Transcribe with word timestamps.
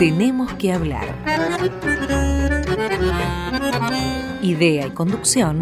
Tenemos 0.00 0.54
que 0.54 0.72
hablar. 0.72 1.14
Idea 4.40 4.86
y 4.86 4.90
conducción, 4.92 5.60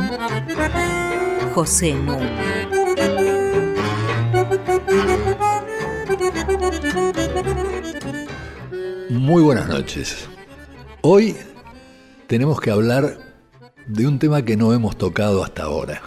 José 1.54 1.95
Núñez. 1.95 2.68
Muy 9.11 9.43
buenas 9.43 9.66
noches. 9.66 10.29
Hoy 11.00 11.34
tenemos 12.29 12.61
que 12.61 12.70
hablar 12.70 13.18
de 13.89 14.07
un 14.07 14.20
tema 14.20 14.43
que 14.43 14.57
no 14.57 14.73
hemos 14.73 14.96
tocado 14.96 15.43
hasta 15.43 15.64
ahora. 15.64 16.00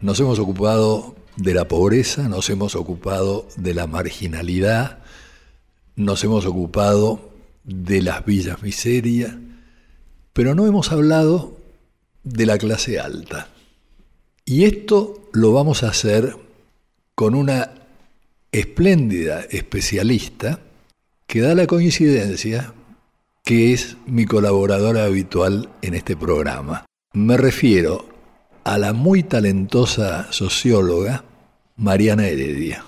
Nos 0.00 0.18
hemos 0.20 0.38
ocupado 0.38 1.16
de 1.36 1.52
la 1.52 1.68
pobreza, 1.68 2.30
nos 2.30 2.48
hemos 2.48 2.76
ocupado 2.76 3.46
de 3.58 3.74
la 3.74 3.86
marginalidad, 3.86 5.00
nos 5.96 6.24
hemos 6.24 6.46
ocupado 6.46 7.33
de 7.64 8.02
las 8.02 8.24
villas 8.24 8.62
miseria, 8.62 9.38
pero 10.32 10.54
no 10.54 10.66
hemos 10.66 10.92
hablado 10.92 11.56
de 12.22 12.46
la 12.46 12.58
clase 12.58 13.00
alta. 13.00 13.48
Y 14.44 14.64
esto 14.64 15.28
lo 15.32 15.52
vamos 15.52 15.82
a 15.82 15.88
hacer 15.88 16.36
con 17.14 17.34
una 17.34 17.70
espléndida 18.52 19.40
especialista 19.50 20.60
que 21.26 21.40
da 21.40 21.54
la 21.54 21.66
coincidencia 21.66 22.74
que 23.42 23.72
es 23.72 23.96
mi 24.06 24.24
colaboradora 24.24 25.04
habitual 25.04 25.68
en 25.82 25.94
este 25.94 26.16
programa. 26.16 26.86
Me 27.12 27.36
refiero 27.36 28.08
a 28.64 28.78
la 28.78 28.92
muy 28.92 29.22
talentosa 29.22 30.32
socióloga 30.32 31.24
Mariana 31.76 32.26
Heredia. 32.26 32.84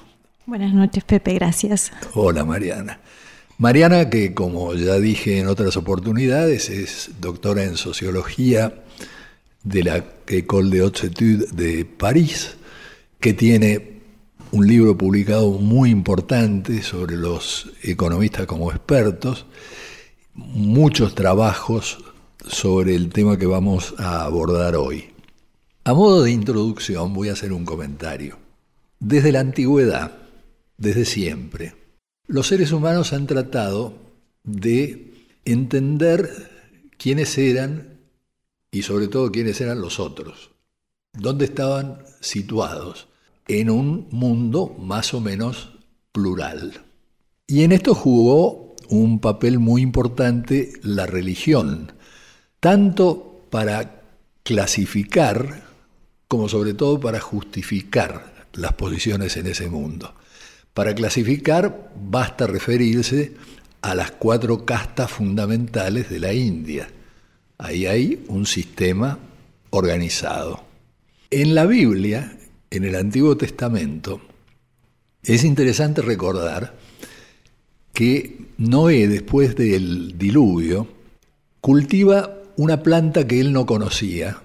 Buenas 0.46 0.72
noches, 0.72 1.04
Pepe, 1.04 1.34
gracias. 1.34 1.92
Hola, 2.14 2.44
Mariana. 2.44 3.00
Mariana, 3.58 4.10
que 4.10 4.34
como 4.34 4.74
ya 4.74 4.96
dije 4.96 5.38
en 5.38 5.48
otras 5.48 5.78
oportunidades, 5.78 6.68
es 6.68 7.12
doctora 7.22 7.64
en 7.64 7.78
sociología 7.78 8.82
de 9.64 9.82
la 9.82 10.04
École 10.26 10.68
de 10.68 10.80
Haute 10.80 11.06
Études 11.06 11.56
de 11.56 11.86
París, 11.86 12.58
que 13.18 13.32
tiene 13.32 14.02
un 14.52 14.66
libro 14.66 14.98
publicado 14.98 15.52
muy 15.52 15.88
importante 15.88 16.82
sobre 16.82 17.16
los 17.16 17.72
economistas 17.82 18.44
como 18.44 18.70
expertos, 18.70 19.46
muchos 20.34 21.14
trabajos 21.14 22.04
sobre 22.46 22.94
el 22.94 23.08
tema 23.08 23.38
que 23.38 23.46
vamos 23.46 23.94
a 23.96 24.24
abordar 24.24 24.76
hoy. 24.76 25.06
A 25.84 25.94
modo 25.94 26.24
de 26.24 26.30
introducción 26.30 27.14
voy 27.14 27.30
a 27.30 27.32
hacer 27.32 27.54
un 27.54 27.64
comentario. 27.64 28.36
Desde 29.00 29.32
la 29.32 29.40
antigüedad, 29.40 30.12
desde 30.76 31.06
siempre, 31.06 31.85
los 32.26 32.48
seres 32.48 32.72
humanos 32.72 33.12
han 33.12 33.26
tratado 33.26 33.94
de 34.42 35.12
entender 35.44 36.50
quiénes 36.98 37.36
eran 37.38 38.00
y 38.70 38.82
sobre 38.82 39.08
todo 39.08 39.30
quiénes 39.30 39.60
eran 39.60 39.80
los 39.80 40.00
otros, 40.00 40.50
dónde 41.12 41.44
estaban 41.46 42.02
situados 42.20 43.08
en 43.48 43.70
un 43.70 44.08
mundo 44.10 44.74
más 44.78 45.14
o 45.14 45.20
menos 45.20 45.70
plural. 46.12 46.84
Y 47.46 47.62
en 47.62 47.72
esto 47.72 47.94
jugó 47.94 48.74
un 48.88 49.20
papel 49.20 49.58
muy 49.58 49.82
importante 49.82 50.72
la 50.82 51.06
religión, 51.06 51.92
tanto 52.60 53.42
para 53.50 54.02
clasificar 54.42 55.62
como 56.28 56.48
sobre 56.48 56.74
todo 56.74 56.98
para 56.98 57.20
justificar 57.20 58.46
las 58.52 58.72
posiciones 58.72 59.36
en 59.36 59.46
ese 59.46 59.68
mundo. 59.68 60.14
Para 60.76 60.94
clasificar 60.94 61.90
basta 61.98 62.46
referirse 62.46 63.32
a 63.80 63.94
las 63.94 64.10
cuatro 64.10 64.66
castas 64.66 65.10
fundamentales 65.10 66.10
de 66.10 66.20
la 66.20 66.34
India. 66.34 66.86
Ahí 67.56 67.86
hay 67.86 68.22
un 68.28 68.44
sistema 68.44 69.18
organizado. 69.70 70.64
En 71.30 71.54
la 71.54 71.64
Biblia, 71.64 72.38
en 72.68 72.84
el 72.84 72.94
Antiguo 72.94 73.38
Testamento, 73.38 74.20
es 75.22 75.44
interesante 75.44 76.02
recordar 76.02 76.76
que 77.94 78.36
Noé, 78.58 79.08
después 79.08 79.56
del 79.56 80.18
diluvio, 80.18 80.88
cultiva 81.62 82.36
una 82.58 82.82
planta 82.82 83.26
que 83.26 83.40
él 83.40 83.54
no 83.54 83.64
conocía, 83.64 84.42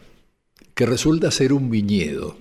que 0.76 0.86
resulta 0.86 1.30
ser 1.30 1.52
un 1.52 1.70
viñedo, 1.70 2.38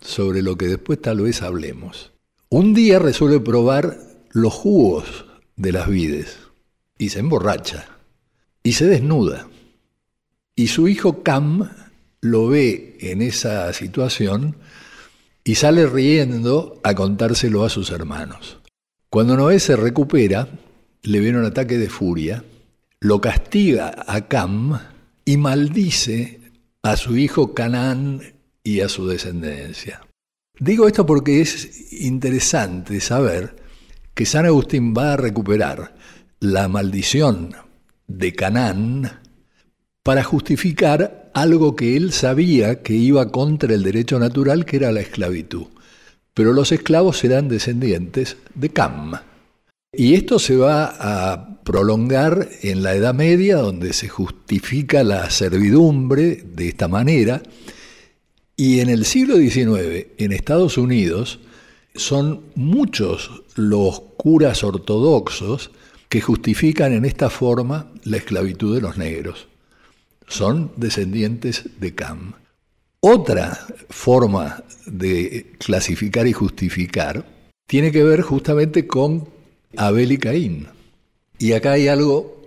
sobre 0.00 0.42
lo 0.42 0.56
que 0.56 0.66
después 0.66 1.00
tal 1.00 1.20
vez 1.20 1.42
hablemos. 1.42 2.09
Un 2.52 2.74
día 2.74 2.98
resuelve 2.98 3.38
probar 3.38 3.96
los 4.32 4.52
jugos 4.52 5.24
de 5.54 5.70
las 5.70 5.88
vides 5.88 6.36
y 6.98 7.10
se 7.10 7.20
emborracha 7.20 7.86
y 8.64 8.72
se 8.72 8.86
desnuda. 8.86 9.46
Y 10.56 10.66
su 10.66 10.88
hijo 10.88 11.22
Cam 11.22 11.70
lo 12.20 12.48
ve 12.48 12.98
en 13.02 13.22
esa 13.22 13.72
situación 13.72 14.56
y 15.44 15.54
sale 15.54 15.86
riendo 15.86 16.80
a 16.82 16.96
contárselo 16.96 17.64
a 17.64 17.70
sus 17.70 17.92
hermanos. 17.92 18.58
Cuando 19.10 19.36
Noé 19.36 19.60
se 19.60 19.76
recupera, 19.76 20.48
le 21.02 21.20
viene 21.20 21.38
un 21.38 21.44
ataque 21.44 21.78
de 21.78 21.88
furia, 21.88 22.42
lo 22.98 23.20
castiga 23.20 23.94
a 24.08 24.26
Cam 24.26 24.76
y 25.24 25.36
maldice 25.36 26.40
a 26.82 26.96
su 26.96 27.16
hijo 27.16 27.54
Canaán 27.54 28.34
y 28.64 28.80
a 28.80 28.88
su 28.88 29.06
descendencia. 29.06 30.00
Digo 30.60 30.86
esto 30.86 31.06
porque 31.06 31.40
es 31.40 31.90
interesante 32.02 33.00
saber 33.00 33.56
que 34.12 34.26
San 34.26 34.44
Agustín 34.44 34.92
va 34.92 35.14
a 35.14 35.16
recuperar 35.16 35.94
la 36.38 36.68
maldición 36.68 37.54
de 38.06 38.34
Canaán 38.34 39.10
para 40.02 40.22
justificar 40.22 41.30
algo 41.32 41.76
que 41.76 41.96
él 41.96 42.12
sabía 42.12 42.82
que 42.82 42.92
iba 42.92 43.30
contra 43.30 43.72
el 43.74 43.82
derecho 43.82 44.18
natural, 44.18 44.66
que 44.66 44.76
era 44.76 44.92
la 44.92 45.00
esclavitud. 45.00 45.64
Pero 46.34 46.52
los 46.52 46.72
esclavos 46.72 47.16
serán 47.16 47.48
descendientes 47.48 48.36
de 48.54 48.68
Cam. 48.68 49.14
Y 49.94 50.12
esto 50.12 50.38
se 50.38 50.56
va 50.56 50.94
a 51.00 51.62
prolongar 51.64 52.50
en 52.60 52.82
la 52.82 52.94
Edad 52.94 53.14
Media, 53.14 53.56
donde 53.56 53.94
se 53.94 54.10
justifica 54.10 55.04
la 55.04 55.30
servidumbre 55.30 56.44
de 56.44 56.68
esta 56.68 56.86
manera, 56.86 57.40
y 58.60 58.80
en 58.80 58.90
el 58.90 59.06
siglo 59.06 59.38
XIX, 59.38 60.08
en 60.18 60.32
Estados 60.32 60.76
Unidos, 60.76 61.40
son 61.94 62.42
muchos 62.56 63.42
los 63.54 64.00
curas 64.18 64.62
ortodoxos 64.62 65.70
que 66.10 66.20
justifican 66.20 66.92
en 66.92 67.06
esta 67.06 67.30
forma 67.30 67.90
la 68.04 68.18
esclavitud 68.18 68.74
de 68.74 68.82
los 68.82 68.98
negros. 68.98 69.48
Son 70.28 70.72
descendientes 70.76 71.70
de 71.80 71.94
Cam. 71.94 72.34
Otra 73.00 73.66
forma 73.88 74.62
de 74.84 75.52
clasificar 75.58 76.26
y 76.26 76.34
justificar 76.34 77.24
tiene 77.66 77.90
que 77.90 78.04
ver 78.04 78.20
justamente 78.20 78.86
con 78.86 79.26
Abel 79.74 80.12
y 80.12 80.18
Caín. 80.18 80.66
Y 81.38 81.52
acá 81.52 81.72
hay 81.72 81.88
algo 81.88 82.46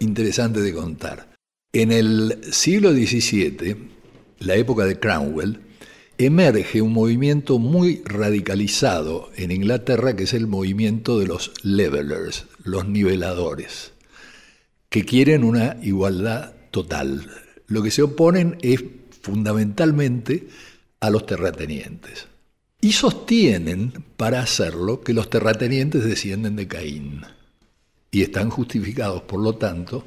interesante 0.00 0.60
de 0.60 0.74
contar. 0.74 1.36
En 1.72 1.92
el 1.92 2.40
siglo 2.50 2.90
XVII, 2.90 3.95
la 4.38 4.54
época 4.56 4.84
de 4.84 4.98
Cromwell, 4.98 5.60
emerge 6.18 6.80
un 6.80 6.92
movimiento 6.92 7.58
muy 7.58 8.02
radicalizado 8.04 9.30
en 9.36 9.50
Inglaterra 9.50 10.16
que 10.16 10.24
es 10.24 10.32
el 10.32 10.46
movimiento 10.46 11.18
de 11.18 11.26
los 11.26 11.52
levelers, 11.62 12.46
los 12.64 12.88
niveladores, 12.88 13.92
que 14.88 15.04
quieren 15.04 15.44
una 15.44 15.76
igualdad 15.82 16.54
total. 16.70 17.30
Lo 17.66 17.82
que 17.82 17.90
se 17.90 18.02
oponen 18.02 18.56
es 18.62 18.82
fundamentalmente 19.20 20.48
a 21.00 21.10
los 21.10 21.26
terratenientes. 21.26 22.26
Y 22.80 22.92
sostienen, 22.92 24.04
para 24.16 24.40
hacerlo, 24.40 25.00
que 25.00 25.12
los 25.12 25.28
terratenientes 25.28 26.04
descienden 26.04 26.56
de 26.56 26.68
Caín 26.68 27.22
y 28.10 28.22
están 28.22 28.50
justificados, 28.50 29.22
por 29.22 29.40
lo 29.42 29.56
tanto, 29.56 30.04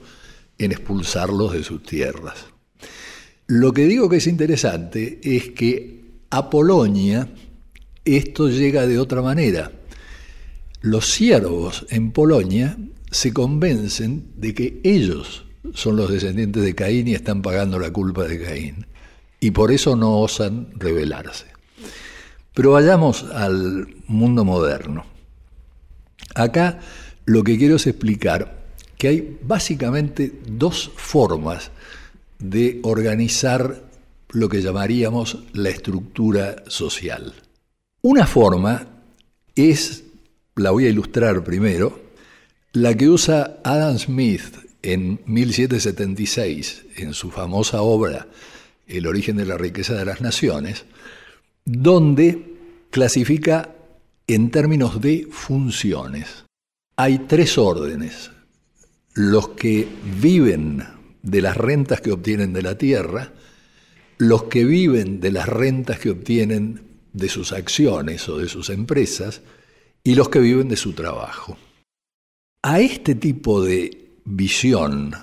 en 0.58 0.72
expulsarlos 0.72 1.54
de 1.54 1.64
sus 1.64 1.84
tierras. 1.84 2.46
Lo 3.50 3.74
que 3.74 3.88
digo 3.88 4.10
que 4.10 4.18
es 4.18 4.28
interesante 4.28 5.20
es 5.24 5.50
que 5.50 6.04
a 6.30 6.52
Polonia 6.52 7.30
esto 8.06 8.48
llega 8.48 8.86
de 8.86 9.00
otra 9.00 9.24
manera. 9.24 9.72
Los 10.82 11.12
siervos 11.12 11.88
en 11.90 12.12
Polonia 12.12 12.78
se 13.10 13.34
convencen 13.34 14.34
de 14.36 14.54
que 14.54 14.80
ellos 14.84 15.48
son 15.74 15.96
los 15.96 16.12
descendientes 16.12 16.62
de 16.62 16.76
Caín 16.76 17.08
y 17.08 17.16
están 17.16 17.42
pagando 17.42 17.80
la 17.80 17.90
culpa 17.92 18.26
de 18.26 18.40
Caín. 18.40 18.86
Y 19.40 19.50
por 19.50 19.72
eso 19.72 19.96
no 19.96 20.20
osan 20.20 20.68
rebelarse. 20.76 21.48
Pero 22.54 22.74
vayamos 22.74 23.24
al 23.34 23.88
mundo 24.06 24.46
moderno. 24.46 25.08
Acá 26.36 26.82
lo 27.26 27.44
que 27.44 27.58
quiero 27.58 27.78
es 27.78 27.88
explicar 27.88 28.60
que 28.96 29.08
hay 29.08 29.40
básicamente 29.42 30.40
dos 30.48 30.92
formas 30.96 31.72
de 32.40 32.80
organizar 32.84 33.84
lo 34.30 34.50
que 34.50 34.62
llamaríamos 34.62 35.40
la 35.54 35.70
estructura 35.70 36.64
social. 36.68 37.34
Una 38.02 38.26
forma 38.26 38.88
es, 39.56 40.04
la 40.56 40.72
voy 40.72 40.86
a 40.86 40.90
ilustrar 40.90 41.44
primero, 41.44 42.08
La 42.72 42.96
que 42.96 43.10
usa 43.10 43.60
Adam 43.64 43.98
Smith 43.98 44.56
en 44.84 45.20
1776, 45.26 46.86
en 46.98 47.14
su 47.14 47.32
famosa 47.32 47.82
obra 47.82 48.28
El 48.88 49.08
origen 49.08 49.38
de 49.38 49.46
la 49.46 49.58
riqueza 49.58 49.96
de 49.96 50.06
las 50.06 50.22
naciones, 50.22 50.86
donde 51.66 52.56
clasifica 52.92 53.76
en 54.28 54.52
términos 54.52 55.02
de 55.02 55.28
funciones. 55.32 56.46
Hay 56.96 57.20
tres 57.20 57.58
órdenes. 57.58 58.32
Los 59.14 59.50
que 59.50 59.88
viven 60.22 60.84
de 61.22 61.42
las 61.42 61.58
rentas 61.58 62.02
que 62.02 62.12
obtienen 62.12 62.54
de 62.54 62.62
la 62.62 62.78
tierra, 62.78 63.34
los 64.18 64.44
que 64.44 64.66
viven 64.66 65.20
de 65.20 65.32
las 65.32 65.48
rentas 65.48 66.00
que 66.00 66.10
obtienen 66.10 66.82
de 67.14 67.30
sus 67.30 67.52
acciones 67.52 68.28
o 68.30 68.38
de 68.38 68.48
sus 68.48 68.70
empresas, 68.70 69.42
y 70.04 70.16
los 70.16 70.30
que 70.30 70.40
viven 70.40 70.70
de 70.70 70.78
su 70.78 70.94
trabajo. 70.94 71.58
A 72.64 72.80
este 72.80 73.16
tipo 73.16 73.62
de 73.62 74.12
visión 74.26 75.14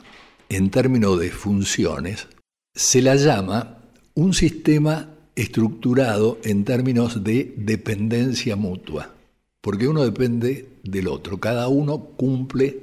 en 0.48 0.70
términos 0.70 1.18
de 1.18 1.30
funciones 1.30 2.28
se 2.74 3.02
la 3.02 3.16
llama 3.16 3.78
un 4.14 4.32
sistema 4.32 5.10
estructurado 5.34 6.38
en 6.44 6.64
términos 6.64 7.22
de 7.22 7.54
dependencia 7.56 8.56
mutua, 8.56 9.14
porque 9.60 9.88
uno 9.88 10.04
depende 10.04 10.68
del 10.82 11.08
otro, 11.08 11.38
cada 11.38 11.68
uno 11.68 11.98
cumple 12.16 12.82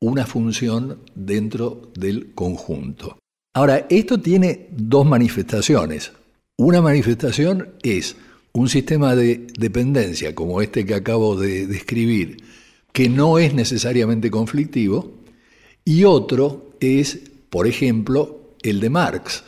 una 0.00 0.26
función 0.26 1.00
dentro 1.14 1.90
del 1.94 2.34
conjunto. 2.34 3.18
Ahora, 3.54 3.86
esto 3.90 4.20
tiene 4.20 4.68
dos 4.70 5.06
manifestaciones. 5.06 6.12
Una 6.56 6.80
manifestación 6.80 7.70
es 7.82 8.16
un 8.52 8.68
sistema 8.68 9.14
de 9.14 9.46
dependencia 9.58 10.34
como 10.34 10.62
este 10.62 10.84
que 10.84 10.94
acabo 10.94 11.36
de 11.36 11.66
describir, 11.66 12.38
que 12.92 13.08
no 13.08 13.38
es 13.38 13.54
necesariamente 13.54 14.30
conflictivo, 14.30 15.18
y 15.84 16.04
otro 16.04 16.74
es, 16.80 17.20
por 17.50 17.66
ejemplo, 17.66 18.54
el 18.62 18.80
de 18.80 18.90
Marx. 18.90 19.44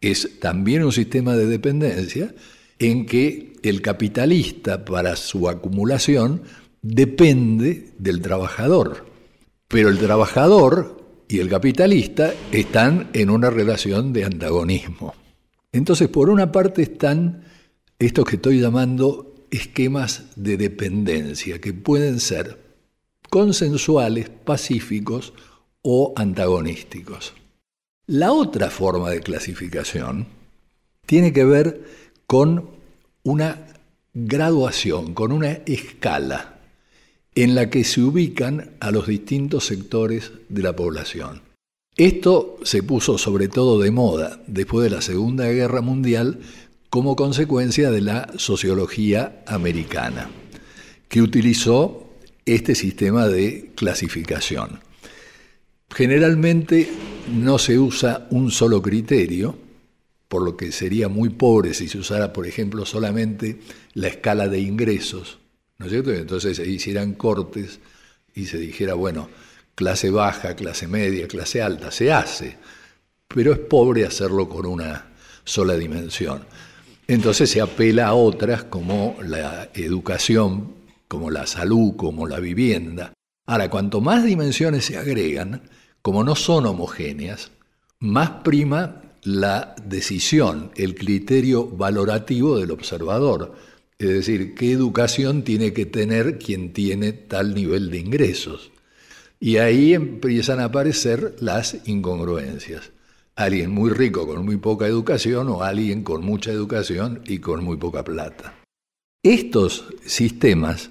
Es 0.00 0.40
también 0.40 0.84
un 0.84 0.92
sistema 0.92 1.36
de 1.36 1.46
dependencia 1.46 2.34
en 2.78 3.06
que 3.06 3.52
el 3.62 3.80
capitalista 3.80 4.84
para 4.84 5.16
su 5.16 5.48
acumulación 5.48 6.42
depende 6.82 7.90
del 7.98 8.20
trabajador. 8.20 9.11
Pero 9.72 9.88
el 9.88 9.98
trabajador 9.98 11.02
y 11.28 11.38
el 11.38 11.48
capitalista 11.48 12.34
están 12.52 13.08
en 13.14 13.30
una 13.30 13.48
relación 13.48 14.12
de 14.12 14.26
antagonismo. 14.26 15.14
Entonces, 15.72 16.08
por 16.08 16.28
una 16.28 16.52
parte 16.52 16.82
están 16.82 17.44
estos 17.98 18.26
que 18.26 18.36
estoy 18.36 18.60
llamando 18.60 19.34
esquemas 19.50 20.24
de 20.36 20.58
dependencia, 20.58 21.58
que 21.58 21.72
pueden 21.72 22.20
ser 22.20 22.58
consensuales, 23.30 24.28
pacíficos 24.28 25.32
o 25.80 26.12
antagonísticos. 26.16 27.32
La 28.06 28.30
otra 28.32 28.68
forma 28.68 29.08
de 29.08 29.20
clasificación 29.20 30.26
tiene 31.06 31.32
que 31.32 31.46
ver 31.46 31.82
con 32.26 32.68
una 33.22 33.68
graduación, 34.12 35.14
con 35.14 35.32
una 35.32 35.52
escala 35.64 36.58
en 37.34 37.54
la 37.54 37.70
que 37.70 37.84
se 37.84 38.02
ubican 38.02 38.72
a 38.80 38.90
los 38.90 39.06
distintos 39.06 39.66
sectores 39.66 40.32
de 40.48 40.62
la 40.62 40.76
población. 40.76 41.42
Esto 41.96 42.58
se 42.62 42.82
puso 42.82 43.18
sobre 43.18 43.48
todo 43.48 43.80
de 43.80 43.90
moda 43.90 44.40
después 44.46 44.84
de 44.84 44.96
la 44.96 45.02
Segunda 45.02 45.46
Guerra 45.48 45.82
Mundial 45.82 46.40
como 46.88 47.16
consecuencia 47.16 47.90
de 47.90 48.02
la 48.02 48.30
sociología 48.36 49.42
americana, 49.46 50.30
que 51.08 51.22
utilizó 51.22 52.10
este 52.44 52.74
sistema 52.74 53.28
de 53.28 53.70
clasificación. 53.74 54.80
Generalmente 55.90 56.88
no 57.30 57.58
se 57.58 57.78
usa 57.78 58.26
un 58.30 58.50
solo 58.50 58.80
criterio, 58.82 59.56
por 60.28 60.42
lo 60.42 60.56
que 60.56 60.72
sería 60.72 61.08
muy 61.08 61.28
pobre 61.28 61.74
si 61.74 61.88
se 61.88 61.98
usara, 61.98 62.32
por 62.32 62.46
ejemplo, 62.46 62.86
solamente 62.86 63.60
la 63.94 64.08
escala 64.08 64.48
de 64.48 64.60
ingresos, 64.60 65.38
¿no 65.78 65.86
es 65.86 65.92
cierto? 65.92 66.12
entonces 66.12 66.56
se 66.56 66.66
hicieran 66.66 67.14
cortes 67.14 67.80
y 68.34 68.46
se 68.46 68.58
dijera, 68.58 68.94
bueno, 68.94 69.28
clase 69.74 70.10
baja, 70.10 70.54
clase 70.54 70.86
media, 70.88 71.28
clase 71.28 71.62
alta, 71.62 71.90
se 71.90 72.12
hace, 72.12 72.56
pero 73.28 73.52
es 73.52 73.58
pobre 73.58 74.06
hacerlo 74.06 74.48
con 74.48 74.66
una 74.66 75.12
sola 75.44 75.74
dimensión. 75.74 76.44
Entonces 77.06 77.50
se 77.50 77.60
apela 77.60 78.08
a 78.08 78.14
otras 78.14 78.64
como 78.64 79.16
la 79.22 79.70
educación, 79.74 80.74
como 81.08 81.30
la 81.30 81.46
salud, 81.46 81.94
como 81.96 82.26
la 82.26 82.38
vivienda. 82.38 83.12
Ahora, 83.46 83.68
cuanto 83.68 84.00
más 84.00 84.24
dimensiones 84.24 84.84
se 84.84 84.96
agregan, 84.96 85.62
como 86.00 86.24
no 86.24 86.36
son 86.36 86.66
homogéneas, 86.66 87.50
más 87.98 88.30
prima 88.42 89.02
la 89.22 89.74
decisión, 89.84 90.72
el 90.74 90.94
criterio 90.94 91.66
valorativo 91.66 92.58
del 92.58 92.70
observador. 92.70 93.54
Es 94.02 94.08
decir, 94.08 94.54
qué 94.54 94.72
educación 94.72 95.44
tiene 95.44 95.72
que 95.72 95.86
tener 95.86 96.38
quien 96.38 96.72
tiene 96.72 97.12
tal 97.12 97.54
nivel 97.54 97.90
de 97.90 97.98
ingresos. 97.98 98.72
Y 99.38 99.58
ahí 99.58 99.94
empiezan 99.94 100.58
a 100.58 100.64
aparecer 100.64 101.36
las 101.38 101.76
incongruencias. 101.86 102.90
Alguien 103.36 103.70
muy 103.70 103.90
rico 103.90 104.26
con 104.26 104.44
muy 104.44 104.56
poca 104.56 104.86
educación 104.86 105.48
o 105.48 105.62
alguien 105.62 106.02
con 106.02 106.24
mucha 106.24 106.50
educación 106.50 107.22
y 107.26 107.38
con 107.38 107.62
muy 107.62 107.76
poca 107.76 108.02
plata. 108.02 108.54
Estos 109.22 109.84
sistemas 110.04 110.90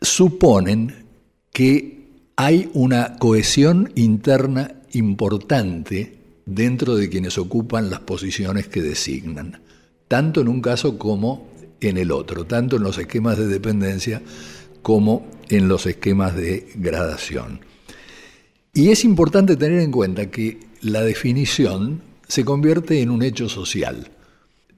suponen 0.00 1.04
que 1.52 2.06
hay 2.36 2.70
una 2.72 3.18
cohesión 3.18 3.92
interna 3.96 4.76
importante 4.92 6.16
dentro 6.46 6.96
de 6.96 7.10
quienes 7.10 7.36
ocupan 7.36 7.90
las 7.90 8.00
posiciones 8.00 8.66
que 8.66 8.80
designan, 8.80 9.60
tanto 10.08 10.40
en 10.40 10.48
un 10.48 10.62
caso 10.62 10.96
como 10.96 11.49
en 11.80 11.98
el 11.98 12.10
otro, 12.10 12.44
tanto 12.44 12.76
en 12.76 12.82
los 12.82 12.98
esquemas 12.98 13.38
de 13.38 13.46
dependencia 13.46 14.22
como 14.82 15.28
en 15.48 15.68
los 15.68 15.86
esquemas 15.86 16.36
de 16.36 16.68
gradación. 16.74 17.60
Y 18.72 18.90
es 18.90 19.04
importante 19.04 19.56
tener 19.56 19.80
en 19.80 19.90
cuenta 19.90 20.30
que 20.30 20.60
la 20.80 21.02
definición 21.02 22.02
se 22.28 22.44
convierte 22.44 23.02
en 23.02 23.10
un 23.10 23.22
hecho 23.22 23.48
social. 23.48 24.10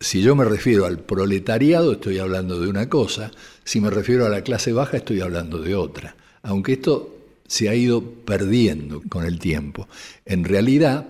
Si 0.00 0.22
yo 0.22 0.34
me 0.34 0.44
refiero 0.44 0.86
al 0.86 0.98
proletariado, 0.98 1.92
estoy 1.92 2.18
hablando 2.18 2.58
de 2.58 2.68
una 2.68 2.88
cosa, 2.88 3.30
si 3.64 3.80
me 3.80 3.90
refiero 3.90 4.26
a 4.26 4.30
la 4.30 4.42
clase 4.42 4.72
baja, 4.72 4.96
estoy 4.96 5.20
hablando 5.20 5.58
de 5.58 5.74
otra. 5.76 6.16
Aunque 6.42 6.72
esto 6.72 7.14
se 7.46 7.68
ha 7.68 7.74
ido 7.74 8.02
perdiendo 8.02 9.02
con 9.08 9.24
el 9.24 9.38
tiempo. 9.38 9.86
En 10.24 10.44
realidad, 10.44 11.06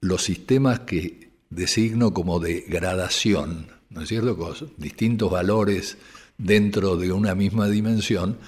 los 0.00 0.22
sistemas 0.22 0.80
que 0.80 1.30
designo 1.48 2.12
como 2.12 2.38
de 2.38 2.64
gradación, 2.68 3.68
¿no 3.96 4.02
es 4.02 4.08
cierto? 4.08 4.54
Distintos 4.76 5.30
valores 5.30 5.96
dentro 6.38 6.96
de 6.96 7.12
una 7.12 7.34
misma 7.34 7.68
dimensión, 7.68 8.38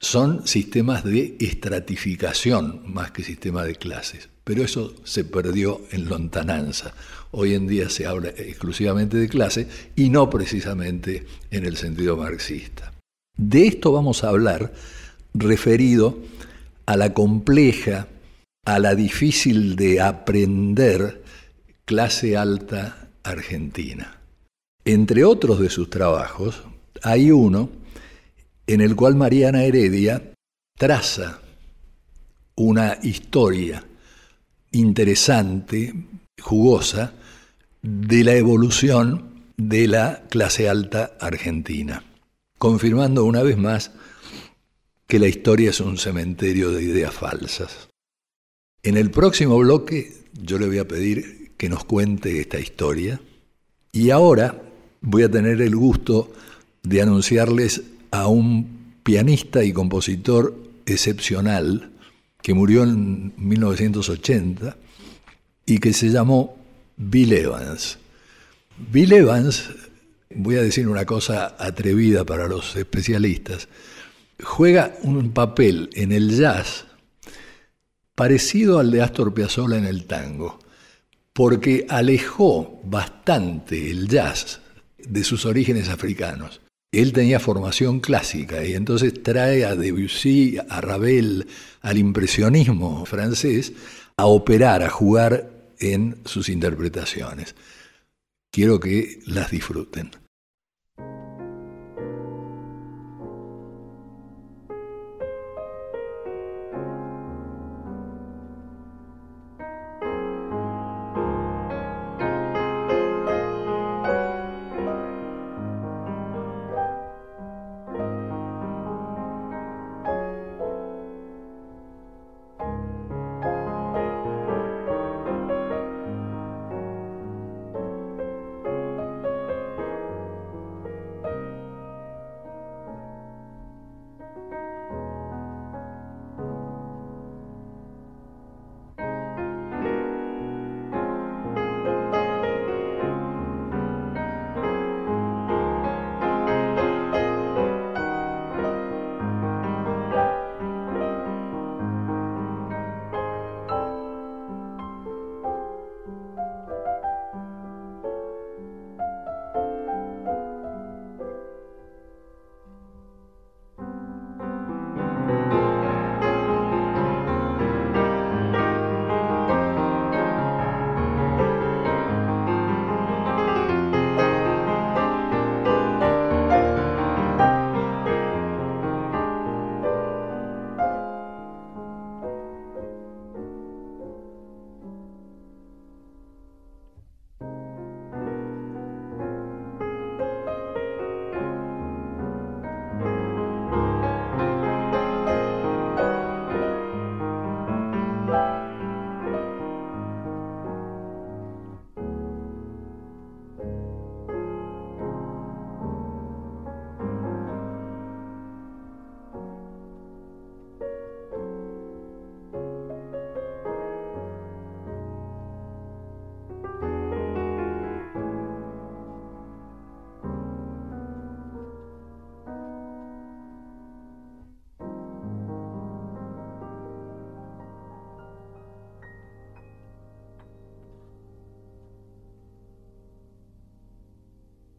son 0.00 0.46
sistemas 0.46 1.04
de 1.04 1.36
estratificación 1.40 2.82
más 2.86 3.10
que 3.10 3.22
sistemas 3.22 3.66
de 3.66 3.74
clases. 3.74 4.28
Pero 4.44 4.62
eso 4.62 4.94
se 5.04 5.24
perdió 5.24 5.82
en 5.90 6.08
lontananza. 6.08 6.94
Hoy 7.32 7.54
en 7.54 7.66
día 7.66 7.90
se 7.90 8.06
habla 8.06 8.30
exclusivamente 8.30 9.18
de 9.18 9.28
clase 9.28 9.68
y 9.94 10.08
no 10.08 10.30
precisamente 10.30 11.26
en 11.50 11.66
el 11.66 11.76
sentido 11.76 12.16
marxista. 12.16 12.92
De 13.36 13.66
esto 13.66 13.92
vamos 13.92 14.24
a 14.24 14.30
hablar 14.30 14.72
referido 15.34 16.18
a 16.86 16.96
la 16.96 17.12
compleja, 17.12 18.08
a 18.64 18.78
la 18.78 18.94
difícil 18.94 19.76
de 19.76 20.00
aprender 20.00 21.22
clase 21.84 22.36
alta 22.36 23.10
argentina. 23.22 24.17
Entre 24.88 25.22
otros 25.22 25.60
de 25.60 25.68
sus 25.68 25.90
trabajos, 25.90 26.62
hay 27.02 27.30
uno 27.30 27.68
en 28.66 28.80
el 28.80 28.96
cual 28.96 29.16
Mariana 29.16 29.64
Heredia 29.64 30.32
traza 30.78 31.42
una 32.54 32.96
historia 33.02 33.84
interesante, 34.70 35.92
jugosa, 36.40 37.12
de 37.82 38.24
la 38.24 38.36
evolución 38.36 39.44
de 39.58 39.88
la 39.88 40.22
clase 40.30 40.70
alta 40.70 41.18
argentina, 41.20 42.02
confirmando 42.56 43.26
una 43.26 43.42
vez 43.42 43.58
más 43.58 43.90
que 45.06 45.18
la 45.18 45.28
historia 45.28 45.68
es 45.68 45.80
un 45.80 45.98
cementerio 45.98 46.70
de 46.70 46.84
ideas 46.84 47.12
falsas. 47.12 47.90
En 48.82 48.96
el 48.96 49.10
próximo 49.10 49.58
bloque 49.58 50.14
yo 50.32 50.58
le 50.58 50.66
voy 50.66 50.78
a 50.78 50.88
pedir 50.88 51.52
que 51.58 51.68
nos 51.68 51.84
cuente 51.84 52.40
esta 52.40 52.58
historia 52.58 53.20
y 53.92 54.08
ahora 54.08 54.62
voy 55.08 55.22
a 55.22 55.30
tener 55.30 55.62
el 55.62 55.74
gusto 55.74 56.30
de 56.82 57.00
anunciarles 57.00 57.82
a 58.10 58.26
un 58.26 58.92
pianista 59.02 59.64
y 59.64 59.72
compositor 59.72 60.54
excepcional 60.84 61.90
que 62.42 62.52
murió 62.52 62.82
en 62.82 63.32
1980 63.38 64.76
y 65.64 65.78
que 65.78 65.94
se 65.94 66.10
llamó 66.10 66.58
Bill 66.98 67.32
Evans. 67.32 67.98
Bill 68.92 69.12
Evans, 69.14 69.70
voy 70.34 70.56
a 70.56 70.62
decir 70.62 70.86
una 70.86 71.06
cosa 71.06 71.56
atrevida 71.58 72.24
para 72.24 72.46
los 72.46 72.76
especialistas, 72.76 73.66
juega 74.42 74.94
un 75.02 75.30
papel 75.30 75.88
en 75.94 76.12
el 76.12 76.36
jazz 76.36 76.84
parecido 78.14 78.78
al 78.78 78.90
de 78.90 79.00
Astor 79.00 79.32
Piazzolla 79.32 79.78
en 79.78 79.86
el 79.86 80.04
tango, 80.04 80.58
porque 81.32 81.86
alejó 81.88 82.82
bastante 82.84 83.90
el 83.90 84.06
jazz 84.06 84.60
de 84.98 85.24
sus 85.24 85.46
orígenes 85.46 85.88
africanos. 85.88 86.60
Él 86.90 87.12
tenía 87.12 87.38
formación 87.38 88.00
clásica 88.00 88.64
y 88.64 88.72
entonces 88.72 89.22
trae 89.22 89.64
a 89.64 89.76
Debussy, 89.76 90.58
a 90.68 90.80
Ravel, 90.80 91.46
al 91.82 91.98
impresionismo 91.98 93.04
francés 93.04 93.72
a 94.16 94.26
operar, 94.26 94.82
a 94.82 94.90
jugar 94.90 95.50
en 95.78 96.16
sus 96.24 96.48
interpretaciones. 96.48 97.54
Quiero 98.50 98.80
que 98.80 99.20
las 99.26 99.50
disfruten. 99.50 100.10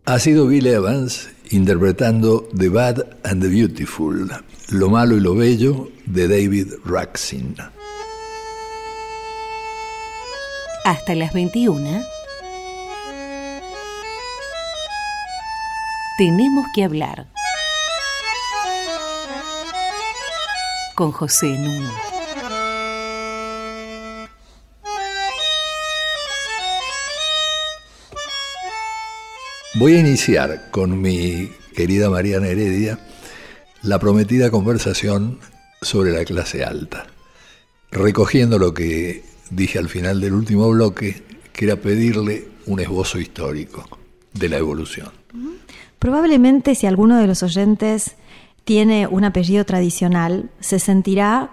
Ha 0.10 0.18
sido 0.18 0.48
Bill 0.48 0.66
Evans 0.66 1.30
interpretando 1.52 2.50
The 2.58 2.70
Bad 2.70 3.06
and 3.24 3.44
the 3.44 3.48
Beautiful, 3.48 4.28
Lo 4.70 4.90
Malo 4.90 5.16
y 5.16 5.20
lo 5.20 5.36
Bello 5.36 5.92
de 6.08 6.28
David 6.28 6.74
Raxin. 6.84 7.56
Hasta 10.84 11.14
las 11.14 11.32
21. 11.34 12.02
Tenemos 16.18 16.66
que 16.74 16.84
hablar 16.86 17.28
con 20.96 21.12
José 21.12 21.50
Nuno. 21.50 22.09
Voy 29.80 29.94
a 29.94 30.00
iniciar 30.00 30.72
con 30.72 31.02
mi 31.02 31.52
querida 31.74 32.10
Mariana 32.10 32.48
Heredia 32.48 33.00
la 33.82 33.98
prometida 33.98 34.52
conversación 34.52 35.40
sobre 35.82 36.12
la 36.12 36.26
clase 36.26 36.66
alta, 36.66 37.08
recogiendo 37.90 38.60
lo 38.60 38.74
que 38.74 39.24
dije 39.52 39.80
al 39.80 39.88
final 39.88 40.20
del 40.20 40.34
último 40.34 40.70
bloque, 40.70 41.24
que 41.54 41.64
era 41.64 41.78
pedirle 41.78 42.50
un 42.66 42.82
esbozo 42.82 43.20
histórico 43.20 43.86
de 44.34 44.50
la 44.50 44.58
evolución. 44.58 45.12
Probablemente 45.98 46.76
si 46.76 46.86
alguno 46.86 47.18
de 47.18 47.28
los 47.28 47.42
oyentes 47.42 48.18
tiene 48.66 49.08
un 49.08 49.24
apellido 49.24 49.64
tradicional, 49.64 50.50
se 50.60 50.80
sentirá 50.80 51.52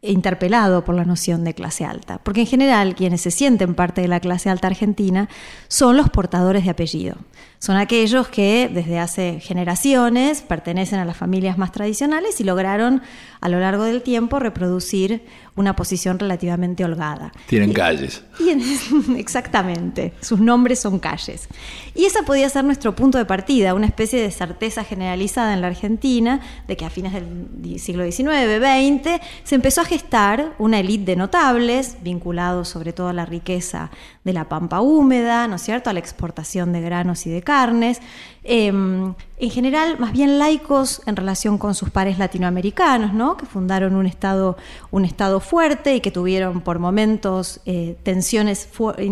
interpelado 0.00 0.84
por 0.84 0.94
la 0.94 1.04
noción 1.04 1.44
de 1.44 1.54
clase 1.54 1.84
alta, 1.84 2.18
porque 2.22 2.40
en 2.40 2.46
general 2.46 2.94
quienes 2.94 3.20
se 3.20 3.30
sienten 3.30 3.74
parte 3.74 4.00
de 4.00 4.08
la 4.08 4.20
clase 4.20 4.48
alta 4.50 4.68
argentina 4.68 5.28
son 5.68 5.96
los 5.96 6.10
portadores 6.10 6.64
de 6.64 6.70
apellido. 6.70 7.16
Son 7.58 7.76
aquellos 7.76 8.28
que 8.28 8.70
desde 8.72 8.98
hace 8.98 9.40
generaciones 9.40 10.42
pertenecen 10.42 10.98
a 10.98 11.04
las 11.04 11.16
familias 11.16 11.58
más 11.58 11.72
tradicionales 11.72 12.40
y 12.40 12.44
lograron 12.44 13.02
a 13.40 13.48
lo 13.48 13.60
largo 13.60 13.84
del 13.84 14.02
tiempo 14.02 14.38
reproducir 14.38 15.22
una 15.56 15.74
posición 15.74 16.18
relativamente 16.18 16.84
holgada. 16.84 17.32
Tienen 17.46 17.72
calles. 17.72 18.22
exactamente, 19.16 20.12
sus 20.20 20.38
nombres 20.38 20.80
son 20.80 20.98
calles. 20.98 21.48
Y 21.94 22.04
esa 22.04 22.22
podía 22.22 22.48
ser 22.50 22.64
nuestro 22.64 22.94
punto 22.94 23.16
de 23.18 23.24
partida, 23.24 23.74
una 23.74 23.86
especie 23.86 24.20
de 24.20 24.30
certeza 24.30 24.84
generalizada 24.84 25.54
en 25.54 25.62
la 25.62 25.68
Argentina 25.68 26.40
de 26.68 26.76
que 26.76 26.84
a 26.84 26.90
fines 26.90 27.12
del 27.14 27.80
siglo 27.80 28.04
XIX, 28.04 28.58
XX, 28.58 29.20
se 29.44 29.54
empezó 29.54 29.80
a 29.80 29.84
gestar 29.84 30.54
una 30.58 30.80
élite 30.80 31.12
de 31.12 31.16
notables, 31.16 31.96
vinculados 32.02 32.68
sobre 32.68 32.92
todo 32.92 33.08
a 33.08 33.12
la 33.12 33.24
riqueza 33.24 33.90
de 34.24 34.32
la 34.32 34.48
pampa 34.48 34.80
húmeda, 34.80 35.48
¿no 35.48 35.56
es 35.56 35.62
cierto?, 35.62 35.88
a 35.88 35.92
la 35.92 36.00
exportación 36.00 36.72
de 36.72 36.80
granos 36.80 37.26
y 37.26 37.30
de 37.30 37.42
carnes, 37.46 38.02
em, 38.44 39.14
en 39.38 39.50
general 39.50 39.98
más 39.98 40.12
bien 40.12 40.38
laicos 40.38 41.02
en 41.04 41.14
relación 41.14 41.58
con 41.58 41.74
sus 41.74 41.90
pares 41.90 42.18
latinoamericanos, 42.18 43.12
¿no? 43.12 43.36
que 43.36 43.44
fundaron 43.44 43.94
un 43.94 44.06
Estado, 44.06 44.56
un 44.90 45.04
estado 45.04 45.40
fuerte 45.40 45.96
y 45.96 46.00
que 46.00 46.10
tuvieron 46.10 46.62
por 46.62 46.78
momentos 46.78 47.60
eh, 47.66 47.96
tensiones 48.02 48.68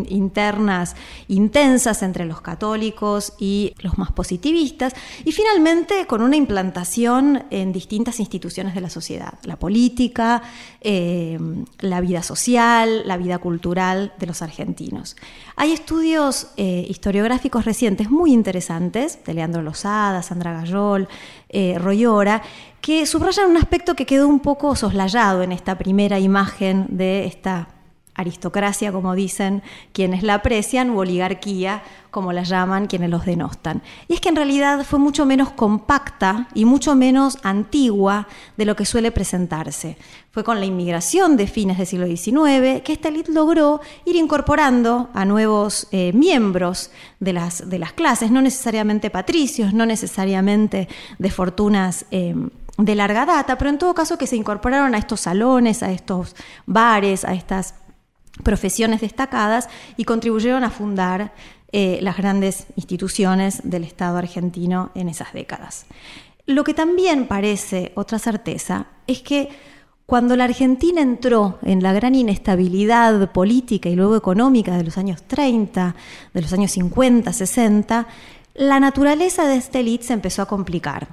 internas 0.09 0.97
intensas 1.29 2.03
entre 2.03 2.25
los 2.25 2.41
católicos 2.41 3.35
y 3.39 3.75
los 3.81 3.99
más 3.99 4.13
positivistas, 4.13 4.95
y 5.25 5.33
finalmente 5.33 6.07
con 6.07 6.23
una 6.23 6.37
implantación 6.37 7.45
en 7.51 7.73
distintas 7.73 8.21
instituciones 8.21 8.75
de 8.75 8.81
la 8.81 8.91
sociedad, 8.91 9.35
la 9.43 9.57
política, 9.57 10.43
em, 10.81 11.65
la 11.81 12.01
vida 12.01 12.23
social, 12.23 13.07
la 13.07 13.17
vida 13.17 13.39
cultural 13.39 14.13
de 14.19 14.27
los 14.27 14.43
argentinos. 14.43 15.17
Hay 15.57 15.73
estudios 15.73 16.49
eh, 16.57 16.87
historiográficos 16.89 17.65
recientes 17.65 18.11
muy 18.11 18.33
interesantes 18.33 19.19
de 19.25 19.35
Leandro 19.35 19.63
Lozada, 19.63 20.14
Sandra 20.23 20.53
Gayol, 20.53 21.09
eh, 21.49 21.77
Royora, 21.79 22.43
que 22.81 23.07
subrayan 23.07 23.51
un 23.51 23.57
aspecto 23.57 23.95
que 23.95 24.07
quedó 24.07 24.29
un 24.29 24.41
poco 24.41 24.77
soslayado 24.77 25.43
en 25.43 25.53
esta 25.53 25.77
primera 25.77 26.19
imagen 26.19 26.87
de 26.91 27.27
esta 27.27 27.69
aristocracia, 28.15 28.93
como 28.93 29.15
dicen 29.15 29.63
quienes 29.93 30.23
la 30.23 30.35
aprecian, 30.35 30.91
u 30.91 30.99
oligarquía, 30.99 31.83
como 32.11 32.33
la 32.33 32.45
llaman 32.45 32.87
quienes 32.87 33.11
los 33.11 33.27
denostan. 33.27 33.83
Y 34.07 34.15
es 34.15 34.21
que 34.21 34.29
en 34.29 34.37
realidad 34.37 34.85
fue 34.85 35.01
mucho 35.01 35.27
menos 35.27 35.51
compacta 35.51 36.49
y 36.55 36.65
mucho 36.65 36.95
menos 36.95 37.39
antigua 37.43 38.29
de 38.57 38.65
lo 38.65 38.77
que 38.77 38.87
suele 38.87 39.11
presentarse. 39.11 39.97
Fue 40.31 40.45
con 40.45 40.61
la 40.61 40.67
inmigración 40.67 41.37
de 41.37 41.49
fines 41.49 41.77
del 41.79 41.87
siglo 41.87 42.07
XIX 42.07 42.83
que 42.83 42.93
esta 42.93 43.09
élite 43.09 43.33
logró 43.33 43.81
ir 44.05 44.17
incorporando 44.17 45.11
a 45.13 45.25
nuevos 45.25 45.89
eh, 45.91 46.13
miembros 46.13 46.93
de 47.19 47.33
las, 47.33 47.69
de 47.69 47.79
las 47.79 47.93
clases, 47.93 48.31
no 48.31 48.43
necesariamente 48.43 49.11
patricios, 49.11 49.75
no 49.75 49.87
necesariamente 49.87 50.89
de 51.19 51.31
fortunas. 51.31 52.07
Eh, 52.11 52.35
de 52.77 52.97
larga 52.97 53.25
data, 53.25 53.57
pero 53.57 53.71
en 53.71 53.79
todo 53.79 53.95
caso 53.95 54.19
que 54.19 54.27
se 54.27 54.35
incorporaron 54.35 54.97
a 54.97 54.99
estos 54.99 55.21
salones, 55.21 55.85
a 55.85 55.93
estos 55.93 56.35
bares, 56.67 57.25
a 57.25 57.33
estas 57.35 57.75
profesiones 58.43 59.01
destacadas 59.01 59.69
y 59.97 60.05
contribuyeron 60.05 60.65
a 60.65 60.71
fundar 60.71 61.33
eh, 61.73 61.99
las 62.03 62.17
grandes 62.17 62.67
instituciones 62.77 63.61
del 63.65 63.85
Estado 63.85 64.19
argentino 64.19 64.91
en 64.95 65.09
esas 65.09 65.33
décadas. 65.33 65.87
Lo 66.47 66.63
que 66.63 66.75
también 66.75 67.27
parece 67.27 67.93
otra 67.95 68.19
certeza 68.19 68.87
es 69.07 69.23
que 69.23 69.49
cuando 70.07 70.37
la 70.37 70.45
Argentina 70.45 71.01
entró 71.01 71.59
en 71.63 71.83
la 71.83 71.95
gran 71.95 72.15
inestabilidad 72.15 73.33
política 73.33 73.89
y 73.89 73.97
luego 73.97 74.17
económica 74.17 74.77
de 74.77 74.85
los 74.85 74.99
años 74.99 75.23
30, 75.23 75.95
de 76.35 76.43
los 76.43 76.53
años 76.53 76.73
50, 76.73 77.33
60, 77.33 78.07
la 78.55 78.81
naturaleza 78.81 79.47
de 79.47 79.57
esta 79.57 79.79
élite 79.79 80.05
se 80.05 80.13
empezó 80.13 80.43
a 80.43 80.47
complicar. 80.47 81.09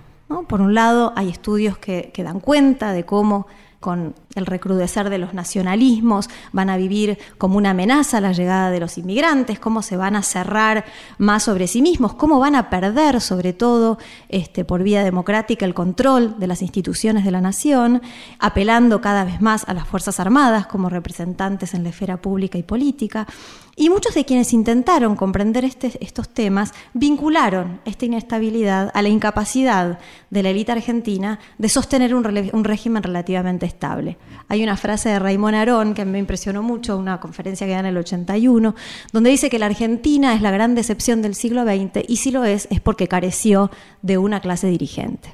Por 0.48 0.62
un 0.62 0.74
lado, 0.74 1.13
hay 1.16 1.30
estudios 1.30 1.78
que, 1.78 2.12
que 2.13 2.24
dan 2.24 2.40
cuenta 2.40 2.94
de 2.94 3.06
cómo 3.06 3.48
con 3.80 4.13
el 4.35 4.45
recrudecer 4.45 5.09
de 5.09 5.17
los 5.17 5.33
nacionalismos, 5.33 6.29
van 6.51 6.69
a 6.69 6.77
vivir 6.77 7.17
como 7.38 7.57
una 7.57 7.71
amenaza 7.71 8.21
la 8.21 8.31
llegada 8.31 8.71
de 8.71 8.79
los 8.79 8.97
inmigrantes, 8.97 9.59
cómo 9.59 9.81
se 9.81 9.97
van 9.97 10.15
a 10.15 10.23
cerrar 10.23 10.85
más 11.17 11.43
sobre 11.43 11.67
sí 11.67 11.81
mismos, 11.81 12.13
cómo 12.13 12.39
van 12.39 12.55
a 12.55 12.69
perder, 12.69 13.21
sobre 13.21 13.53
todo 13.53 13.97
este, 14.29 14.65
por 14.65 14.83
vía 14.83 15.03
democrática, 15.03 15.65
el 15.65 15.73
control 15.73 16.39
de 16.39 16.47
las 16.47 16.61
instituciones 16.61 17.25
de 17.25 17.31
la 17.31 17.41
nación, 17.41 18.01
apelando 18.39 19.01
cada 19.01 19.23
vez 19.23 19.41
más 19.41 19.67
a 19.67 19.73
las 19.73 19.88
Fuerzas 19.88 20.19
Armadas 20.19 20.67
como 20.67 20.89
representantes 20.89 21.73
en 21.73 21.83
la 21.83 21.89
esfera 21.89 22.21
pública 22.21 22.57
y 22.57 22.63
política. 22.63 23.27
Y 23.75 23.89
muchos 23.89 24.13
de 24.13 24.25
quienes 24.25 24.53
intentaron 24.53 25.15
comprender 25.15 25.65
este, 25.65 25.91
estos 26.01 26.29
temas 26.29 26.73
vincularon 26.93 27.79
esta 27.85 28.05
inestabilidad 28.05 28.91
a 28.93 29.01
la 29.01 29.09
incapacidad 29.09 30.00
de 30.29 30.43
la 30.43 30.50
élite 30.50 30.71
argentina 30.71 31.39
de 31.57 31.69
sostener 31.69 32.13
un, 32.13 32.25
un, 32.53 32.63
régimen 32.63 33.01
relativamente 33.01 33.65
estable. 33.65 34.17
Hay 34.48 34.63
una 34.63 34.75
frase 34.75 35.10
de 35.10 35.20
Raymond 35.20 35.56
Arón 35.56 35.94
que 35.94 36.04
me 36.04 36.20
impresionó 36.20 36.62
mucho, 36.62 36.98
una 36.98 37.20
conferencia 37.20 37.66
que 37.66 37.74
da 37.74 37.80
en 37.80 37.86
el 37.86 37.98
81, 37.98 38.75
donde 39.13 39.30
dice 39.30 39.50
que 39.50 39.60
la 39.60 39.68
Argentina 39.68 40.34
es 40.34 40.42
la 40.42 40.51
gran 40.51 40.75
decepción 40.75 41.22
del 41.22 41.36
siglo 41.36 41.63
XX 41.63 42.04
y 42.08 42.18
si 42.18 42.32
lo 42.32 42.44
es 42.44 42.68
es 42.70 42.82
porque 42.82 43.08
careció 43.08 43.72
de 44.01 44.18
una 44.18 44.42
clase 44.42 44.68
dirigente. 44.68 45.32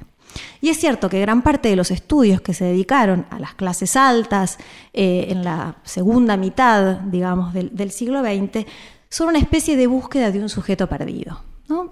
Y 0.60 0.68
es 0.68 0.78
cierto 0.78 1.08
que 1.08 1.20
gran 1.20 1.42
parte 1.42 1.68
de 1.68 1.76
los 1.76 1.90
estudios 1.90 2.40
que 2.40 2.54
se 2.54 2.64
dedicaron 2.64 3.26
a 3.30 3.38
las 3.38 3.54
clases 3.54 3.96
altas 3.96 4.58
eh, 4.92 5.26
en 5.30 5.44
la 5.44 5.76
segunda 5.84 6.36
mitad, 6.36 7.00
digamos, 7.00 7.54
del, 7.54 7.90
siglo 7.90 8.22
XX, 8.22 8.66
son 9.08 9.28
una 9.28 9.38
especie 9.38 9.76
de 9.76 9.86
búsqueda 9.86 10.30
de 10.30 10.40
un 10.40 10.48
sujeto 10.48 10.88
perdido. 10.88 11.40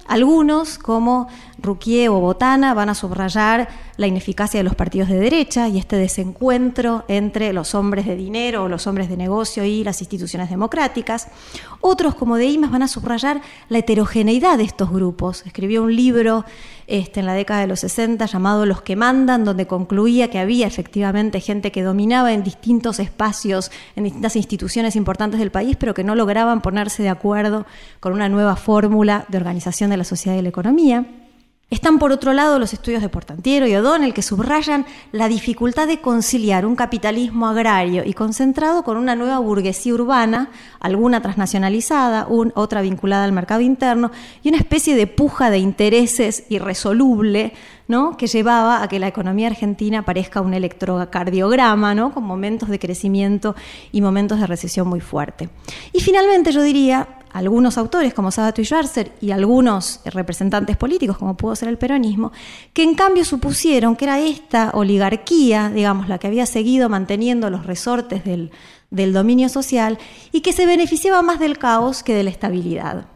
Algunos, 0.07 0.79
como 0.79 1.29
Ruquier 1.59 2.09
o 2.09 2.19
Botana, 2.19 2.73
van 2.73 2.89
a 2.89 2.95
subrayar 2.95 3.69
la 3.99 4.07
ineficacia 4.07 4.59
de 4.59 4.65
los 4.65 4.75
partidos 4.75 5.11
de 5.11 5.19
derecha 5.19 5.69
y 5.69 5.77
este 5.77 5.97
desencuentro 5.97 7.05
entre 7.09 7.53
los 7.53 7.75
hombres 7.75 8.07
de 8.07 8.17
dinero 8.17 8.65
o 8.65 8.69
los 8.69 8.87
hombres 8.87 9.11
de 9.11 9.19
negocio 9.19 9.65
y 9.65 9.85
las 9.85 10.01
instituciones 10.01 10.49
democráticas. 10.49 11.29
Otros, 11.83 12.15
como 12.15 12.37
Deimas, 12.37 12.71
van 12.71 12.85
a 12.85 12.89
subrayar 12.89 13.43
la 13.69 13.79
heterogeneidad 13.79 14.57
de 14.57 14.65
estos 14.65 14.91
grupos. 14.91 15.45
Escribió 15.45 15.83
un 15.83 15.95
libro 15.95 16.47
este, 16.87 17.21
en 17.21 17.27
la 17.27 17.35
década 17.35 17.61
de 17.61 17.67
los 17.67 17.81
60 17.81 18.25
llamado 18.27 18.67
Los 18.67 18.83
que 18.83 18.97
mandan, 18.97 19.45
donde 19.45 19.67
concluía 19.67 20.31
que 20.31 20.39
había 20.39 20.67
efectivamente 20.67 21.41
gente 21.41 21.73
que 21.73 21.83
dominaba 21.83 22.33
en 22.33 22.43
distintos 22.43 23.01
espacios, 23.01 23.71
en 23.97 24.05
distintas 24.05 24.37
instituciones 24.37 24.97
importantes 24.97 25.41
del 25.41 25.51
país, 25.51 25.77
pero 25.77 25.95
que 25.95 26.05
no 26.05 26.15
lograban 26.15 26.61
ponerse 26.61 27.03
de 27.03 27.09
acuerdo 27.09 27.67
con 28.01 28.13
una 28.13 28.29
nueva 28.29 28.57
fórmula 28.57 29.27
de 29.29 29.39
organización 29.39 29.91
de 29.91 29.97
la 29.97 30.05
sociedad 30.05 30.39
y 30.39 30.43
la 30.43 30.49
economía. 30.49 31.05
Están 31.69 31.99
por 31.99 32.13
otro 32.13 32.33
lado 32.33 32.61
los 32.61 32.73
estudios 32.73 33.03
de 33.03 33.09
Portantiero 33.09 33.67
y 33.67 33.75
O'Donnell 33.75 34.15
que 34.15 34.23
subrayan 34.23 34.87
la 35.11 35.27
dificultad 35.27 35.89
de 35.89 36.01
conciliar 36.01 36.65
un 36.65 36.77
capitalismo 36.77 37.49
agrario 37.49 38.05
y 38.05 38.13
concentrado 38.13 38.85
con 38.85 38.97
una 38.97 39.17
nueva 39.17 39.41
burguesía 39.41 39.95
urbana, 39.95 40.51
alguna 40.79 41.23
transnacionalizada, 41.23 42.29
otra 42.55 42.83
vinculada 42.83 43.25
al 43.25 43.33
mercado 43.33 43.63
interno 43.63 44.13
y 44.45 44.51
una 44.51 44.59
especie 44.59 44.95
de 44.95 45.09
puja 45.09 45.51
de 45.51 45.59
intereses 45.59 46.45
irresoluble 46.51 47.53
¿no? 47.89 48.17
que 48.17 48.29
llevaba 48.29 48.81
a 48.81 48.87
que 48.87 49.01
la 49.01 49.09
economía 49.09 49.49
argentina 49.49 50.05
parezca 50.05 50.41
un 50.41 50.55
electrocardiograma, 50.55 51.97
¿no? 51.97 52.15
con 52.15 52.23
momentos 52.23 52.69
de 52.69 52.79
crecimiento 52.79 53.57
y 53.91 54.03
momentos 54.03 54.39
de 54.39 54.47
recesión 54.47 54.87
muy 54.87 55.01
fuerte. 55.01 55.49
Y 55.93 55.99
finalmente 55.99 56.53
yo 56.53 56.63
diría, 56.63 57.09
algunos 57.37 57.77
autores 57.79 58.15
como 58.15 58.31
Sabato 58.31 58.61
y 58.61 58.65
Schwarzer 58.65 59.13
y 59.21 59.31
algunos 59.31 60.01
representantes 60.05 60.77
políticos 60.77 61.19
como 61.19 61.37
pudo 61.37 61.55
ser 61.55 61.69
el 61.69 61.79
peronismo, 61.79 62.33
que 62.73 62.83
en 62.83 62.95
cambio 62.95 63.25
supusieron 63.25 63.95
que 63.95 64.07
era 64.07 64.19
esta 64.21 64.71
oligarquía, 64.73 65.71
digamos, 65.71 66.09
la 66.09 66.19
que 66.19 66.27
había 66.27 66.47
seguido 66.47 66.89
manteniendo 66.89 67.51
los 67.51 67.67
resortes 67.67 68.25
del, 68.25 68.51
del 68.91 69.13
dominio 69.13 69.49
social 69.49 69.99
y 70.33 70.41
que 70.41 70.53
se 70.53 70.67
beneficiaba 70.67 71.23
más 71.23 71.39
del 71.39 71.59
caos 71.59 72.03
que 72.03 72.15
de 72.15 72.25
la 72.25 72.31
estabilidad. 72.31 73.07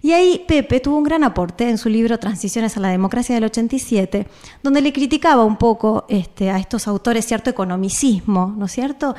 Y 0.00 0.12
ahí 0.12 0.44
Pepe 0.46 0.80
tuvo 0.80 0.98
un 0.98 1.04
gran 1.04 1.24
aporte 1.24 1.68
en 1.68 1.78
su 1.78 1.88
libro 1.88 2.18
Transiciones 2.18 2.76
a 2.76 2.80
la 2.80 2.88
Democracia 2.88 3.34
del 3.34 3.44
87, 3.44 4.26
donde 4.62 4.80
le 4.80 4.92
criticaba 4.92 5.44
un 5.44 5.56
poco 5.56 6.06
este, 6.08 6.50
a 6.50 6.58
estos 6.58 6.86
autores 6.86 7.26
cierto 7.26 7.50
economicismo, 7.50 8.54
¿no 8.56 8.66
es 8.66 8.72
cierto? 8.72 9.14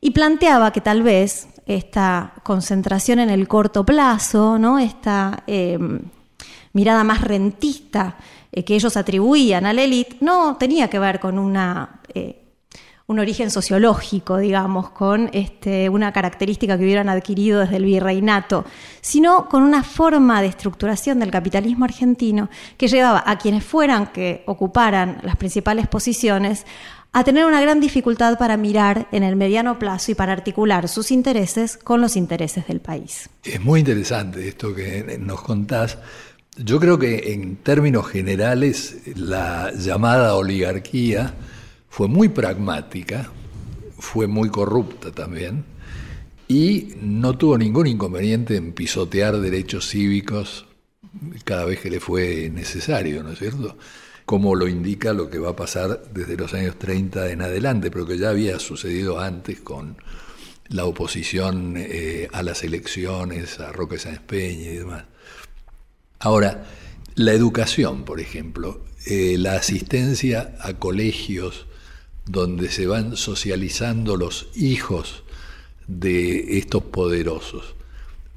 Y 0.00 0.10
planteaba 0.10 0.72
que 0.72 0.80
tal 0.80 1.02
vez 1.02 1.48
esta 1.66 2.32
concentración 2.42 3.18
en 3.18 3.30
el 3.30 3.46
corto 3.46 3.84
plazo, 3.84 4.58
¿no? 4.58 4.78
esta 4.78 5.44
em, 5.46 6.00
mirada 6.72 7.04
más 7.04 7.20
rentista 7.20 8.16
eh, 8.52 8.64
que 8.64 8.74
ellos 8.74 8.96
atribuían 8.96 9.66
a 9.66 9.72
la 9.72 9.82
élite, 9.82 10.16
no 10.20 10.56
tenía 10.56 10.88
que 10.88 10.98
ver 10.98 11.20
con 11.20 11.54
eh, 12.14 12.40
un 13.06 13.18
origen 13.18 13.50
sociológico, 13.50 14.38
digamos, 14.38 14.90
con 14.90 15.30
este, 15.32 15.88
una 15.88 16.12
característica 16.12 16.78
que 16.78 16.84
hubieran 16.84 17.08
adquirido 17.08 17.60
desde 17.60 17.76
el 17.76 17.84
virreinato, 17.84 18.64
sino 19.00 19.48
con 19.48 19.62
una 19.62 19.82
forma 19.82 20.40
de 20.40 20.48
estructuración 20.48 21.18
del 21.18 21.30
capitalismo 21.30 21.84
argentino 21.84 22.48
que 22.76 22.88
llevaba 22.88 23.22
a 23.26 23.36
quienes 23.36 23.64
fueran 23.64 24.08
que 24.08 24.44
ocuparan 24.46 25.18
las 25.22 25.36
principales 25.36 25.88
posiciones 25.88 26.66
a 27.12 27.24
tener 27.24 27.44
una 27.44 27.60
gran 27.60 27.80
dificultad 27.80 28.38
para 28.38 28.56
mirar 28.56 29.08
en 29.10 29.22
el 29.22 29.36
mediano 29.36 29.78
plazo 29.78 30.12
y 30.12 30.14
para 30.14 30.32
articular 30.32 30.88
sus 30.88 31.10
intereses 31.10 31.76
con 31.76 32.00
los 32.00 32.16
intereses 32.16 32.66
del 32.68 32.80
país. 32.80 33.28
Es 33.42 33.60
muy 33.60 33.80
interesante 33.80 34.46
esto 34.46 34.74
que 34.74 35.18
nos 35.18 35.42
contás. 35.42 35.98
Yo 36.56 36.78
creo 36.78 36.98
que 36.98 37.32
en 37.32 37.56
términos 37.56 38.06
generales 38.06 38.98
la 39.16 39.72
llamada 39.72 40.36
oligarquía 40.36 41.34
fue 41.88 42.06
muy 42.06 42.28
pragmática, 42.28 43.30
fue 43.98 44.26
muy 44.26 44.50
corrupta 44.50 45.10
también 45.10 45.64
y 46.46 46.94
no 47.00 47.36
tuvo 47.36 47.58
ningún 47.58 47.86
inconveniente 47.86 48.56
en 48.56 48.72
pisotear 48.72 49.38
derechos 49.38 49.88
cívicos 49.88 50.66
cada 51.44 51.64
vez 51.64 51.80
que 51.80 51.90
le 51.90 51.98
fue 51.98 52.50
necesario, 52.52 53.22
¿no 53.22 53.32
es 53.32 53.38
cierto? 53.38 53.76
Como 54.24 54.54
lo 54.54 54.68
indica 54.68 55.12
lo 55.12 55.28
que 55.30 55.38
va 55.38 55.50
a 55.50 55.56
pasar 55.56 56.02
desde 56.12 56.36
los 56.36 56.54
años 56.54 56.78
30 56.78 57.30
en 57.30 57.42
adelante, 57.42 57.90
pero 57.90 58.06
que 58.06 58.18
ya 58.18 58.30
había 58.30 58.58
sucedido 58.58 59.18
antes 59.18 59.60
con 59.60 59.96
la 60.68 60.84
oposición 60.84 61.74
eh, 61.76 62.28
a 62.32 62.42
las 62.42 62.62
elecciones, 62.62 63.58
a 63.58 63.72
Roque 63.72 63.98
Sáenz 63.98 64.20
Peña 64.20 64.70
y 64.70 64.76
demás. 64.76 65.04
Ahora, 66.20 66.64
la 67.16 67.32
educación, 67.32 68.04
por 68.04 68.20
ejemplo, 68.20 68.84
eh, 69.06 69.36
la 69.38 69.54
asistencia 69.54 70.54
a 70.60 70.74
colegios 70.74 71.66
donde 72.26 72.70
se 72.70 72.86
van 72.86 73.16
socializando 73.16 74.16
los 74.16 74.48
hijos 74.54 75.24
de 75.88 76.58
estos 76.58 76.84
poderosos, 76.84 77.74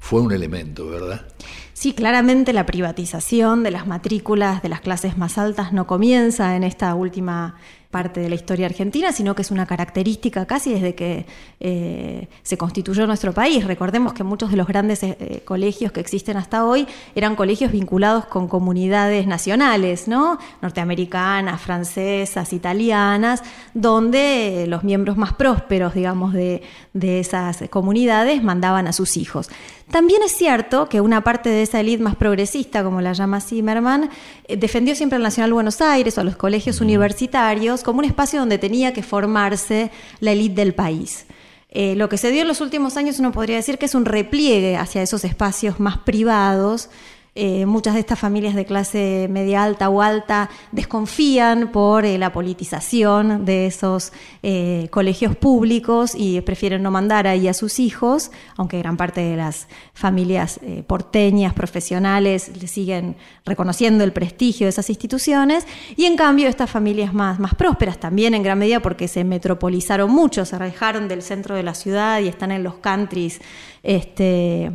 fue 0.00 0.20
un 0.20 0.32
elemento, 0.32 0.88
¿verdad? 0.88 1.26
Sí, 1.74 1.92
claramente 1.92 2.52
la 2.52 2.66
privatización 2.66 3.64
de 3.64 3.72
las 3.72 3.88
matrículas 3.88 4.62
de 4.62 4.68
las 4.68 4.80
clases 4.80 5.18
más 5.18 5.38
altas 5.38 5.72
no 5.72 5.88
comienza 5.88 6.54
en 6.54 6.62
esta 6.62 6.94
última 6.94 7.56
parte 7.94 8.18
de 8.18 8.28
la 8.28 8.34
historia 8.34 8.66
argentina, 8.66 9.12
sino 9.12 9.36
que 9.36 9.42
es 9.42 9.52
una 9.52 9.66
característica 9.66 10.46
casi 10.46 10.74
desde 10.74 10.96
que 10.96 11.26
eh, 11.60 12.26
se 12.42 12.58
constituyó 12.58 13.06
nuestro 13.06 13.32
país. 13.32 13.64
Recordemos 13.64 14.12
que 14.14 14.24
muchos 14.24 14.50
de 14.50 14.56
los 14.56 14.66
grandes 14.66 15.04
eh, 15.04 15.16
eh, 15.20 15.42
colegios 15.44 15.92
que 15.92 16.00
existen 16.00 16.36
hasta 16.36 16.64
hoy 16.64 16.88
eran 17.14 17.36
colegios 17.36 17.70
vinculados 17.70 18.24
con 18.26 18.48
comunidades 18.48 19.28
nacionales, 19.28 20.08
¿no? 20.08 20.38
Norteamericanas, 20.60 21.62
francesas, 21.62 22.52
italianas, 22.52 23.44
donde 23.74 24.66
los 24.66 24.82
miembros 24.82 25.16
más 25.16 25.32
prósperos, 25.34 25.94
digamos, 25.94 26.32
de, 26.32 26.62
de 26.94 27.20
esas 27.20 27.62
comunidades 27.70 28.42
mandaban 28.42 28.88
a 28.88 28.92
sus 28.92 29.16
hijos. 29.16 29.48
También 29.90 30.22
es 30.24 30.32
cierto 30.32 30.88
que 30.88 31.00
una 31.00 31.20
parte 31.20 31.50
de 31.50 31.62
esa 31.62 31.78
élite 31.78 32.02
más 32.02 32.16
progresista, 32.16 32.82
como 32.82 33.00
la 33.02 33.12
llama 33.12 33.40
Zimmerman, 33.40 34.10
defendió 34.48 34.96
siempre 34.96 35.16
al 35.16 35.22
Nacional 35.22 35.52
Buenos 35.52 35.80
Aires 35.80 36.16
o 36.16 36.22
a 36.22 36.24
los 36.24 36.36
colegios 36.36 36.80
universitarios 36.80 37.83
como 37.84 38.00
un 38.00 38.04
espacio 38.04 38.40
donde 38.40 38.58
tenía 38.58 38.92
que 38.92 39.04
formarse 39.04 39.92
la 40.18 40.32
élite 40.32 40.56
del 40.56 40.74
país. 40.74 41.26
Eh, 41.70 41.94
lo 41.96 42.08
que 42.08 42.18
se 42.18 42.30
dio 42.30 42.42
en 42.42 42.48
los 42.48 42.60
últimos 42.60 42.96
años 42.96 43.18
uno 43.18 43.32
podría 43.32 43.56
decir 43.56 43.78
que 43.78 43.86
es 43.86 43.94
un 43.94 44.04
repliegue 44.04 44.76
hacia 44.76 45.02
esos 45.02 45.24
espacios 45.24 45.80
más 45.80 45.98
privados 45.98 46.88
eh, 47.36 47.66
muchas 47.66 47.94
de 47.94 48.00
estas 48.00 48.20
familias 48.20 48.54
de 48.54 48.64
clase 48.64 49.26
media 49.28 49.64
alta 49.64 49.88
o 49.88 50.02
alta 50.02 50.50
desconfían 50.70 51.72
por 51.72 52.04
eh, 52.04 52.16
la 52.16 52.32
politización 52.32 53.44
de 53.44 53.66
esos 53.66 54.12
eh, 54.44 54.86
colegios 54.92 55.34
públicos 55.34 56.12
y 56.16 56.40
prefieren 56.42 56.84
no 56.84 56.92
mandar 56.92 57.26
ahí 57.26 57.48
a 57.48 57.54
sus 57.54 57.80
hijos, 57.80 58.30
aunque 58.56 58.78
gran 58.78 58.96
parte 58.96 59.20
de 59.20 59.36
las 59.36 59.66
familias 59.94 60.60
porteñas, 60.86 61.54
profesionales, 61.54 62.52
le 62.60 62.68
siguen 62.68 63.16
reconociendo 63.44 64.04
el 64.04 64.12
prestigio 64.12 64.66
de 64.66 64.70
esas 64.70 64.88
instituciones. 64.88 65.66
Y 65.96 66.04
en 66.04 66.16
cambio, 66.16 66.48
estas 66.48 66.70
familias 66.70 67.12
más, 67.12 67.40
más 67.40 67.56
prósperas, 67.56 67.98
también 67.98 68.34
en 68.34 68.44
gran 68.44 68.60
medida 68.60 68.78
porque 68.78 69.08
se 69.08 69.24
metropolizaron 69.24 70.08
mucho, 70.08 70.44
se 70.44 70.54
alejaron 70.54 71.08
del 71.08 71.22
centro 71.22 71.56
de 71.56 71.64
la 71.64 71.74
ciudad 71.74 72.20
y 72.20 72.28
están 72.28 72.52
en 72.52 72.62
los 72.62 72.74
countries. 72.74 73.40
Este, 73.82 74.70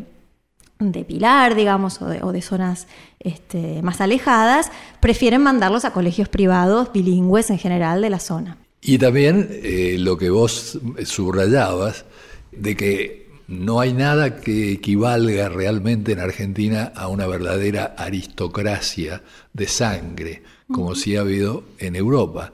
de 0.79 1.03
Pilar, 1.03 1.55
digamos, 1.55 2.01
o 2.01 2.31
de, 2.31 2.41
zonas 2.41 2.87
este, 3.19 3.81
más 3.81 3.99
alejadas, 3.99 4.71
prefieren 5.01 5.41
mandarlos 5.41 5.83
a 5.83 5.91
colegios 5.91 6.29
privados 6.29 6.93
bilingües 6.93 7.49
en 7.49 7.57
general 7.57 8.01
de 8.01 8.09
la 8.09 8.19
zona. 8.19 8.57
Y 8.81 8.97
también 8.97 9.49
eh, 9.51 9.97
lo 9.99 10.17
que 10.17 10.29
vos 10.29 10.79
subrayabas, 11.03 12.05
de 12.53 12.77
que 12.77 13.29
no 13.49 13.81
hay 13.81 13.91
nada 13.91 14.39
que 14.39 14.71
equivalga 14.71 15.49
realmente 15.49 16.13
en 16.13 16.19
Argentina 16.19 16.93
a 16.95 17.09
una 17.09 17.27
verdadera 17.27 17.95
aristocracia 17.97 19.21
de 19.51 19.67
sangre, 19.67 20.43
como 20.71 20.95
sí 20.95 21.17
ha 21.17 21.21
habido 21.21 21.63
en 21.79 21.97
Europa. 21.97 22.53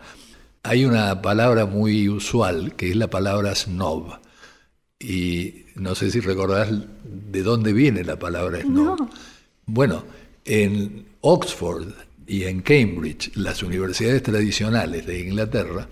Hay 0.63 0.83
una 0.85 1.21
palabra 1.21 1.67
muy 1.67 2.09
usual, 2.09 2.73
que 2.75 2.89
es 2.89 2.95
la 2.95 3.07
palabra 3.07 3.53
snob. 3.53 4.17
Y 5.07 5.65
no 5.75 5.93
sé 5.93 6.09
si 6.09 6.19
recordás 6.19 6.69
de 7.03 7.43
dónde 7.43 7.73
viene 7.73 8.03
la 8.03 8.17
palabra 8.17 8.61
snob. 8.61 9.07
Bueno, 9.67 10.03
en 10.43 11.05
Oxford 11.21 11.89
y 12.25 12.43
en 12.45 12.61
Cambridge, 12.61 13.31
las 13.35 13.61
universidades 13.61 14.23
tradicionales 14.23 15.05
de 15.05 15.19
Inglaterra, 15.19 15.87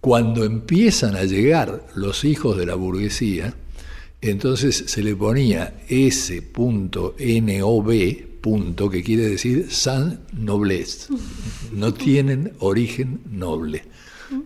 cuando 0.00 0.44
empiezan 0.44 1.16
a 1.16 1.24
llegar 1.24 1.88
los 1.96 2.24
hijos 2.24 2.56
de 2.56 2.66
la 2.66 2.76
burguesía, 2.76 3.52
entonces 4.20 4.84
se 4.86 5.02
le 5.02 5.16
ponía 5.16 5.82
ese 5.88 6.40
punto 6.40 7.16
NOB, 7.18 8.40
punto, 8.40 8.88
que 8.88 9.02
quiere 9.02 9.28
decir 9.28 9.66
sans 9.70 10.18
noblesse. 10.32 11.08
No 11.72 11.92
tienen 11.92 12.52
origen 12.60 13.22
noble. 13.28 13.82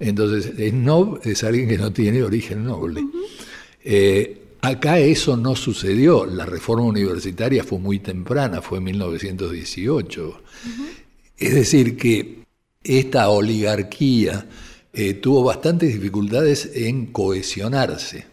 Entonces, 0.01 0.55
snob 0.71 1.21
es 1.25 1.45
alguien 1.45 1.69
que 1.69 1.77
no 1.77 1.93
tiene 1.93 2.23
origen 2.23 2.65
noble. 2.65 3.05
Eh, 3.85 4.57
acá 4.63 4.99
eso 4.99 5.37
no 5.37 5.55
sucedió, 5.55 6.25
la 6.25 6.47
reforma 6.47 6.87
universitaria 6.87 7.63
fue 7.63 7.79
muy 7.79 7.99
temprana, 7.99 8.63
fue 8.63 8.79
en 8.79 8.85
1918. 8.85 10.43
Es 11.37 11.55
decir, 11.55 11.97
que 11.97 12.45
esta 12.83 13.29
oligarquía 13.29 14.47
eh, 14.93 15.15
tuvo 15.15 15.45
bastantes 15.45 15.93
dificultades 15.93 16.71
en 16.75 17.07
cohesionarse. 17.07 18.27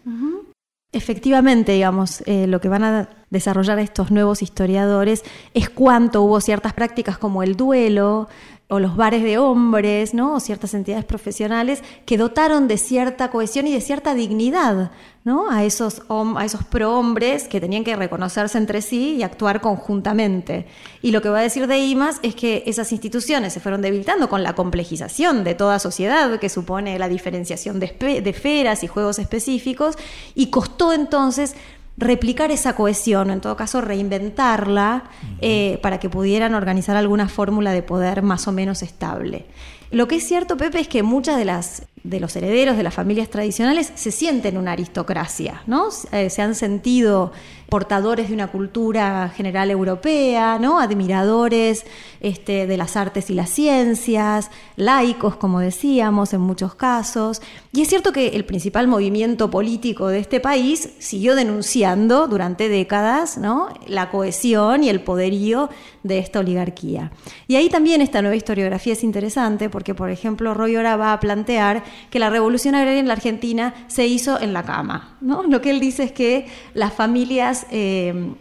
Efectivamente, 0.94 1.72
digamos, 1.72 2.22
eh, 2.28 2.48
lo 2.48 2.60
que 2.60 2.68
van 2.68 2.84
a 2.84 3.10
desarrollar 3.30 3.80
estos 3.80 4.12
nuevos 4.12 4.42
historiadores 4.42 5.24
es 5.54 5.70
cuánto 5.70 6.22
hubo 6.22 6.42
ciertas 6.42 6.74
prácticas 6.74 7.18
como 7.18 7.44
el 7.44 7.56
duelo, 7.56 8.28
o 8.72 8.80
los 8.80 8.96
bares 8.96 9.22
de 9.22 9.38
hombres, 9.38 10.14
¿no? 10.14 10.36
o 10.36 10.40
ciertas 10.40 10.74
entidades 10.74 11.04
profesionales 11.04 11.84
que 12.06 12.18
dotaron 12.18 12.70
de 12.70 12.78
cierta 12.78 13.30
cohesión 13.30 13.68
y 13.68 13.74
de 13.74 13.82
cierta 13.82 14.16
dignidad 14.16 14.92
¿no? 15.26 15.52
a, 15.52 15.66
esos, 15.66 16.04
a 16.10 16.46
esos 16.46 16.64
prohombres 16.64 17.50
que 17.50 17.60
tenían 17.60 17.84
que 17.84 17.98
reconocerse 17.98 18.58
entre 18.58 18.82
sí 18.82 19.18
y 19.18 19.24
actuar 19.24 19.60
conjuntamente. 19.60 20.68
Y 21.02 21.12
lo 21.12 21.22
que 21.22 21.28
va 21.28 21.40
a 21.40 21.44
decir 21.44 21.68
de 21.68 21.80
IMAS 21.80 22.20
es 22.24 22.34
que 22.34 22.64
esas 22.66 22.94
instituciones 22.94 23.52
se 23.52 23.60
fueron 23.60 23.82
debilitando 23.82 24.30
con 24.30 24.42
la 24.42 24.56
complejización 24.56 25.44
de 25.44 25.54
toda 25.54 25.78
sociedad 25.78 26.40
que 26.40 26.48
supone 26.48 26.98
la 26.98 27.10
diferenciación 27.10 27.78
de, 27.78 27.88
de 28.24 28.30
esferas 28.30 28.86
y 28.86 28.88
juegos 28.88 29.20
específicos 29.20 29.98
y 30.34 30.48
costó 30.48 30.94
entonces 30.94 31.58
replicar 32.02 32.52
esa 32.52 32.76
cohesión, 32.76 33.30
o 33.30 33.34
en 33.34 33.42
todo 33.42 33.56
caso 33.56 33.80
reinventarla 33.80 35.04
eh, 35.40 35.80
para 35.82 36.00
que 36.00 36.10
pudieran 36.10 36.56
organizar 36.56 36.98
alguna 36.98 37.30
fórmula 37.30 37.72
de 37.72 37.84
poder 37.84 38.24
más 38.24 38.48
o 38.48 38.52
menos 38.52 38.82
estable. 38.82 39.46
Lo 39.92 40.08
que 40.08 40.16
es 40.16 40.28
cierto, 40.28 40.58
Pepe, 40.58 40.80
es 40.80 40.88
que 40.88 41.04
muchas 41.04 41.38
de 41.38 41.46
las 41.46 41.84
de 42.04 42.20
los 42.20 42.36
herederos 42.36 42.78
de 42.78 42.84
las 42.84 42.94
familias 42.94 43.30
tradicionales 43.30 43.92
se 43.96 44.12
sienten 44.12 44.58
una 44.58 44.72
aristocracia, 44.72 45.62
¿no? 45.68 45.90
Eh, 46.12 46.30
se 46.30 46.42
han 46.42 46.56
sentido 46.56 47.32
portadores 47.72 48.28
de 48.28 48.34
una 48.34 48.48
cultura 48.48 49.32
general 49.34 49.72
europea, 49.72 50.60
¿no? 50.60 50.78
admiradores 50.78 51.86
este, 52.20 52.68
de 52.68 52.76
las 52.76 52.98
artes 52.98 53.30
y 53.30 53.34
las 53.34 53.50
ciencias, 53.50 54.52
laicos, 54.76 55.38
como 55.38 55.62
decíamos, 55.62 56.34
en 56.34 56.42
muchos 56.42 56.76
casos. 56.76 57.42
Y 57.72 57.82
es 57.82 57.88
cierto 57.88 58.12
que 58.12 58.28
el 58.28 58.44
principal 58.44 58.90
movimiento 58.90 59.50
político 59.50 60.10
de 60.10 60.20
este 60.20 60.42
país 60.42 60.90
siguió 61.00 61.34
denunciando 61.34 62.28
durante 62.28 62.68
décadas 62.68 63.40
la 63.88 64.10
cohesión 64.10 64.84
y 64.84 64.90
el 64.90 65.02
poderío 65.02 65.70
de 66.04 66.20
esta 66.20 66.40
oligarquía. 66.40 67.14
Y 67.48 67.56
ahí 67.56 67.70
también 67.70 68.02
esta 68.02 68.22
nueva 68.22 68.36
historiografía 68.36 68.92
es 68.92 69.04
interesante 69.06 69.70
porque, 69.70 69.96
por 69.96 70.10
ejemplo, 70.10 70.54
Roy 70.54 70.76
ahora 70.76 70.98
va 70.98 71.14
a 71.14 71.22
plantear 71.22 71.86
que 72.10 72.20
la 72.20 72.30
revolución 72.30 72.76
agraria 72.76 73.00
en 73.00 73.08
la 73.08 73.14
Argentina 73.14 73.74
se 73.88 74.08
hizo 74.08 74.40
en 74.40 74.54
la 74.54 74.64
cama. 74.64 75.18
¿no? 75.22 75.44
Lo 75.44 75.62
que 75.62 75.72
él 75.72 75.80
dice 75.80 76.04
es 76.04 76.12
que 76.12 76.48
las 76.74 76.94
familias 76.94 77.66
eh, 77.72 78.34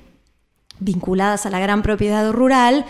vinculadas 0.78 1.46
a 1.46 1.50
la 1.50 1.60
gran 1.60 1.82
propiedad 1.82 2.30
rural 2.32 2.84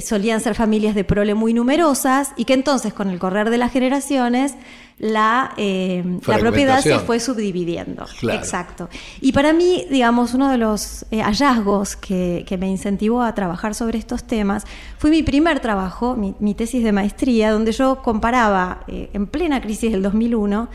solían 0.00 0.40
ser 0.40 0.54
familias 0.54 0.94
de 0.94 1.04
prole 1.04 1.34
muy 1.34 1.54
numerosas 1.54 2.32
y 2.36 2.44
que 2.44 2.54
entonces 2.54 2.92
con 2.92 3.10
el 3.10 3.18
correr 3.18 3.50
de 3.50 3.58
las 3.58 3.72
generaciones 3.72 4.54
la, 4.98 5.52
eh, 5.56 6.04
la 6.26 6.38
propiedad 6.38 6.80
se 6.80 6.98
fue 7.00 7.18
subdividiendo. 7.18 8.06
Exacto. 8.30 8.88
Y 9.20 9.32
para 9.32 9.52
mí, 9.52 9.86
digamos, 9.90 10.34
uno 10.34 10.48
de 10.48 10.58
los 10.58 11.04
hallazgos 11.10 11.96
que, 11.96 12.46
me 12.58 12.68
incentivó 12.68 13.22
a 13.22 13.34
trabajar 13.34 13.74
sobre 13.74 13.98
estos 13.98 14.24
temas 14.24 14.64
fue 14.98 15.10
mi 15.10 15.24
primer 15.24 15.58
trabajo, 15.58 16.14
mi, 16.14 16.34
mi 16.38 16.54
tesis 16.54 16.84
de 16.84 16.92
maestría, 16.92 17.50
donde 17.50 17.72
yo 17.72 18.02
comparaba 18.02 18.84
en 18.86 19.26
plena 19.26 19.60
crisis 19.60 19.90
del 19.90 20.02
2001 20.02 20.68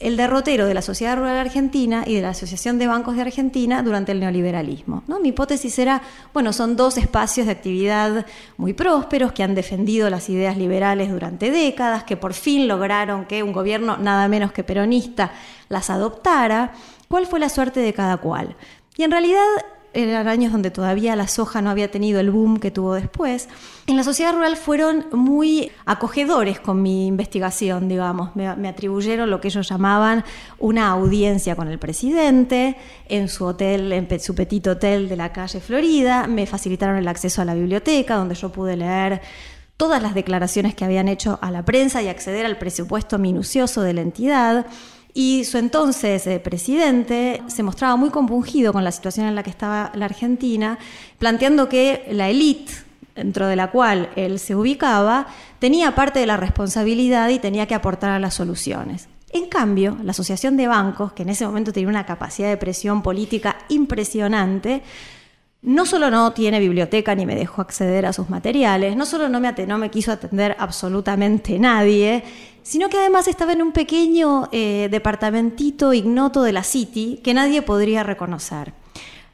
el 0.00 0.16
derrotero 0.16 0.66
de 0.66 0.74
la 0.74 0.82
Sociedad 0.82 1.16
Rural 1.16 1.36
Argentina 1.36 2.04
y 2.06 2.14
de 2.14 2.22
la 2.22 2.30
Asociación 2.30 2.78
de 2.78 2.86
Bancos 2.86 3.16
de 3.16 3.22
Argentina 3.22 3.82
durante 3.82 4.12
el 4.12 4.20
neoliberalismo. 4.20 5.04
¿no? 5.06 5.20
Mi 5.20 5.28
hipótesis 5.28 5.78
era, 5.78 6.00
bueno, 6.32 6.54
son 6.54 6.74
dos 6.74 6.96
espacios 6.96 7.46
de 7.46 7.52
actividad 7.52 8.26
muy 8.56 8.72
prósperos 8.72 9.32
que 9.32 9.42
han 9.42 9.54
defendido 9.54 10.08
las 10.08 10.28
ideas 10.30 10.56
liberales 10.56 11.10
durante 11.10 11.50
décadas, 11.50 12.04
que 12.04 12.16
por 12.16 12.32
fin 12.32 12.66
lograron 12.66 13.26
que 13.26 13.42
un 13.42 13.52
gobierno 13.52 13.98
nada 13.98 14.26
menos 14.26 14.52
que 14.52 14.64
peronista 14.64 15.32
las 15.68 15.90
adoptara. 15.90 16.72
¿Cuál 17.08 17.26
fue 17.26 17.38
la 17.38 17.50
suerte 17.50 17.80
de 17.80 17.92
cada 17.92 18.16
cual? 18.16 18.56
Y 18.96 19.02
en 19.02 19.10
realidad 19.10 19.44
eran 19.92 20.28
años 20.28 20.52
donde 20.52 20.70
todavía 20.70 21.16
la 21.16 21.28
soja 21.28 21.62
no 21.62 21.70
había 21.70 21.90
tenido 21.90 22.20
el 22.20 22.30
boom 22.30 22.58
que 22.58 22.70
tuvo 22.70 22.94
después. 22.94 23.48
En 23.86 23.96
la 23.96 24.04
sociedad 24.04 24.32
rural 24.32 24.56
fueron 24.56 25.06
muy 25.12 25.72
acogedores 25.84 26.60
con 26.60 26.82
mi 26.82 27.06
investigación, 27.06 27.88
digamos. 27.88 28.34
Me, 28.36 28.46
atribuyeron 28.46 29.30
lo 29.30 29.40
que 29.40 29.48
ellos 29.48 29.68
llamaban 29.68 30.24
una 30.58 30.88
audiencia 30.88 31.56
con 31.56 31.68
el 31.68 31.78
presidente 31.78 32.76
en 33.08 33.28
su 33.28 33.44
hotel, 33.44 33.92
en 33.92 34.20
su 34.20 34.34
petit 34.34 34.66
hotel 34.66 35.08
de 35.08 35.16
la 35.16 35.32
calle 35.32 35.60
Florida. 35.60 36.26
Me 36.26 36.46
facilitaron 36.46 36.96
el 36.96 37.08
acceso 37.08 37.42
a 37.42 37.44
la 37.44 37.54
biblioteca, 37.54 38.16
donde 38.16 38.34
yo 38.34 38.50
pude 38.50 38.76
leer 38.76 39.20
todas 39.76 40.02
las 40.02 40.14
declaraciones 40.14 40.74
que 40.74 40.84
habían 40.84 41.08
hecho 41.08 41.38
a 41.40 41.50
la 41.50 41.64
prensa 41.64 42.02
y 42.02 42.08
acceder 42.08 42.44
al 42.44 42.58
presupuesto 42.58 43.18
minucioso 43.18 43.80
de 43.82 43.94
la 43.94 44.02
entidad. 44.02 44.66
Y 45.12 45.44
su 45.44 45.58
entonces 45.58 46.26
eh, 46.26 46.38
presidente 46.38 47.42
se 47.48 47.62
mostraba 47.62 47.96
muy 47.96 48.10
compungido 48.10 48.72
con 48.72 48.84
la 48.84 48.92
situación 48.92 49.26
en 49.26 49.34
la 49.34 49.42
que 49.42 49.50
estaba 49.50 49.90
la 49.94 50.04
Argentina, 50.04 50.78
planteando 51.18 51.68
que 51.68 52.06
la 52.10 52.28
élite 52.28 52.72
dentro 53.14 53.46
de 53.46 53.56
la 53.56 53.70
cual 53.70 54.10
él 54.16 54.38
se 54.38 54.54
ubicaba, 54.54 55.26
tenía 55.58 55.94
parte 55.94 56.20
de 56.20 56.26
la 56.26 56.36
responsabilidad 56.36 57.28
y 57.28 57.38
tenía 57.38 57.66
que 57.66 57.74
aportar 57.74 58.10
a 58.10 58.18
las 58.18 58.34
soluciones. 58.34 59.08
En 59.32 59.48
cambio, 59.48 59.96
la 60.02 60.10
Asociación 60.10 60.56
de 60.56 60.66
Bancos, 60.66 61.12
que 61.12 61.22
en 61.22 61.28
ese 61.28 61.46
momento 61.46 61.72
tenía 61.72 61.88
una 61.88 62.06
capacidad 62.06 62.48
de 62.48 62.56
presión 62.56 63.02
política 63.02 63.58
impresionante, 63.68 64.82
no 65.62 65.84
solo 65.84 66.10
no 66.10 66.32
tiene 66.32 66.58
biblioteca 66.58 67.14
ni 67.14 67.26
me 67.26 67.36
dejó 67.36 67.60
acceder 67.60 68.06
a 68.06 68.12
sus 68.12 68.30
materiales, 68.30 68.96
no 68.96 69.04
solo 69.04 69.28
no 69.28 69.40
me, 69.40 69.52
no 69.66 69.78
me 69.78 69.90
quiso 69.90 70.10
atender 70.10 70.56
absolutamente 70.58 71.58
nadie, 71.58 72.24
sino 72.62 72.88
que 72.88 72.98
además 72.98 73.28
estaba 73.28 73.52
en 73.52 73.62
un 73.62 73.72
pequeño 73.72 74.48
eh, 74.52 74.88
departamentito 74.90 75.92
ignoto 75.92 76.42
de 76.42 76.52
la 76.52 76.62
City 76.62 77.20
que 77.22 77.34
nadie 77.34 77.62
podría 77.62 78.02
reconocer. 78.02 78.72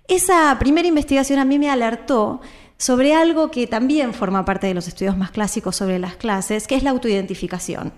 Esa 0.09 0.57
primera 0.59 0.87
investigación 0.87 1.39
a 1.39 1.45
mí 1.45 1.59
me 1.59 1.71
alertó 1.71 2.41
sobre 2.79 3.15
algo 3.15 3.51
que 3.51 3.67
también 3.67 4.15
forma 4.15 4.45
parte 4.45 4.67
de 4.67 4.75
los 4.75 4.87
estudios 4.87 5.17
más 5.17 5.31
clásicos 5.31 5.77
sobre 5.77 5.99
las 5.99 6.17
clases, 6.17 6.67
que 6.67 6.77
es 6.77 6.83
la 6.83 6.91
autoidentificación. 6.91 7.93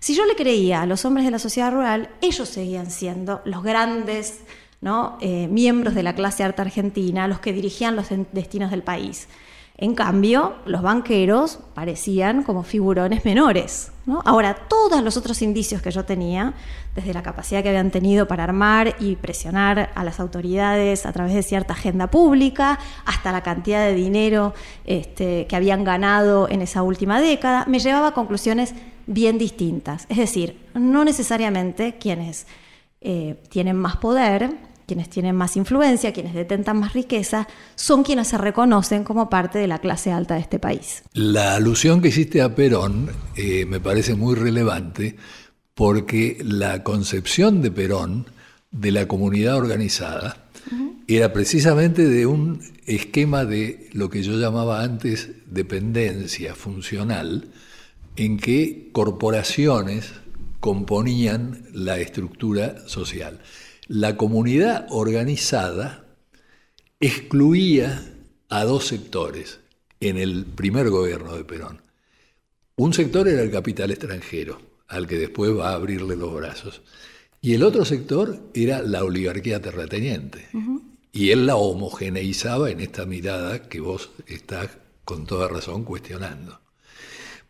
Si 0.00 0.14
yo 0.14 0.24
le 0.26 0.34
creía 0.34 0.82
a 0.82 0.86
los 0.86 1.04
hombres 1.04 1.24
de 1.24 1.30
la 1.30 1.38
sociedad 1.38 1.70
rural, 1.70 2.10
ellos 2.20 2.48
seguían 2.48 2.90
siendo 2.90 3.40
los 3.44 3.62
grandes 3.62 4.40
eh, 5.20 5.46
miembros 5.48 5.94
de 5.94 6.02
la 6.02 6.14
clase 6.14 6.42
alta 6.42 6.62
argentina, 6.62 7.28
los 7.28 7.38
que 7.38 7.52
dirigían 7.52 7.94
los 7.94 8.08
destinos 8.32 8.72
del 8.72 8.82
país. 8.82 9.28
En 9.76 9.94
cambio, 9.94 10.54
los 10.66 10.82
banqueros 10.82 11.58
parecían 11.74 12.42
como 12.42 12.62
figurones 12.62 13.24
menores. 13.24 13.90
Ahora, 14.24 14.54
todos 14.54 15.02
los 15.02 15.16
otros 15.16 15.42
indicios 15.42 15.80
que 15.80 15.90
yo 15.90 16.04
tenía, 16.04 16.54
desde 16.94 17.14
la 17.14 17.22
capacidad 17.22 17.62
que 17.62 17.70
habían 17.70 17.90
tenido 17.90 18.28
para 18.28 18.44
armar 18.44 18.96
y 19.00 19.16
presionar 19.16 19.90
a 19.94 20.04
las 20.04 20.20
autoridades 20.20 21.06
a 21.06 21.12
través 21.12 21.34
de 21.34 21.42
cierta 21.42 21.72
agenda 21.72 22.08
pública, 22.08 22.78
hasta 23.06 23.32
la 23.32 23.42
cantidad 23.42 23.84
de 23.86 23.94
dinero 23.94 24.54
este, 24.84 25.46
que 25.46 25.56
habían 25.56 25.84
ganado 25.84 26.48
en 26.48 26.62
esa 26.62 26.82
última 26.82 27.20
década, 27.20 27.64
me 27.66 27.78
llevaba 27.78 28.08
a 28.08 28.14
conclusiones 28.14 28.74
bien 29.06 29.38
distintas. 29.38 30.06
Es 30.08 30.18
decir, 30.18 30.60
no 30.74 31.04
necesariamente 31.04 31.96
quienes 31.98 32.46
eh, 33.00 33.40
tienen 33.48 33.76
más 33.76 33.96
poder 33.96 34.50
quienes 34.92 35.08
tienen 35.08 35.34
más 35.34 35.56
influencia, 35.56 36.12
quienes 36.12 36.34
detentan 36.34 36.78
más 36.78 36.92
riqueza, 36.92 37.48
son 37.76 38.02
quienes 38.02 38.28
se 38.28 38.36
reconocen 38.36 39.04
como 39.04 39.30
parte 39.30 39.58
de 39.58 39.66
la 39.66 39.78
clase 39.78 40.12
alta 40.12 40.34
de 40.34 40.40
este 40.40 40.58
país. 40.58 41.02
La 41.14 41.54
alusión 41.54 42.02
que 42.02 42.08
hiciste 42.08 42.42
a 42.42 42.54
Perón 42.54 43.10
eh, 43.34 43.64
me 43.64 43.80
parece 43.80 44.14
muy 44.14 44.34
relevante 44.34 45.16
porque 45.74 46.36
la 46.44 46.82
concepción 46.82 47.62
de 47.62 47.70
Perón 47.70 48.26
de 48.70 48.90
la 48.90 49.08
comunidad 49.08 49.56
organizada 49.56 50.36
era 51.08 51.32
precisamente 51.32 52.06
de 52.06 52.26
un 52.26 52.60
esquema 52.84 53.46
de 53.46 53.88
lo 53.92 54.10
que 54.10 54.22
yo 54.22 54.38
llamaba 54.38 54.82
antes 54.82 55.30
dependencia 55.46 56.54
funcional, 56.54 57.48
en 58.16 58.36
que 58.36 58.90
corporaciones 58.92 60.12
componían 60.60 61.64
la 61.72 61.98
estructura 61.98 62.86
social 62.86 63.40
la 63.88 64.16
comunidad 64.16 64.86
organizada 64.90 66.04
excluía 67.00 68.02
a 68.48 68.64
dos 68.64 68.86
sectores 68.86 69.60
en 70.00 70.18
el 70.18 70.44
primer 70.44 70.90
gobierno 70.90 71.34
de 71.36 71.44
Perón. 71.44 71.82
Un 72.76 72.94
sector 72.94 73.28
era 73.28 73.42
el 73.42 73.50
capital 73.50 73.90
extranjero, 73.90 74.60
al 74.88 75.06
que 75.06 75.18
después 75.18 75.56
va 75.56 75.70
a 75.70 75.74
abrirle 75.74 76.16
los 76.16 76.32
brazos, 76.34 76.82
y 77.40 77.54
el 77.54 77.64
otro 77.64 77.84
sector 77.84 78.38
era 78.54 78.82
la 78.82 79.04
oligarquía 79.04 79.60
terrateniente. 79.60 80.48
Y 81.10 81.30
él 81.30 81.46
la 81.46 81.56
homogeneizaba 81.56 82.70
en 82.70 82.80
esta 82.80 83.04
mirada 83.04 83.68
que 83.68 83.80
vos 83.80 84.10
estás 84.26 84.70
con 85.04 85.26
toda 85.26 85.48
razón 85.48 85.84
cuestionando. 85.84 86.60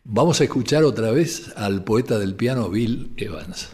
Vamos 0.03 0.41
a 0.41 0.45
escuchar 0.45 0.83
otra 0.83 1.11
vez 1.11 1.53
al 1.55 1.83
poeta 1.83 2.17
del 2.17 2.35
piano 2.35 2.69
Bill 2.69 3.13
Evans. 3.17 3.69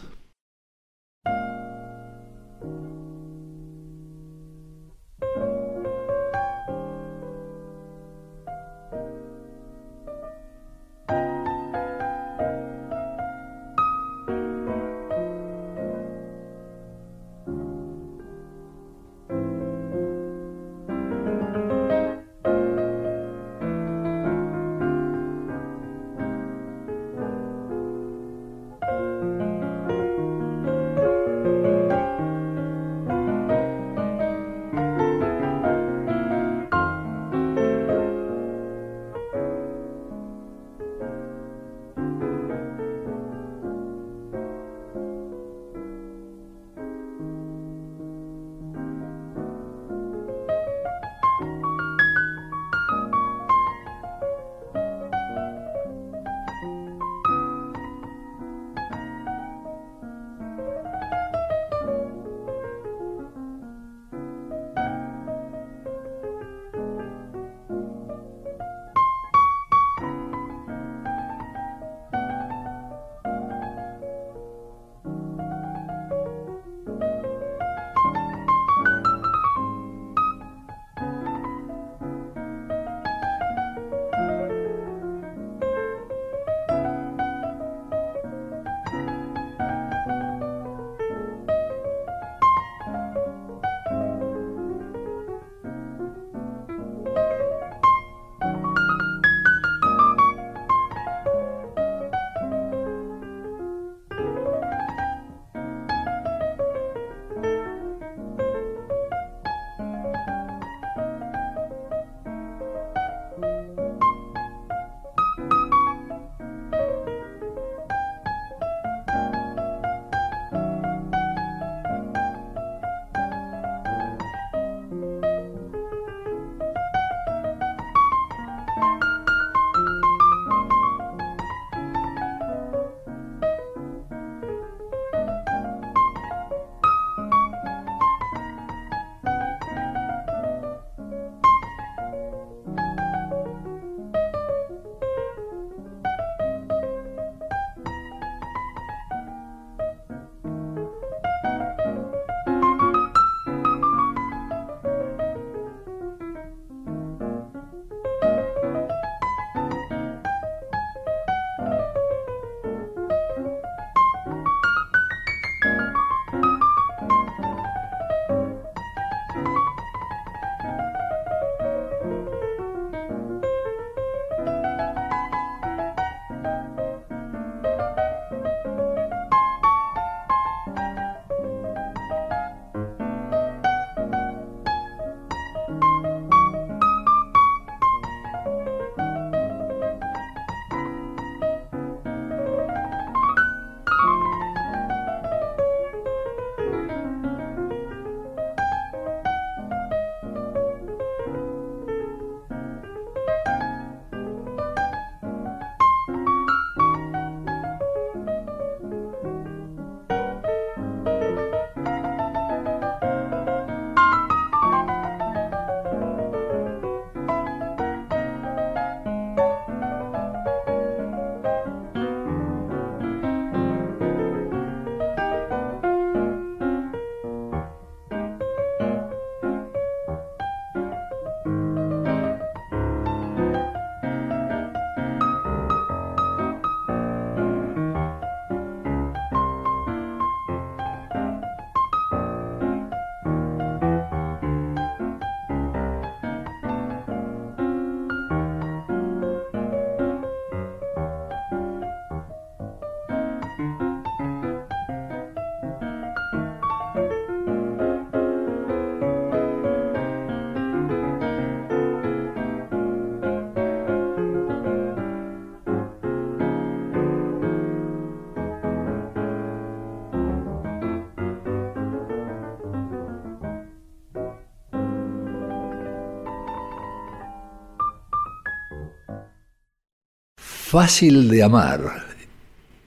Fácil 280.72 281.30
de 281.30 281.42
amar, 281.42 281.82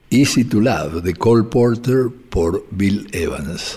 Easy 0.09 0.45
to 0.45 0.61
Love 0.61 1.03
de 1.03 1.15
Cole 1.15 1.43
Porter 1.43 2.11
por 2.31 2.65
Bill 2.71 3.09
Evans. 3.11 3.77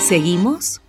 Seguimos 0.00 0.80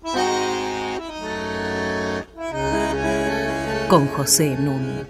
con 3.90 4.08
José 4.08 4.56
Núñez. 4.58 5.08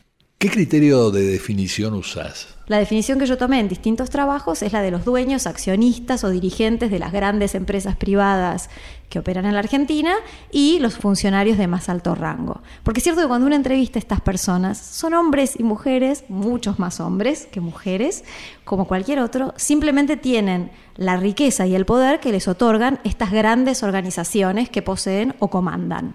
¿Qué 0.46 0.52
criterio 0.52 1.10
de 1.10 1.24
definición 1.24 1.96
usás? 1.96 2.50
La 2.68 2.78
definición 2.78 3.18
que 3.18 3.26
yo 3.26 3.36
tomé 3.36 3.60
en 3.60 3.68
distintos 3.68 4.12
trabajos 4.12 4.62
es 4.62 4.74
la 4.74 4.84
de 4.84 4.92
los 4.92 5.04
dueños, 5.04 5.48
accionistas 5.48 6.24
o 6.24 6.30
dirigentes 6.30 6.92
de 6.92 7.00
las 7.00 7.12
grandes 7.12 7.56
empresas 7.56 7.96
privadas 7.96 8.70
que 9.10 9.18
operan 9.18 9.48
en 9.48 9.54
la 9.54 9.62
Argentina 9.62 10.14
y 10.52 10.78
los 10.78 11.00
funcionarios 11.00 11.58
de 11.58 11.66
más 11.66 11.90
alto 11.90 12.14
rango. 12.14 12.62
Porque 12.84 13.00
es 13.00 13.06
cierto 13.06 13.24
que 13.24 13.28
cuando 13.28 13.48
uno 13.48 13.56
entrevista 13.56 13.98
a 13.98 14.02
estas 14.02 14.22
personas, 14.22 14.78
son 14.78 15.16
hombres 15.16 15.56
y 15.58 15.64
mujeres, 15.64 16.26
muchos 16.30 16.78
más 16.78 17.00
hombres 17.00 17.48
que 17.52 17.60
mujeres, 17.60 18.24
como 18.66 18.86
cualquier 18.86 19.22
otro, 19.22 19.52
simplemente 19.58 20.16
tienen 20.16 20.70
la 20.96 21.18
riqueza 21.18 21.66
y 21.66 21.74
el 21.74 21.88
poder 21.88 22.20
que 22.20 22.32
les 22.32 22.48
otorgan 22.48 23.00
estas 23.04 23.32
grandes 23.32 23.82
organizaciones 23.82 24.70
que 24.70 24.84
poseen 24.84 25.34
o 25.40 25.50
comandan. 25.50 26.14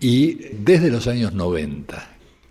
Y 0.00 0.36
desde 0.64 0.90
los 0.90 1.06
años 1.08 1.34
90, 1.34 2.08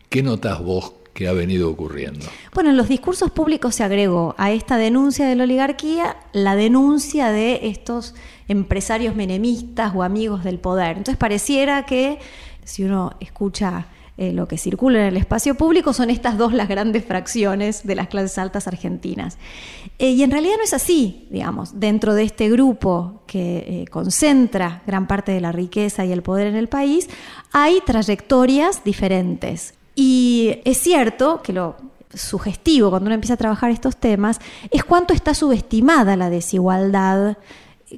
¿qué 0.07 0.21
notas 0.21 0.61
vos 0.63 0.93
que 1.15 1.29
ha 1.29 1.33
venido 1.33 1.69
ocurriendo. 1.71 2.25
Bueno, 2.53 2.71
en 2.71 2.77
los 2.77 2.89
discursos 2.89 3.31
públicos 3.31 3.73
se 3.73 3.85
agregó 3.85 4.35
a 4.37 4.51
esta 4.51 4.75
denuncia 4.75 5.25
de 5.25 5.35
la 5.35 5.45
oligarquía 5.45 6.17
la 6.33 6.57
denuncia 6.57 7.31
de 7.31 7.61
estos 7.63 8.15
empresarios 8.49 9.15
menemistas 9.15 9.93
o 9.95 10.03
amigos 10.03 10.43
del 10.43 10.59
poder. 10.59 10.97
Entonces 10.97 11.15
pareciera 11.15 11.85
que 11.85 12.19
si 12.65 12.83
uno 12.83 13.13
escucha 13.21 13.87
eh, 14.17 14.33
lo 14.33 14.49
que 14.49 14.57
circula 14.57 14.99
en 14.99 15.05
el 15.05 15.17
espacio 15.17 15.55
público 15.55 15.93
son 15.93 16.09
estas 16.09 16.37
dos 16.37 16.51
las 16.51 16.67
grandes 16.67 17.05
fracciones 17.05 17.87
de 17.87 17.95
las 17.95 18.09
clases 18.09 18.37
altas 18.37 18.67
argentinas. 18.67 19.37
Eh, 19.99 20.09
y 20.09 20.21
en 20.21 20.31
realidad 20.31 20.55
no 20.57 20.63
es 20.65 20.73
así, 20.73 21.29
digamos, 21.31 21.79
dentro 21.79 22.13
de 22.13 22.23
este 22.23 22.49
grupo 22.49 23.23
que 23.25 23.57
eh, 23.59 23.85
concentra 23.89 24.83
gran 24.85 25.07
parte 25.07 25.31
de 25.31 25.39
la 25.39 25.53
riqueza 25.53 26.03
y 26.03 26.11
el 26.11 26.23
poder 26.23 26.47
en 26.47 26.55
el 26.57 26.67
país, 26.67 27.09
hay 27.53 27.79
trayectorias 27.85 28.83
diferentes. 28.83 29.75
Y 29.95 30.59
es 30.65 30.77
cierto 30.77 31.41
que 31.41 31.53
lo 31.53 31.77
sugestivo 32.13 32.89
cuando 32.89 33.07
uno 33.07 33.15
empieza 33.15 33.33
a 33.33 33.37
trabajar 33.37 33.71
estos 33.71 33.97
temas 33.97 34.39
es 34.71 34.83
cuánto 34.83 35.13
está 35.13 35.33
subestimada 35.33 36.15
la 36.15 36.29
desigualdad 36.29 37.37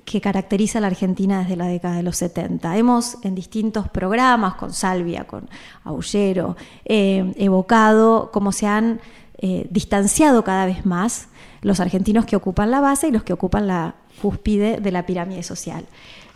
que 0.06 0.22
caracteriza 0.22 0.80
a 0.80 0.82
la 0.82 0.88
Argentina 0.88 1.40
desde 1.40 1.56
la 1.56 1.68
década 1.68 1.96
de 1.96 2.04
los 2.04 2.18
70. 2.18 2.78
Hemos 2.78 3.18
en 3.24 3.36
distintos 3.36 3.90
programas, 3.90 4.56
con 4.56 4.74
Salvia, 4.74 5.26
con 5.26 5.50
Aullero, 5.84 6.58
eh, 6.86 7.34
evocado 7.38 8.30
cómo 8.32 8.52
se 8.52 8.68
han 8.68 9.00
eh, 9.38 9.68
distanciado 9.70 10.44
cada 10.44 10.66
vez 10.66 10.86
más 10.86 11.30
los 11.62 11.80
argentinos 11.80 12.26
que 12.26 12.36
ocupan 12.36 12.70
la 12.70 12.82
base 12.82 13.08
y 13.08 13.12
los 13.12 13.24
que 13.24 13.34
ocupan 13.34 13.68
la 13.68 13.96
cúspide 14.22 14.80
de 14.80 14.92
la 14.92 15.06
pirámide 15.06 15.44
social. 15.44 15.86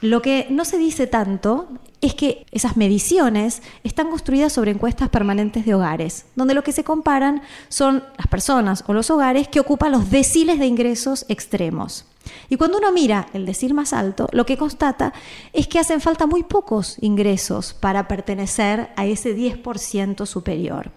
Lo 0.02 0.24
que 0.24 0.48
no 0.50 0.66
se 0.66 0.80
dice 0.80 1.06
tanto 1.06 1.68
es 2.02 2.16
que 2.16 2.48
esas 2.52 2.76
mediciones 2.76 3.62
están 3.84 4.10
construidas 4.10 4.52
sobre 4.52 4.72
encuestas 4.72 5.10
permanentes 5.10 5.64
de 5.64 5.76
hogares, 5.76 6.26
donde 6.36 6.56
lo 6.56 6.64
que 6.64 6.72
se 6.72 6.84
comparan 6.84 7.44
son 7.70 8.04
las 8.18 8.26
personas 8.26 8.84
o 8.88 8.94
los 8.94 9.12
hogares 9.12 9.48
que 9.48 9.60
ocupan 9.60 9.92
los 9.92 10.10
deciles 10.10 10.58
de 10.58 10.66
ingresos 10.66 11.26
extremos. 11.30 12.06
Y 12.50 12.56
cuando 12.56 12.80
uno 12.80 12.92
mira 12.92 13.28
el 13.34 13.46
decil 13.46 13.76
más 13.76 13.94
alto, 13.94 14.28
lo 14.32 14.46
que 14.48 14.58
constata 14.58 15.14
es 15.54 15.68
que 15.68 15.78
hacen 15.78 16.02
falta 16.02 16.26
muy 16.26 16.44
pocos 16.44 16.98
ingresos 17.02 17.74
para 17.74 18.08
pertenecer 18.08 18.90
a 18.96 19.06
ese 19.06 19.36
10% 19.36 20.26
superior. 20.26 20.92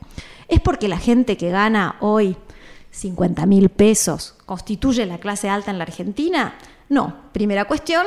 ¿Es 0.49 0.61
porque 0.61 0.89
la 0.89 0.99
gente 0.99 1.37
que 1.37 1.51
gana 1.51 1.97
hoy 2.01 2.37
50 2.91 3.45
mil 3.47 3.69
pesos 3.69 4.35
constituye 4.47 5.05
la 5.05 5.19
clase 5.19 5.51
alta 5.51 5.71
en 5.71 5.79
la 5.79 5.85
Argentina? 5.85 6.55
No. 6.89 7.15
Primera 7.33 7.65
cuestión, 7.67 8.07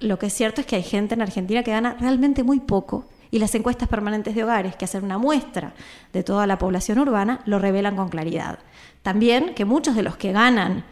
lo 0.00 0.18
que 0.18 0.26
es 0.26 0.34
cierto 0.34 0.60
es 0.60 0.66
que 0.66 0.76
hay 0.76 0.82
gente 0.82 1.14
en 1.14 1.22
Argentina 1.22 1.62
que 1.62 1.72
gana 1.72 1.96
realmente 1.98 2.42
muy 2.42 2.60
poco 2.60 3.06
y 3.30 3.38
las 3.38 3.54
encuestas 3.54 3.88
permanentes 3.88 4.34
de 4.34 4.44
hogares, 4.44 4.76
que 4.76 4.84
hacen 4.84 5.04
una 5.04 5.18
muestra 5.18 5.74
de 6.12 6.22
toda 6.22 6.46
la 6.46 6.58
población 6.58 6.98
urbana, 6.98 7.40
lo 7.44 7.58
revelan 7.58 7.96
con 7.96 8.08
claridad. 8.08 8.58
También 9.02 9.54
que 9.54 9.64
muchos 9.64 9.96
de 9.96 10.02
los 10.02 10.16
que 10.16 10.32
ganan 10.32 10.84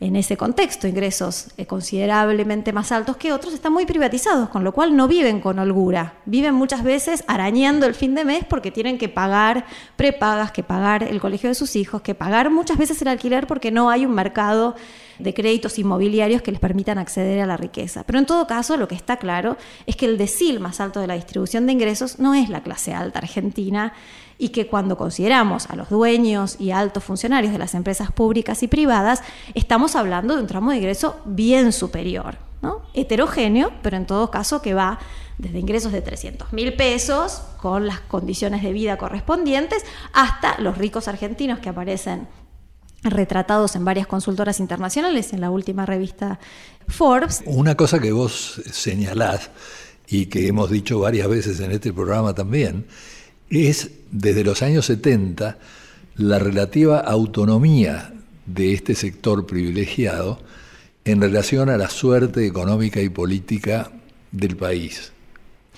en 0.00 0.14
ese 0.14 0.36
contexto 0.36 0.86
ingresos 0.86 1.48
eh, 1.56 1.66
considerablemente 1.66 2.72
más 2.72 2.92
altos 2.92 3.16
que 3.16 3.32
otros 3.32 3.52
están 3.52 3.72
muy 3.72 3.84
privatizados, 3.84 4.48
con 4.48 4.62
lo 4.62 4.72
cual 4.72 4.96
no 4.96 5.08
viven 5.08 5.40
con 5.40 5.58
holgura. 5.58 6.14
Viven 6.24 6.54
muchas 6.54 6.84
veces 6.84 7.24
arañando 7.26 7.86
el 7.86 7.94
fin 7.94 8.14
de 8.14 8.24
mes 8.24 8.44
porque 8.44 8.70
tienen 8.70 8.98
que 8.98 9.08
pagar 9.08 9.66
prepagas, 9.96 10.52
que 10.52 10.62
pagar 10.62 11.02
el 11.02 11.20
colegio 11.20 11.48
de 11.48 11.54
sus 11.54 11.74
hijos, 11.74 12.02
que 12.02 12.14
pagar 12.14 12.50
muchas 12.50 12.78
veces 12.78 13.02
el 13.02 13.08
alquiler 13.08 13.46
porque 13.46 13.72
no 13.72 13.90
hay 13.90 14.06
un 14.06 14.14
mercado 14.14 14.76
de 15.18 15.34
créditos 15.34 15.78
inmobiliarios 15.78 16.42
que 16.42 16.52
les 16.52 16.60
permitan 16.60 16.98
acceder 16.98 17.40
a 17.40 17.46
la 17.46 17.56
riqueza. 17.56 18.04
Pero 18.04 18.18
en 18.18 18.26
todo 18.26 18.46
caso, 18.46 18.76
lo 18.76 18.88
que 18.88 18.94
está 18.94 19.16
claro 19.16 19.56
es 19.86 19.96
que 19.96 20.06
el 20.06 20.18
decil 20.18 20.60
más 20.60 20.80
alto 20.80 21.00
de 21.00 21.06
la 21.06 21.14
distribución 21.14 21.66
de 21.66 21.72
ingresos 21.72 22.18
no 22.18 22.34
es 22.34 22.48
la 22.48 22.62
clase 22.62 22.94
alta 22.94 23.18
argentina 23.18 23.92
y 24.38 24.50
que 24.50 24.68
cuando 24.68 24.96
consideramos 24.96 25.68
a 25.68 25.76
los 25.76 25.90
dueños 25.90 26.56
y 26.60 26.70
altos 26.70 27.04
funcionarios 27.04 27.52
de 27.52 27.58
las 27.58 27.74
empresas 27.74 28.12
públicas 28.12 28.62
y 28.62 28.68
privadas, 28.68 29.22
estamos 29.54 29.96
hablando 29.96 30.36
de 30.36 30.42
un 30.42 30.46
tramo 30.46 30.70
de 30.70 30.76
ingreso 30.78 31.20
bien 31.24 31.72
superior, 31.72 32.36
¿no? 32.62 32.82
heterogéneo, 32.94 33.72
pero 33.82 33.96
en 33.96 34.06
todo 34.06 34.30
caso 34.30 34.62
que 34.62 34.74
va 34.74 34.98
desde 35.38 35.58
ingresos 35.58 35.92
de 35.92 36.02
300 36.02 36.52
mil 36.52 36.74
pesos 36.74 37.42
con 37.60 37.86
las 37.86 38.00
condiciones 38.00 38.62
de 38.62 38.72
vida 38.72 38.96
correspondientes 38.96 39.84
hasta 40.12 40.60
los 40.60 40.78
ricos 40.78 41.08
argentinos 41.08 41.58
que 41.58 41.68
aparecen 41.68 42.28
retratados 43.02 43.76
en 43.76 43.84
varias 43.84 44.06
consultoras 44.06 44.60
internacionales, 44.60 45.32
en 45.32 45.40
la 45.40 45.50
última 45.50 45.86
revista 45.86 46.38
Forbes. 46.88 47.42
Una 47.46 47.76
cosa 47.76 48.00
que 48.00 48.12
vos 48.12 48.60
señalás 48.70 49.50
y 50.08 50.26
que 50.26 50.48
hemos 50.48 50.70
dicho 50.70 50.98
varias 51.00 51.28
veces 51.28 51.60
en 51.60 51.72
este 51.72 51.92
programa 51.92 52.34
también, 52.34 52.86
es 53.50 53.90
desde 54.10 54.44
los 54.44 54.62
años 54.62 54.86
70 54.86 55.58
la 56.16 56.38
relativa 56.38 56.98
autonomía 56.98 58.12
de 58.46 58.72
este 58.72 58.94
sector 58.94 59.46
privilegiado 59.46 60.40
en 61.04 61.20
relación 61.20 61.68
a 61.68 61.76
la 61.76 61.88
suerte 61.88 62.46
económica 62.46 63.00
y 63.00 63.08
política 63.08 63.90
del 64.32 64.56
país. 64.56 65.12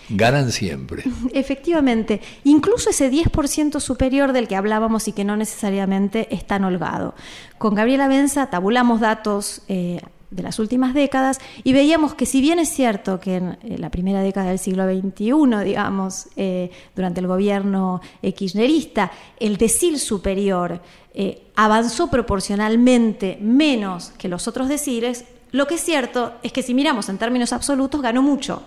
Ganan 0.09 0.51
siempre. 0.51 1.05
Efectivamente, 1.32 2.20
incluso 2.44 2.90
ese 2.90 3.11
10% 3.11 3.80
superior 3.80 4.32
del 4.32 4.48
que 4.48 4.57
hablábamos 4.57 5.09
y 5.09 5.12
que 5.12 5.24
no 5.24 5.36
necesariamente 5.36 6.34
es 6.34 6.46
tan 6.46 6.64
holgado. 6.64 7.14
Con 7.59 7.74
Gabriela 7.74 8.09
Benza 8.09 8.46
tabulamos 8.46 9.01
datos 9.01 9.62
eh, 9.68 10.01
de 10.30 10.42
las 10.42 10.59
últimas 10.59 10.94
décadas 10.94 11.40
y 11.64 11.72
veíamos 11.72 12.14
que 12.14 12.24
si 12.24 12.40
bien 12.40 12.59
es 12.59 12.68
cierto 12.68 13.18
que 13.18 13.36
en 13.36 13.59
la 13.62 13.90
primera 13.90 14.22
década 14.22 14.51
del 14.51 14.59
siglo 14.59 14.84
XXI, 14.88 15.64
digamos, 15.64 16.28
eh, 16.36 16.70
durante 16.94 17.20
el 17.20 17.26
gobierno 17.26 18.01
kirchnerista, 18.22 19.11
el 19.38 19.57
decil 19.57 19.98
superior 19.98 20.80
eh, 21.12 21.42
avanzó 21.57 22.09
proporcionalmente 22.09 23.36
menos 23.40 24.12
que 24.16 24.28
los 24.28 24.46
otros 24.46 24.68
deciles, 24.68 25.24
lo 25.51 25.66
que 25.66 25.74
es 25.74 25.80
cierto 25.80 26.34
es 26.44 26.53
que 26.53 26.62
si 26.62 26.72
miramos 26.72 27.09
en 27.09 27.18
términos 27.18 27.53
absolutos 27.53 28.01
ganó 28.01 28.22
mucho. 28.22 28.62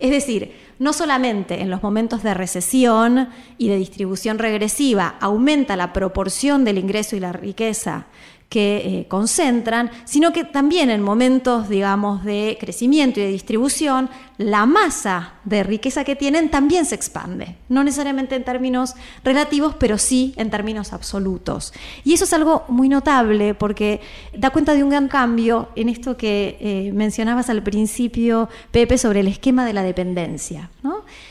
Es 0.00 0.10
decir, 0.10 0.52
no 0.78 0.94
solamente 0.94 1.60
en 1.60 1.68
los 1.68 1.82
momentos 1.82 2.22
de 2.22 2.32
recesión 2.32 3.28
y 3.58 3.68
de 3.68 3.76
distribución 3.76 4.38
regresiva 4.38 5.16
aumenta 5.20 5.76
la 5.76 5.92
proporción 5.92 6.64
del 6.64 6.78
ingreso 6.78 7.16
y 7.16 7.20
la 7.20 7.32
riqueza 7.32 8.06
que 8.50 8.76
eh, 8.78 9.06
concentran, 9.08 9.92
sino 10.04 10.32
que 10.32 10.42
también 10.42 10.90
en 10.90 11.02
momentos, 11.02 11.68
digamos, 11.68 12.24
de 12.24 12.58
crecimiento 12.60 13.20
y 13.20 13.22
de 13.22 13.28
distribución, 13.30 14.10
la 14.38 14.66
masa 14.66 15.34
de 15.44 15.62
riqueza 15.62 16.02
que 16.02 16.16
tienen 16.16 16.50
también 16.50 16.84
se 16.84 16.96
expande. 16.96 17.56
No 17.68 17.84
necesariamente 17.84 18.34
en 18.34 18.42
términos 18.42 18.96
relativos, 19.22 19.76
pero 19.78 19.98
sí 19.98 20.34
en 20.36 20.50
términos 20.50 20.92
absolutos. 20.92 21.72
Y 22.02 22.14
eso 22.14 22.24
es 22.24 22.32
algo 22.32 22.64
muy 22.68 22.88
notable 22.88 23.54
porque 23.54 24.00
da 24.36 24.50
cuenta 24.50 24.74
de 24.74 24.82
un 24.82 24.90
gran 24.90 25.06
cambio 25.06 25.68
en 25.76 25.88
esto 25.88 26.16
que 26.16 26.56
eh, 26.60 26.90
mencionabas 26.92 27.50
al 27.50 27.62
principio, 27.62 28.48
Pepe, 28.72 28.98
sobre 28.98 29.20
el 29.20 29.28
esquema 29.28 29.64
de 29.64 29.74
la 29.74 29.84
dependencia. 29.84 30.70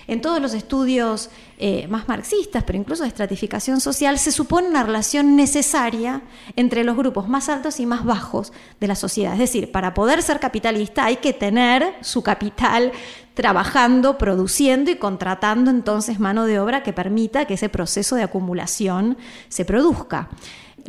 En 0.10 0.22
todos 0.22 0.41
los 0.41 0.55
estudios 0.55 1.30
eh, 1.60 1.88
más 1.88 2.07
marxistas, 2.07 2.64
pero 2.64 2.80
incluso 2.80 3.03
de 3.03 3.10
estratificación 3.10 3.80
social, 3.80 4.18
se 4.18 4.32
supone 4.32 4.68
una 4.68 4.84
relación 4.84 5.36
necesaria 5.36 6.24
entre 6.55 6.84
los 6.84 6.97
grupos 6.97 7.30
más 7.30 7.47
altos 7.47 7.80
y 7.80 7.86
más 7.86 8.03
bajos 8.03 8.51
de 8.80 8.88
la 8.88 8.95
sociedad. 8.95 9.34
Es 9.34 9.39
decir, 9.39 9.72
para 9.72 9.93
poder 9.93 10.24
ser 10.24 10.39
capitalista 10.39 11.05
hay 11.05 11.18
que 11.18 11.32
tener 11.32 11.93
su 12.01 12.24
capital 12.24 12.91
trabajando, 13.36 14.18
produciendo 14.18 14.89
y 14.89 14.95
contratando 14.95 15.70
entonces 15.70 16.20
mano 16.20 16.45
de 16.45 16.60
obra 16.60 16.82
que 16.82 16.91
permita 16.91 17.45
que 17.45 17.53
ese 17.53 17.70
proceso 17.70 18.16
de 18.16 18.24
acumulación 18.24 19.16
se 19.47 19.64
produzca. 19.64 20.30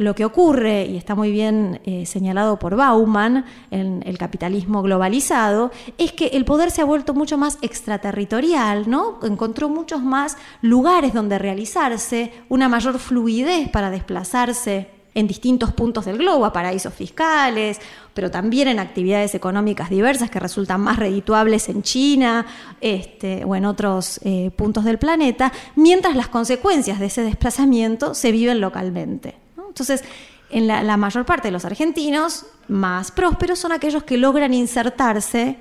Lo 0.01 0.14
que 0.14 0.24
ocurre, 0.24 0.86
y 0.86 0.96
está 0.96 1.14
muy 1.14 1.30
bien 1.30 1.78
eh, 1.84 2.07
señalado 2.07 2.59
por 2.59 2.74
Bauman 2.74 3.44
en 3.70 4.03
el 4.07 4.16
capitalismo 4.16 4.80
globalizado, 4.80 5.72
es 5.98 6.12
que 6.12 6.28
el 6.28 6.46
poder 6.46 6.70
se 6.70 6.80
ha 6.80 6.86
vuelto 6.86 7.12
mucho 7.12 7.36
más 7.36 7.59
extraterritorial, 7.61 8.88
¿no? 8.88 9.18
Encontró 9.22 9.68
muchos 9.68 10.03
más 10.03 10.38
lugares 10.62 11.12
donde 11.12 11.38
realizarse, 11.38 12.32
una 12.48 12.66
mayor 12.66 12.98
fluidez 12.98 13.68
para 13.68 13.90
desplazarse 13.90 14.88
en 15.12 15.26
distintos 15.26 15.70
puntos 15.74 16.07
del 16.07 16.16
globo, 16.16 16.46
a 16.46 16.53
paraísos 16.55 16.94
fiscales, 16.94 17.78
pero 18.14 18.30
también 18.30 18.68
en 18.68 18.78
actividades 18.78 19.34
económicas 19.34 19.90
diversas 19.90 20.30
que 20.30 20.40
resultan 20.40 20.80
más 20.80 20.98
redituables 20.98 21.68
en 21.68 21.82
China 21.82 22.46
este, 22.80 23.44
o 23.44 23.55
en 23.55 23.66
otros 23.66 24.18
eh, 24.24 24.51
puntos 24.57 24.86
del 24.86 24.98
planeta, 24.98 25.53
mientras 25.76 26.16
las 26.16 26.28
consecuencias 26.28 27.01
de 27.01 27.07
ese 27.07 27.22
desplazamiento 27.22 28.14
se 28.14 28.32
viven 28.32 28.62
localmente. 28.62 29.49
Entonces, 29.70 30.02
en 30.50 30.66
la, 30.66 30.96
mayor 30.96 31.24
parte 31.24 31.48
de 31.48 31.52
los 31.52 31.64
argentinos 31.64 32.44
más 32.68 33.12
prósperos 33.12 33.58
son 33.58 33.72
aquellos 33.72 34.02
que 34.02 34.16
logran 34.16 34.52
insertarse 34.52 35.58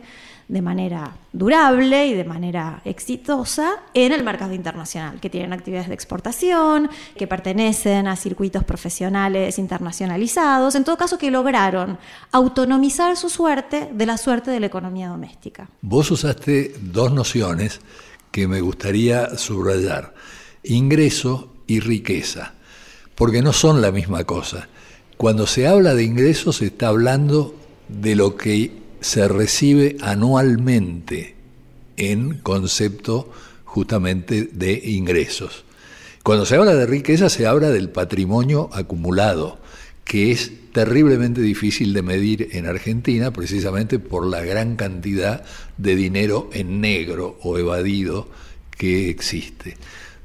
de 0.47 0.61
manera 0.63 1.15
durable 1.31 2.07
y 2.07 2.15
de 2.15 2.23
manera 2.23 2.81
exitosa 2.83 3.73
en 3.93 4.11
el 4.11 4.23
mercado 4.23 4.55
internacional, 4.55 5.19
que 5.19 5.29
tienen 5.29 5.53
actividades 5.53 5.89
de 5.89 5.93
exportación, 5.93 6.89
que 7.15 7.27
pertenecen 7.27 8.07
a 8.07 8.15
circuitos 8.15 8.63
profesionales 8.63 9.59
internacionalizados, 9.59 10.73
en 10.73 10.83
todo 10.83 10.97
caso 10.97 11.19
que 11.19 11.29
lograron 11.29 11.99
autonomizar 12.31 13.15
su 13.15 13.29
suerte 13.29 13.89
de 13.93 14.05
la 14.07 14.17
suerte 14.17 14.49
de 14.49 14.59
la 14.59 14.65
economía 14.65 15.09
doméstica. 15.09 15.69
Vos 15.83 16.09
usaste 16.09 16.73
dos 16.81 17.13
nociones 17.13 17.79
que 18.31 18.47
me 18.47 18.59
gustaría 18.59 19.37
subrayar, 19.37 20.15
ingreso 20.63 21.53
y 21.67 21.79
riqueza 21.79 22.53
porque 23.19 23.41
no 23.41 23.51
son 23.51 23.81
la 23.81 23.91
misma 23.91 24.23
cosa. 24.23 24.69
Cuando 25.17 25.45
se 25.45 25.67
habla 25.67 25.93
de 25.93 26.03
ingresos 26.03 26.55
se 26.55 26.67
está 26.67 26.87
hablando 26.87 27.53
de 27.89 28.15
lo 28.15 28.37
que 28.37 28.71
se 29.01 29.27
recibe 29.27 29.97
anualmente 29.99 31.35
en 31.97 32.35
concepto 32.35 33.29
justamente 33.65 34.49
de 34.53 34.81
ingresos. 34.85 35.65
Cuando 36.23 36.45
se 36.45 36.55
habla 36.55 36.73
de 36.73 36.85
riqueza 36.85 37.27
se 37.29 37.45
habla 37.45 37.71
del 37.71 37.89
patrimonio 37.89 38.69
acumulado, 38.71 39.59
que 40.05 40.31
es 40.31 40.53
terriblemente 40.71 41.41
difícil 41.41 41.93
de 41.93 42.01
medir 42.01 42.47
en 42.53 42.67
Argentina 42.67 43.33
precisamente 43.33 43.99
por 43.99 44.25
la 44.25 44.45
gran 44.45 44.77
cantidad 44.77 45.43
de 45.77 45.97
dinero 45.97 46.49
en 46.53 46.79
negro 46.79 47.37
o 47.41 47.57
evadido 47.57 48.29
que 48.77 49.09
existe. 49.09 49.75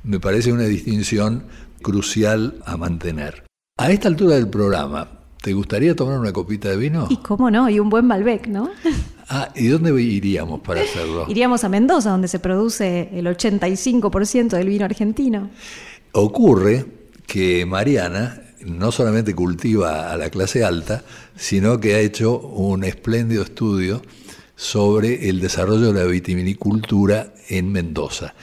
Me 0.04 0.20
parece 0.20 0.52
una 0.52 0.64
distinción 0.64 1.46
crucial 1.84 2.60
a 2.66 2.76
mantener. 2.76 3.44
A 3.78 3.92
esta 3.92 4.08
altura 4.08 4.34
del 4.34 4.48
programa, 4.48 5.20
¿te 5.40 5.52
gustaría 5.52 5.94
tomar 5.94 6.18
una 6.18 6.32
copita 6.32 6.70
de 6.70 6.76
vino? 6.76 7.06
Y 7.08 7.18
cómo 7.18 7.52
no, 7.52 7.70
y 7.70 7.78
un 7.78 7.88
buen 7.88 8.06
Malbec, 8.06 8.48
¿no? 8.48 8.70
Ah, 9.26 9.48
¿y 9.54 9.68
dónde 9.68 9.90
iríamos 10.02 10.60
para 10.60 10.82
hacerlo? 10.82 11.24
Iríamos 11.28 11.64
a 11.64 11.70
Mendoza, 11.70 12.10
donde 12.10 12.28
se 12.28 12.40
produce 12.40 13.08
el 13.10 13.26
85% 13.26 14.50
del 14.50 14.68
vino 14.68 14.84
argentino. 14.84 15.48
Ocurre 16.12 16.84
que 17.26 17.64
Mariana 17.64 18.42
no 18.66 18.92
solamente 18.92 19.34
cultiva 19.34 20.12
a 20.12 20.18
la 20.18 20.28
clase 20.28 20.62
alta, 20.62 21.04
sino 21.36 21.80
que 21.80 21.94
ha 21.94 22.00
hecho 22.00 22.38
un 22.38 22.84
espléndido 22.84 23.42
estudio 23.44 24.02
sobre 24.56 25.30
el 25.30 25.40
desarrollo 25.40 25.92
de 25.92 26.04
la 26.04 26.06
vitivinicultura 26.06 27.32
en 27.48 27.72
Mendoza. 27.72 28.34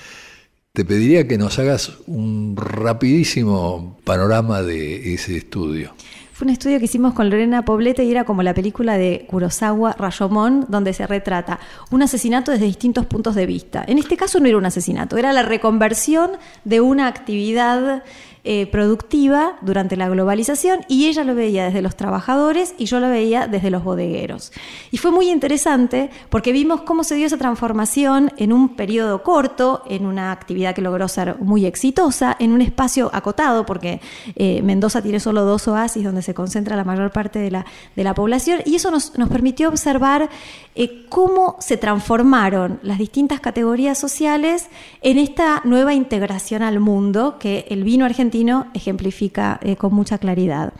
Te 0.74 0.86
pediría 0.86 1.28
que 1.28 1.38
nos 1.38 1.59
hagas 1.59 1.91
un 2.07 2.55
rapidísimo 2.55 3.97
panorama 4.05 4.61
de 4.61 5.13
ese 5.13 5.36
estudio. 5.36 5.93
Fue 6.32 6.45
un 6.45 6.53
estudio 6.53 6.80
que 6.80 6.86
hicimos 6.86 7.13
con 7.13 7.30
Lorena 7.30 7.65
Poblete 7.65 8.05
y 8.05 8.11
era 8.11 8.24
como 8.24 8.41
la 8.41 8.53
película 8.53 8.97
de 8.97 9.26
Kurosawa, 9.30 9.97
Rayomon, 9.99 10.67
donde 10.69 10.93
se 10.93 11.05
retrata 11.05 11.59
un 11.91 12.03
asesinato 12.03 12.51
desde 12.51 12.67
distintos 12.67 13.05
puntos 13.05 13.36
de 13.36 13.45
vista. 13.45 13.84
En 13.86 13.97
este 13.97 14.15
caso 14.15 14.39
no 14.39 14.47
era 14.47 14.57
un 14.57 14.65
asesinato, 14.65 15.17
era 15.17 15.34
la 15.34 15.43
reconversión 15.43 16.32
de 16.63 16.80
una 16.80 17.07
actividad 17.07 18.03
eh, 18.43 18.65
productiva 18.65 19.59
durante 19.61 19.95
la 19.95 20.09
globalización 20.09 20.79
y 20.87 21.05
ella 21.05 21.23
lo 21.23 21.35
veía 21.35 21.65
desde 21.65 21.83
los 21.83 21.95
trabajadores 21.95 22.73
y 22.79 22.85
yo 22.85 22.99
lo 22.99 23.07
veía 23.07 23.45
desde 23.45 23.69
los 23.69 23.83
bodegueros. 23.83 24.51
Y 24.89 24.97
fue 24.97 25.11
muy 25.11 25.29
interesante 25.29 26.09
porque 26.31 26.51
vimos 26.51 26.81
cómo 26.81 27.03
se 27.03 27.13
dio 27.13 27.27
esa 27.27 27.37
transformación 27.37 28.31
en 28.37 28.51
un 28.51 28.69
periodo 28.69 29.21
corto, 29.21 29.83
en 29.87 30.07
una 30.07 30.31
actividad 30.31 30.73
que 30.73 30.81
logró 30.81 31.07
ser 31.07 31.37
muy 31.37 31.67
exitosa, 31.67 32.35
en 32.39 32.51
un 32.51 32.61
espacio 32.61 33.11
acotado, 33.13 33.63
porque 33.63 34.01
eh, 34.35 34.63
Mendoza 34.63 35.03
tiene 35.03 35.19
solo 35.19 35.45
dos 35.45 35.67
oasis 35.67 36.03
donde 36.03 36.23
se 36.23 36.33
concentra 36.33 36.75
la 36.75 36.83
mayor 36.83 37.11
parte 37.11 37.37
de 37.37 37.51
la, 37.51 37.67
de 37.95 38.03
la 38.03 38.15
población, 38.15 38.61
y 38.65 38.73
eso 38.73 38.89
nos, 38.89 39.19
nos 39.19 39.29
permitió 39.29 39.69
observar 39.69 40.31
eh, 40.73 41.05
cómo 41.09 41.57
se 41.59 41.77
transformaron 41.77 42.79
las 42.81 42.97
distintas 42.97 43.39
categorías 43.39 43.99
sociales 43.99 44.67
en 45.03 45.19
esta 45.19 45.61
nueva 45.63 45.93
integración 45.93 46.63
al 46.63 46.79
mundo 46.79 47.37
que 47.37 47.67
el 47.69 47.83
vino 47.83 48.03
argentino 48.03 48.30
ejemplifica 48.73 49.59
eh, 49.61 49.75
con 49.75 49.93
mucha 49.93 50.17
claridad. 50.17 50.73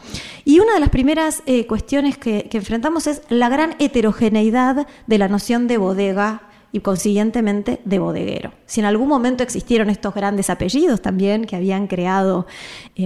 Y 0.46 0.60
una 0.60 0.74
de 0.74 0.80
las 0.80 0.90
primeras 0.90 1.44
eh, 1.46 1.68
cuestiones 1.68 2.18
que, 2.18 2.48
que 2.50 2.58
enfrentamos 2.58 3.08
es 3.08 3.22
la 3.30 3.50
gran 3.50 3.76
heterogeneidad 3.80 4.88
de 5.08 5.18
la 5.18 5.28
noción 5.28 5.68
de 5.68 5.78
bodega 5.78 6.44
y 6.72 6.80
consiguientemente 6.80 7.82
de 7.84 8.00
bodeguero. 8.00 8.54
Si 8.66 8.80
en 8.80 8.86
algún 8.86 9.10
momento 9.10 9.44
existieron 9.44 9.90
estos 9.90 10.14
grandes 10.14 10.50
apellidos 10.50 11.02
también 11.02 11.46
que 11.46 11.58
habían 11.58 11.88
creado 11.88 12.48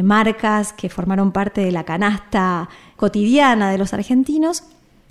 marcas 0.03 0.71
que 0.71 0.89
formaron 0.89 1.31
parte 1.31 1.61
de 1.61 1.71
la 1.71 1.83
canasta 1.83 2.69
cotidiana 2.95 3.71
de 3.71 3.77
los 3.79 3.93
argentinos, 3.93 4.63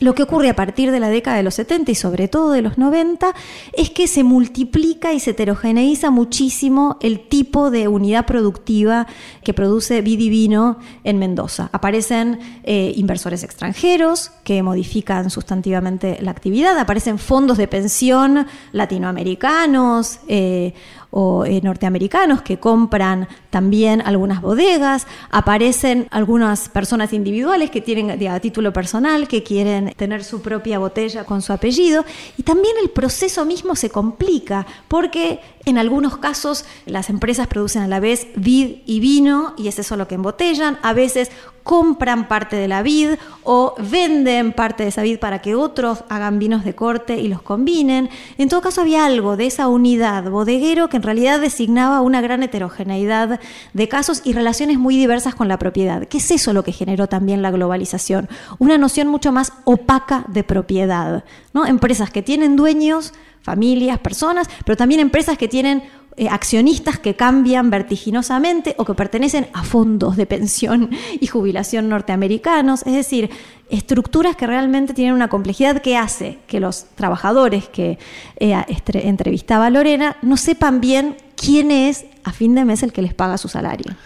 lo 0.05 0.15
que 0.15 0.23
ocurre 0.23 0.51
a 0.51 0.57
partir 0.57 0.91
de 0.91 1.01
la 1.01 1.09
década 1.09 1.39
de 1.39 1.43
los 1.43 1.55
70 1.55 1.91
y 1.91 1.95
sobre 1.95 2.29
todo 2.29 2.53
de 2.53 2.63
los 2.63 2.77
90 2.79 3.35
es 3.73 3.91
que 3.91 4.07
se 4.07 4.23
multiplica 4.23 5.13
y 5.13 5.21
se 5.21 5.31
heterogeneiza 5.31 6.11
muchísimo 6.11 6.99
el 7.01 7.27
tipo 7.29 7.71
de 7.71 7.89
unidad 7.89 8.27
productiva 8.27 9.07
que 9.43 9.55
produce 9.55 10.03
Vidivino 10.03 10.79
en 11.05 11.19
Mendoza. 11.19 11.71
Aparecen 11.73 12.39
eh, 12.65 12.93
inversores 12.97 13.43
extranjeros 13.43 14.31
que 14.45 14.63
modifican 14.63 15.31
sustantivamente 15.31 16.19
la 16.21 16.31
actividad, 16.31 16.79
aparecen 16.79 17.19
fondos 17.19 17.57
de 17.57 17.67
pensión 17.67 18.47
latinoamericanos, 18.73 20.21
eh, 20.29 20.75
o 21.17 21.45
eh, 21.45 21.61
norteamericanos 21.63 22.43
que 22.43 22.59
compran 22.59 23.29
también 23.49 24.03
algunas 24.05 24.43
bodegas, 24.43 25.07
aparecen 25.31 26.09
algunas 26.11 26.69
personas 26.69 27.13
individuales 27.13 27.71
que 27.71 27.81
tienen 27.81 28.11
a 28.29 28.41
título 28.41 28.73
personal, 28.73 29.29
que 29.29 29.45
quieren 29.45 29.95
tener 29.97 30.25
su 30.25 30.43
propia 30.43 30.81
botella 30.81 31.23
con 31.23 31.41
su 31.41 31.53
apellido, 31.53 32.05
y 32.37 32.43
también 32.43 32.75
el 32.83 32.91
proceso 32.91 33.45
mismo 33.45 33.77
se 33.77 33.91
complica 33.91 34.67
porque 34.89 35.39
en 35.67 35.79
algunos 35.79 36.19
casos 36.19 36.65
las 36.87 37.11
empresas 37.11 37.47
producen 37.47 37.83
a 37.83 37.89
la 37.89 38.01
vez 38.01 38.27
vid 38.37 38.77
y 38.87 39.01
vino 39.01 39.55
y 39.57 39.69
es 39.69 39.79
eso 39.79 39.97
lo 39.97 40.09
que 40.09 40.17
embotellan, 40.17 40.79
a 40.83 40.93
veces 40.93 41.31
compran 41.65 42.29
parte 42.29 42.57
de 42.57 42.69
la 42.69 42.83
vid 42.83 43.15
o 43.43 43.75
venden 43.79 44.53
parte 44.53 44.83
de 44.83 44.91
esa 44.91 45.03
vid 45.03 45.19
para 45.19 45.41
que 45.41 45.55
otros 45.55 46.05
hagan 46.09 46.39
vinos 46.39 46.63
de 46.63 46.75
corte 46.75 47.19
y 47.19 47.29
los 47.29 47.43
combinen. 47.43 48.11
En 48.39 48.49
todo 48.49 48.61
caso 48.61 48.83
había 48.83 49.07
algo 49.07 49.37
de 49.37 49.47
esa 49.47 49.67
unidad 49.69 50.31
bodeguero 50.31 50.89
que 50.89 50.99
en 50.99 51.03
realidad 51.03 51.41
designaba 51.41 52.03
una 52.03 52.21
gran 52.21 52.43
heterogeneidad 52.43 53.41
de 53.73 53.89
casos 53.89 54.21
y 54.25 54.35
relaciones 54.35 54.79
muy 54.79 54.97
diversas 54.97 55.35
con 55.35 55.49
la 55.49 55.59
propiedad. 55.59 56.07
¿Qué 56.07 56.19
es 56.19 56.31
eso 56.31 56.53
lo 56.53 56.63
que 56.63 56.73
generó 56.73 57.09
también 57.09 57.41
la 57.41 57.51
globalización? 57.51 58.29
Una 58.59 58.77
noción 58.77 59.09
mucho 59.09 59.33
más 59.33 59.53
opaca 59.65 60.25
de 60.29 60.45
propiedad. 60.45 61.25
¿No? 61.55 61.65
Empresas 61.65 62.11
que 62.11 62.23
tienen 62.23 62.57
dueños, 62.57 63.15
familias, 63.41 63.99
personas, 64.01 64.49
pero 64.67 64.77
también 64.77 65.01
empresas 65.01 65.39
que 65.39 65.49
tienen 65.49 65.83
eh, 66.17 66.29
accionistas 66.29 66.99
que 67.01 67.17
cambian 67.17 67.71
vertiginosamente 67.71 68.77
o 68.79 68.85
que 68.85 68.95
pertenecen 68.95 69.49
a 69.53 69.65
fondos 69.65 70.17
de 70.17 70.27
pensión 70.27 70.91
y 71.21 71.27
jubilación 71.27 71.89
norteamericanos, 71.89 72.83
es 72.87 72.93
decir, 72.93 73.31
estructuras 73.69 74.37
que 74.37 74.47
realmente 74.47 74.95
tienen 74.95 75.15
una 75.15 75.29
complejidad 75.29 75.81
que 75.81 75.97
hace 75.97 76.39
que 76.47 76.61
los 76.61 76.85
trabajadores 76.95 77.69
que 77.69 77.99
eh, 78.39 78.55
entrevistaba 78.93 79.71
Lorena 79.71 80.17
no 80.23 80.37
sepan 80.37 80.81
bien 80.81 81.17
quién 81.35 81.71
es 81.71 82.05
a 82.23 82.33
fin 82.33 82.55
de 82.55 82.65
mes 82.65 82.83
el 82.83 82.93
que 82.93 83.03
les 83.03 83.15
paga 83.15 83.37
su 83.37 83.49
salario. 83.49 83.97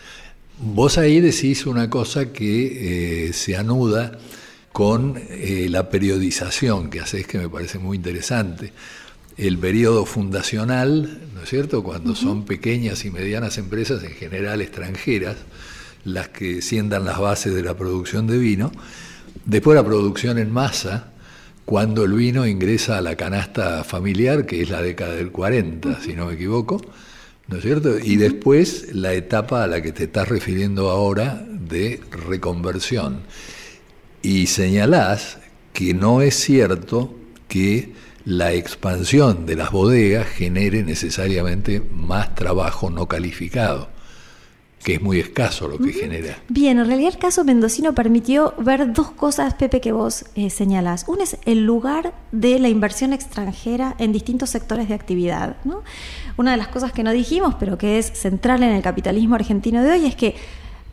Vos 0.60 0.96
ahí 0.98 1.20
decís 1.20 1.66
una 1.66 1.90
cosa 1.90 2.32
que 2.32 3.28
eh, 3.28 3.32
se 3.32 3.54
anuda 3.56 4.18
con 4.78 5.20
la 5.70 5.90
periodización 5.90 6.88
que 6.88 7.00
haces, 7.00 7.26
que 7.26 7.36
me 7.36 7.48
parece 7.48 7.80
muy 7.80 7.96
interesante 7.96 8.72
el 9.36 9.58
periodo 9.58 10.06
fundacional, 10.06 11.18
¿no 11.34 11.42
es 11.42 11.48
cierto?, 11.48 11.82
cuando 11.82 12.14
son 12.14 12.44
pequeñas 12.44 13.04
y 13.04 13.10
medianas 13.10 13.58
empresas, 13.58 14.04
en 14.04 14.12
general 14.12 14.60
extranjeras, 14.60 15.34
las 16.04 16.28
que 16.28 16.62
sientan 16.62 17.04
las 17.04 17.18
bases 17.18 17.56
de 17.56 17.64
la 17.64 17.76
producción 17.76 18.28
de 18.28 18.38
vino. 18.38 18.70
Después 19.44 19.74
la 19.74 19.84
producción 19.84 20.38
en 20.38 20.52
masa, 20.52 21.10
cuando 21.64 22.04
el 22.04 22.12
vino 22.12 22.46
ingresa 22.46 22.98
a 22.98 23.00
la 23.00 23.16
canasta 23.16 23.82
familiar, 23.82 24.46
que 24.46 24.62
es 24.62 24.70
la 24.70 24.80
década 24.80 25.16
del 25.16 25.32
40, 25.32 26.02
si 26.02 26.12
no 26.12 26.26
me 26.26 26.34
equivoco, 26.34 26.80
¿no 27.48 27.56
es 27.56 27.64
cierto? 27.64 27.98
Y 27.98 28.14
después 28.14 28.94
la 28.94 29.12
etapa 29.12 29.64
a 29.64 29.66
la 29.66 29.82
que 29.82 29.90
te 29.90 30.04
estás 30.04 30.28
refiriendo 30.28 30.88
ahora 30.90 31.44
de 31.50 32.00
reconversión. 32.28 33.22
Y 34.22 34.46
señalás 34.46 35.38
que 35.72 35.94
no 35.94 36.22
es 36.22 36.34
cierto 36.34 37.14
que 37.46 37.92
la 38.24 38.52
expansión 38.52 39.46
de 39.46 39.56
las 39.56 39.70
bodegas 39.70 40.26
genere 40.26 40.82
necesariamente 40.82 41.80
más 41.80 42.34
trabajo 42.34 42.90
no 42.90 43.06
calificado, 43.06 43.88
que 44.82 44.94
es 44.94 45.00
muy 45.00 45.18
escaso 45.18 45.66
lo 45.66 45.78
que 45.78 45.92
genera. 45.92 46.36
Bien, 46.48 46.78
en 46.78 46.86
realidad 46.86 47.14
el 47.14 47.18
caso 47.18 47.44
mendocino 47.44 47.94
permitió 47.94 48.54
ver 48.58 48.92
dos 48.92 49.12
cosas, 49.12 49.54
Pepe, 49.54 49.80
que 49.80 49.92
vos 49.92 50.26
eh, 50.34 50.50
señalás. 50.50 51.04
Uno 51.06 51.22
es 51.22 51.38
el 51.46 51.64
lugar 51.64 52.12
de 52.32 52.58
la 52.58 52.68
inversión 52.68 53.12
extranjera 53.12 53.94
en 53.98 54.12
distintos 54.12 54.50
sectores 54.50 54.88
de 54.88 54.94
actividad. 54.94 55.56
Una 56.36 56.50
de 56.50 56.56
las 56.58 56.68
cosas 56.68 56.92
que 56.92 57.02
no 57.02 57.12
dijimos, 57.12 57.54
pero 57.58 57.78
que 57.78 57.98
es 57.98 58.06
central 58.06 58.62
en 58.62 58.70
el 58.70 58.82
capitalismo 58.82 59.36
argentino 59.36 59.82
de 59.82 59.92
hoy, 59.92 60.06
es 60.06 60.16
que 60.16 60.34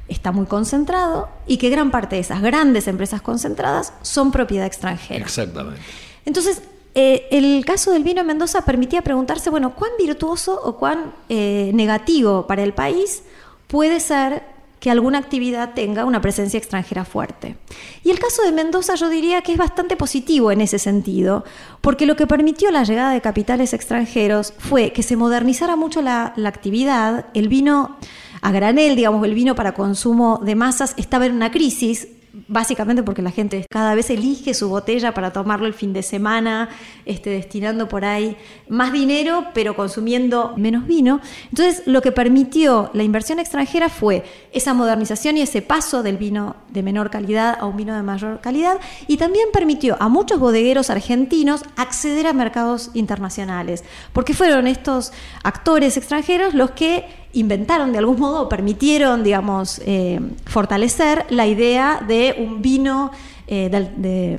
está 0.08 0.32
muy 0.32 0.46
concentrado 0.46 1.30
y 1.48 1.58
que 1.58 1.70
gran 1.70 1.92
parte 1.92 2.16
de 2.16 2.22
esas 2.22 2.42
grandes 2.42 2.88
empresas 2.88 3.22
concentradas 3.22 3.94
son 4.02 4.32
propiedad 4.32 4.66
extranjera. 4.66 5.26
Exactamente. 5.26 5.82
Entonces, 6.26 6.62
eh, 6.94 7.28
el 7.32 7.66
caso 7.66 7.92
del 7.92 8.04
vino 8.04 8.22
en 8.22 8.28
Mendoza 8.28 8.64
permitía 8.64 9.02
preguntarse, 9.02 9.50
bueno, 9.50 9.76
cuán 9.76 9.92
virtuoso 10.00 10.60
o 10.64 10.78
cuán 10.78 11.14
eh, 11.30 11.72
negativo 11.74 12.48
para 12.48 12.64
el 12.64 12.74
país 12.74 13.24
puede 13.68 14.00
ser 14.00 14.44
que 14.80 14.92
alguna 14.92 15.18
actividad 15.18 15.74
tenga 15.74 16.06
una 16.06 16.22
presencia 16.22 16.58
extranjera 16.58 17.06
fuerte. 17.06 17.58
Y 18.04 18.12
el 18.12 18.20
caso 18.20 18.44
de 18.44 18.52
Mendoza 18.52 18.96
yo 18.96 19.10
diría 19.10 19.42
que 19.42 19.52
es 19.54 19.58
bastante 19.58 19.98
positivo 19.98 20.52
en 20.52 20.62
ese 20.62 20.78
sentido, 20.80 21.44
porque 21.82 22.06
lo 22.06 22.16
que 22.16 22.28
permitió 22.28 22.70
la 22.72 22.84
llegada 22.84 23.12
de 23.12 23.20
capitales 23.20 23.74
extranjeros 23.74 24.54
fue 24.58 24.94
que 24.94 25.02
se 25.02 25.16
modernizara 25.16 25.76
mucho 25.76 26.02
la, 26.02 26.34
la 26.36 26.50
actividad, 26.50 27.26
el 27.34 27.50
vino 27.50 27.98
a 28.46 28.52
granel, 28.52 28.96
digamos, 28.96 29.26
el 29.26 29.34
vino 29.34 29.56
para 29.56 29.74
consumo 29.74 30.40
de 30.44 30.54
masas 30.54 30.94
estaba 30.98 31.26
en 31.26 31.34
una 31.34 31.50
crisis, 31.50 32.10
básicamente 32.48 33.02
porque 33.02 33.24
la 33.24 33.32
gente 33.32 33.66
cada 33.72 33.96
vez 33.96 34.12
elige 34.12 34.54
su 34.54 34.70
botella 34.70 35.16
para 35.16 35.34
tomarlo 35.34 35.66
el 35.66 35.74
fin 35.74 35.94
de 35.94 36.04
semana, 36.04 36.70
este, 37.08 37.32
destinando 37.32 37.88
por 37.88 38.06
ahí 38.06 38.38
más 38.70 38.94
dinero, 38.94 39.46
pero 39.56 39.76
consumiendo 39.76 40.54
menos 40.58 40.86
vino. 40.86 41.22
Entonces, 41.50 41.82
lo 41.88 42.04
que 42.04 42.12
permitió 42.12 42.92
la 42.94 43.02
inversión 43.02 43.40
extranjera 43.40 43.90
fue 43.90 44.24
esa 44.52 44.76
modernización 44.76 45.38
y 45.38 45.42
ese 45.42 45.64
paso 45.64 46.04
del 46.04 46.18
vino 46.18 46.56
de 46.70 46.84
menor 46.84 47.10
calidad 47.10 47.58
a 47.60 47.66
un 47.66 47.76
vino 47.78 47.96
de 47.96 48.04
mayor 48.04 48.42
calidad, 48.42 48.80
y 49.08 49.18
también 49.18 49.48
permitió 49.54 49.98
a 50.00 50.08
muchos 50.08 50.40
bodegueros 50.40 50.92
argentinos 50.92 51.64
acceder 51.78 52.28
a 52.28 52.34
mercados 52.34 52.92
internacionales, 52.94 53.84
porque 54.14 54.36
fueron 54.36 54.68
estos 54.68 55.14
actores 55.42 55.98
extranjeros 55.98 56.54
los 56.54 56.70
que 56.70 57.25
inventaron 57.36 57.92
de 57.92 58.00
algún 58.00 58.20
modo, 58.20 58.50
permitieron, 58.50 59.24
digamos, 59.24 59.82
eh, 59.86 60.20
fortalecer 60.46 61.26
la 61.30 61.46
idea 61.46 62.04
de 62.08 62.36
un 62.38 62.62
vino 62.62 63.12
eh, 63.48 63.70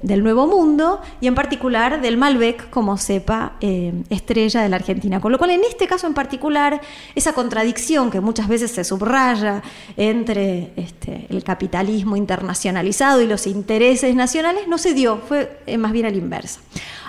del, 0.03 0.23
Nuevo 0.25 0.49
Mundo 0.49 1.01
y 1.21 1.29
en 1.29 1.37
particular 1.37 2.01
del 2.01 2.17
Malbec 2.17 2.69
como 2.71 2.97
cepa 2.97 3.53
eh, 3.61 3.93
estrella 4.11 4.63
de 4.63 4.69
la 4.69 4.77
Argentina. 4.77 5.21
Con 5.21 5.31
lo 5.31 5.39
cual, 5.39 5.51
en 5.51 5.63
este 5.63 5.87
caso 5.87 6.07
en 6.07 6.15
particular, 6.15 6.81
esa 7.15 7.33
contradicción 7.33 8.11
que 8.11 8.21
muchas 8.21 8.49
veces 8.49 8.73
se 8.73 8.83
subraya 8.83 9.63
entre 9.97 10.73
este, 10.77 11.27
el 11.29 11.45
capitalismo 11.45 12.17
internacionalizado 12.17 13.23
y 13.23 13.27
los 13.27 13.47
intereses 13.47 14.17
nacionales 14.17 14.67
no 14.67 14.79
se 14.79 14.95
dio, 14.95 15.19
fue 15.19 15.61
más 15.79 15.93
bien 15.93 16.07
a 16.07 16.11
la 16.11 16.17
inversa. 16.17 16.61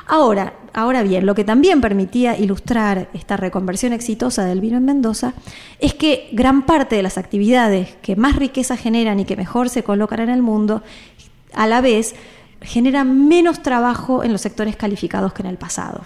Ahora, 0.07 0.53
ahora 0.73 1.03
bien, 1.03 1.25
lo 1.25 1.35
que 1.35 1.43
también 1.43 1.81
permitía 1.81 2.37
ilustrar 2.37 3.09
esta 3.13 3.35
reconversión 3.35 3.91
exitosa 3.91 4.45
del 4.45 4.61
vino 4.61 4.77
en 4.77 4.85
Mendoza 4.85 5.33
es 5.79 5.93
que 5.93 6.29
gran 6.31 6.65
parte 6.65 6.95
de 6.95 7.03
las 7.03 7.17
actividades 7.17 7.95
que 8.01 8.15
más 8.15 8.37
riqueza 8.37 8.77
generan 8.77 9.19
y 9.19 9.25
que 9.25 9.35
mejor 9.35 9.69
se 9.69 9.83
colocan 9.83 10.21
en 10.21 10.29
el 10.29 10.41
mundo, 10.41 10.81
a 11.53 11.67
la 11.67 11.81
vez 11.81 12.15
generan 12.61 13.27
menos 13.27 13.61
trabajo 13.61 14.23
en 14.23 14.31
los 14.31 14.41
sectores 14.41 14.77
calificados 14.77 15.33
que 15.33 15.41
en 15.41 15.49
el 15.49 15.57
pasado. 15.57 16.01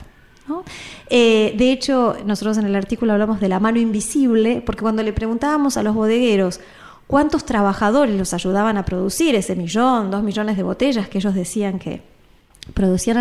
Eh, 1.09 1.53
de 1.57 1.71
hecho, 1.71 2.17
nosotros 2.25 2.57
en 2.57 2.65
el 2.65 2.75
artículo 2.75 3.13
hablamos 3.13 3.39
de 3.39 3.49
la 3.49 3.59
mano 3.59 3.79
invisible, 3.79 4.61
porque 4.65 4.81
cuando 4.81 5.03
le 5.03 5.13
preguntábamos 5.13 5.77
a 5.77 5.83
los 5.83 5.95
bodegueros 5.95 6.59
cuántos 7.07 7.45
trabajadores 7.45 8.17
los 8.17 8.33
ayudaban 8.33 8.77
a 8.77 8.83
producir 8.83 9.35
ese 9.35 9.55
millón, 9.55 10.11
dos 10.11 10.23
millones 10.23 10.57
de 10.57 10.63
botellas 10.63 11.07
que 11.07 11.19
ellos 11.19 11.35
decían 11.35 11.79
que, 11.79 12.01
producían 12.73 13.17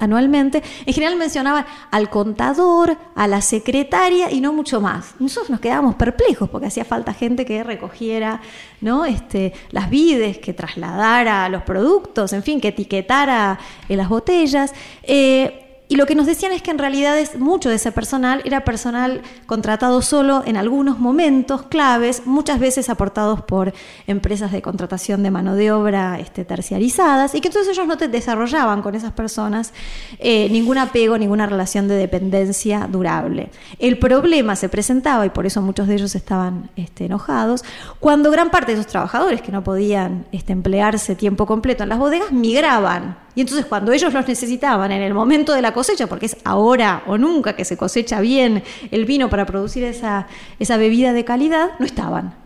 anualmente, 0.00 0.62
en 0.86 0.94
general 0.94 1.16
mencionaban 1.16 1.64
al 1.90 2.10
contador, 2.10 2.96
a 3.14 3.28
la 3.28 3.40
secretaria 3.40 4.30
y 4.30 4.40
no 4.40 4.52
mucho 4.52 4.80
más. 4.80 5.14
Nosotros 5.18 5.50
nos 5.50 5.60
quedábamos 5.60 5.96
perplejos 5.96 6.48
porque 6.48 6.68
hacía 6.68 6.84
falta 6.84 7.12
gente 7.12 7.44
que 7.44 7.62
recogiera 7.62 8.40
¿no? 8.80 9.04
este, 9.04 9.52
las 9.70 9.90
vides, 9.90 10.38
que 10.38 10.52
trasladara 10.52 11.48
los 11.48 11.62
productos, 11.62 12.32
en 12.32 12.42
fin, 12.42 12.60
que 12.60 12.68
etiquetara 12.68 13.58
en 13.88 13.96
las 13.96 14.08
botellas. 14.08 14.72
Eh, 15.02 15.71
y 15.88 15.96
lo 15.96 16.06
que 16.06 16.14
nos 16.14 16.26
decían 16.26 16.52
es 16.52 16.62
que 16.62 16.70
en 16.70 16.78
realidad 16.78 17.18
es, 17.18 17.38
mucho 17.38 17.68
de 17.68 17.74
ese 17.74 17.92
personal 17.92 18.40
era 18.46 18.64
personal 18.64 19.20
contratado 19.44 20.00
solo 20.00 20.42
en 20.46 20.56
algunos 20.56 20.98
momentos 20.98 21.64
claves, 21.64 22.22
muchas 22.24 22.58
veces 22.60 22.88
aportados 22.88 23.42
por 23.42 23.74
empresas 24.06 24.52
de 24.52 24.62
contratación 24.62 25.22
de 25.22 25.30
mano 25.30 25.54
de 25.54 25.70
obra 25.70 26.18
este, 26.18 26.46
terciarizadas, 26.46 27.34
y 27.34 27.42
que 27.42 27.48
entonces 27.48 27.76
ellos 27.76 27.86
no 27.86 27.98
te 27.98 28.08
desarrollaban 28.08 28.80
con 28.80 28.94
esas 28.94 29.12
personas 29.12 29.74
eh, 30.18 30.48
ningún 30.50 30.78
apego, 30.78 31.18
ninguna 31.18 31.46
relación 31.46 31.88
de 31.88 31.96
dependencia 31.96 32.88
durable. 32.90 33.50
El 33.78 33.98
problema 33.98 34.56
se 34.56 34.70
presentaba, 34.70 35.26
y 35.26 35.30
por 35.30 35.44
eso 35.44 35.60
muchos 35.60 35.88
de 35.88 35.94
ellos 35.96 36.14
estaban 36.14 36.70
este, 36.74 37.04
enojados, 37.04 37.64
cuando 38.00 38.30
gran 38.30 38.50
parte 38.50 38.72
de 38.72 38.80
esos 38.80 38.90
trabajadores 38.90 39.42
que 39.42 39.52
no 39.52 39.62
podían 39.62 40.24
este, 40.32 40.54
emplearse 40.54 41.16
tiempo 41.16 41.44
completo 41.44 41.82
en 41.82 41.90
las 41.90 41.98
bodegas 41.98 42.32
migraban 42.32 43.16
y 43.34 43.40
entonces 43.40 43.64
cuando 43.66 43.92
ellos 43.92 44.12
los 44.12 44.28
necesitaban 44.28 44.92
en 44.92 45.02
el 45.02 45.14
momento 45.14 45.54
de 45.54 45.62
la 45.62 45.72
cosecha, 45.82 46.06
porque 46.06 46.26
es 46.26 46.36
ahora 46.44 47.02
o 47.08 47.18
nunca 47.18 47.56
que 47.56 47.64
se 47.64 47.76
cosecha 47.76 48.20
bien 48.20 48.62
el 48.92 49.04
vino 49.04 49.28
para 49.28 49.46
producir 49.46 49.82
esa, 49.82 50.28
esa 50.60 50.76
bebida 50.76 51.12
de 51.12 51.24
calidad, 51.24 51.70
no 51.80 51.86
estaban. 51.86 52.36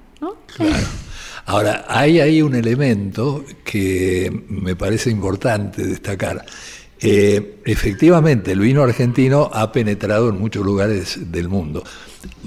Ahora, 1.45 1.84
hay 1.87 2.18
ahí 2.18 2.41
un 2.41 2.55
elemento 2.55 3.45
que 3.62 4.45
me 4.49 4.74
parece 4.74 5.11
importante 5.11 5.87
destacar. 5.87 6.47
Eh, 6.99 7.61
efectivamente, 7.66 8.53
el 8.53 8.61
vino 8.61 8.82
argentino 8.82 9.51
ha 9.53 9.70
penetrado 9.70 10.30
en 10.30 10.39
muchos 10.39 10.64
lugares 10.64 11.30
del 11.30 11.51
mundo. 11.51 11.84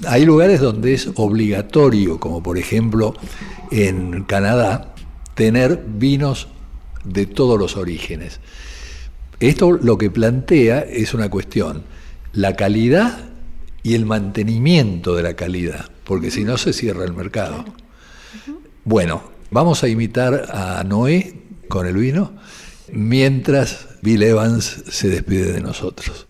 Hay 0.08 0.24
lugares 0.24 0.58
donde 0.58 0.94
es 0.94 1.08
obligatorio, 1.14 2.18
como 2.18 2.42
por 2.42 2.58
ejemplo 2.58 3.14
en 3.70 4.24
Canadá, 4.24 4.92
tener 5.34 5.84
vinos 5.86 6.48
de 7.04 7.26
todos 7.26 7.56
los 7.60 7.76
orígenes. 7.76 8.40
Esto 9.40 9.72
lo 9.72 9.96
que 9.96 10.10
plantea 10.10 10.80
es 10.80 11.14
una 11.14 11.30
cuestión, 11.30 11.82
la 12.32 12.56
calidad 12.56 13.30
y 13.82 13.94
el 13.94 14.04
mantenimiento 14.04 15.16
de 15.16 15.22
la 15.22 15.34
calidad, 15.34 15.90
porque 16.04 16.30
si 16.30 16.44
no 16.44 16.58
se 16.58 16.74
cierra 16.74 17.04
el 17.04 17.14
mercado. 17.14 17.64
Bueno, 18.84 19.22
vamos 19.50 19.82
a 19.82 19.88
imitar 19.88 20.46
a 20.52 20.84
Noé 20.84 21.42
con 21.68 21.86
el 21.86 21.96
vino 21.96 22.32
mientras 22.92 23.88
Bill 24.02 24.22
Evans 24.22 24.84
se 24.90 25.08
despide 25.08 25.52
de 25.52 25.60
nosotros. 25.60 26.29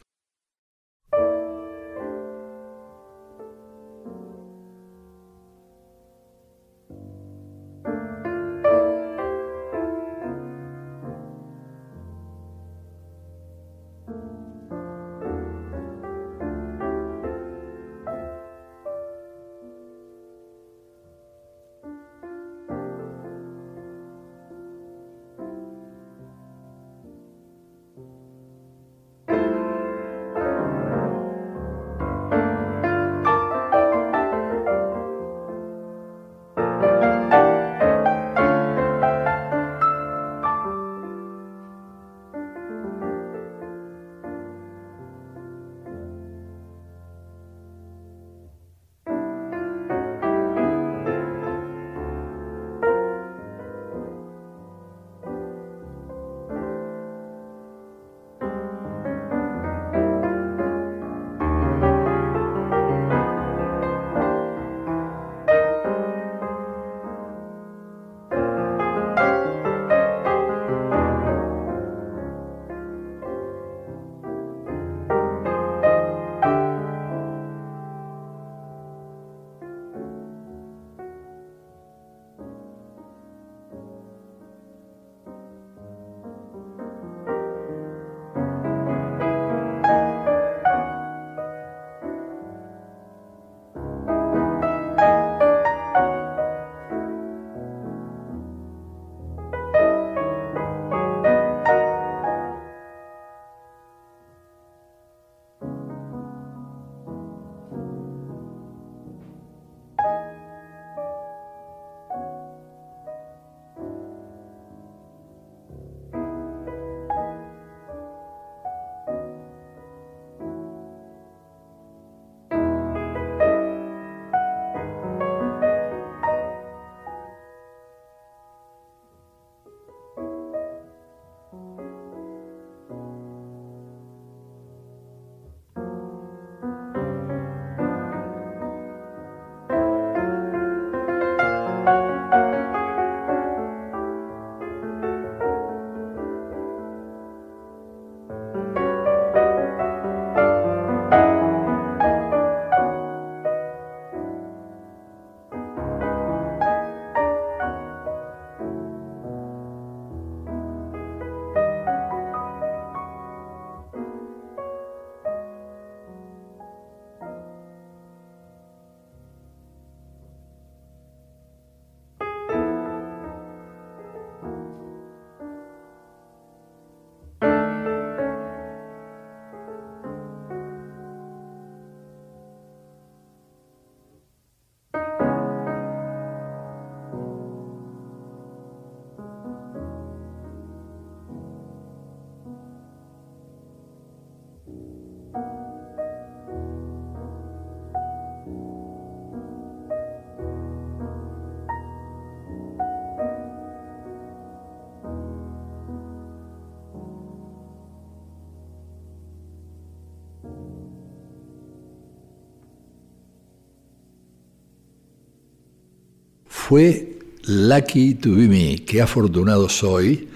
Fue 216.70 217.18
Lucky 217.46 218.14
to 218.14 218.28
be 218.28 218.46
me, 218.46 218.84
qué 218.84 219.02
afortunado 219.02 219.68
soy, 219.68 220.28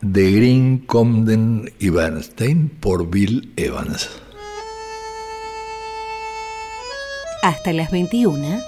de 0.00 0.30
Green, 0.30 0.78
Comden 0.86 1.74
y 1.80 1.88
Bernstein 1.88 2.68
por 2.68 3.10
Bill 3.10 3.52
Evans. 3.56 4.08
Hasta 7.42 7.72
las 7.72 7.90
21. 7.90 8.60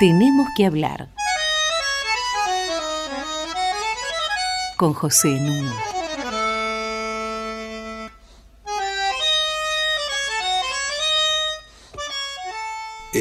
Tenemos 0.00 0.48
que 0.56 0.66
hablar. 0.66 1.10
Con 4.76 4.94
José 4.94 5.28
Nuno. 5.28 5.99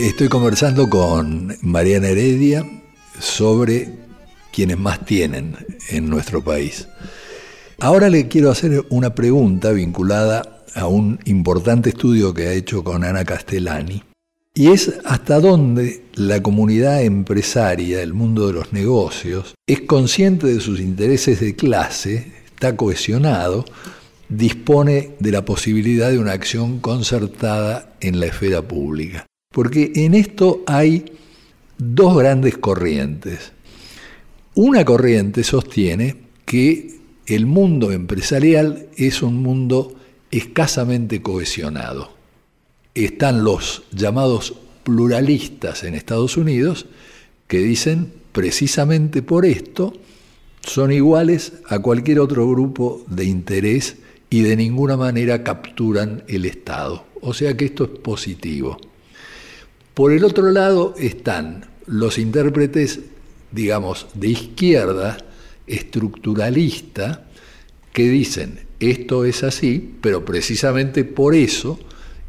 Estoy 0.02 0.30
conversando 0.30 0.89
con 0.89 1.58
Mariana 1.62 2.08
Heredia 2.08 2.66
sobre 3.20 3.89
quienes 4.50 4.80
más 4.80 5.04
tienen 5.06 5.58
en 5.89 6.10
nuestro 6.10 6.41
país. 6.41 6.88
Ahora 7.80 8.08
le 8.08 8.30
quiero 8.30 8.50
hacer 8.50 8.86
una 8.91 9.14
pregunta 9.14 9.74
vinculada 9.74 10.64
a 10.74 10.88
un 10.88 11.20
importante 11.26 11.89
estudio 11.89 12.34
que 12.34 12.47
ha 12.47 12.54
hecho 12.54 12.82
con 12.82 13.04
Ana 13.04 13.26
Castellani, 13.26 14.02
y 14.54 14.68
es 14.68 14.93
hasta 15.04 15.41
dónde 15.41 16.06
la 16.14 16.41
comunidad 16.41 17.04
empresaria, 17.04 18.02
el 18.02 18.14
mundo 18.14 18.47
de 18.47 18.54
los 18.54 18.72
negocios, 18.72 19.54
es 19.68 19.82
consciente 19.82 20.47
de 20.47 20.62
sus 20.62 20.80
intereses 20.80 21.41
de 21.41 21.58
clase, 21.58 22.32
está 22.45 22.78
cohesionado, 22.78 23.66
dispone 24.30 25.18
de 25.20 25.32
la 25.34 25.43
posibilidad 25.43 26.10
de 26.10 26.20
una 26.20 26.32
acción 26.32 26.80
concertada 26.80 27.97
en 28.00 28.22
la 28.22 28.28
esfera 28.28 28.62
pública. 28.62 29.26
Porque 29.52 29.91
en 29.95 30.14
esto 30.14 30.64
hay 30.68 31.06
dos 31.80 32.16
grandes 32.16 32.58
corrientes. 32.58 33.52
Una 34.54 34.86
corriente 34.86 35.43
sostiene 35.43 36.18
que 36.45 37.00
el 37.26 37.47
mundo 37.47 37.91
empresarial 37.91 38.89
es 38.95 39.24
un 39.24 39.41
mundo 39.41 39.95
escasamente 40.30 41.24
cohesionado. 41.24 42.14
Están 42.93 43.43
los 43.43 43.84
llamados 43.91 44.54
pluralistas 44.84 45.84
en 45.84 45.95
Estados 45.95 46.38
Unidos 46.38 46.86
que 47.47 47.58
dicen 47.58 48.14
precisamente 48.32 49.24
por 49.24 49.45
esto 49.47 49.93
son 50.62 50.91
iguales 50.91 51.54
a 51.68 51.80
cualquier 51.80 52.20
otro 52.20 52.47
grupo 52.47 53.04
de 53.08 53.26
interés 53.26 53.97
y 54.30 54.41
de 54.43 54.56
ninguna 54.56 54.95
manera 54.95 55.43
capturan 55.43 56.24
el 56.28 56.45
Estado. 56.45 57.06
O 57.22 57.34
sea 57.34 57.58
que 57.58 57.66
esto 57.66 57.86
es 57.86 57.89
positivo. 57.89 58.78
Por 60.00 60.14
el 60.14 60.24
otro 60.24 60.50
lado 60.52 60.95
están 60.97 61.66
los 61.86 62.20
intérpretes, 62.20 63.02
digamos, 63.52 64.08
de 64.14 64.30
izquierda, 64.30 65.18
estructuralista, 65.68 67.26
que 67.91 68.04
dicen, 68.08 68.62
esto 68.80 69.26
es 69.26 69.43
así, 69.43 69.95
pero 70.00 70.24
precisamente 70.24 71.04
por 71.04 71.36
eso 71.36 71.78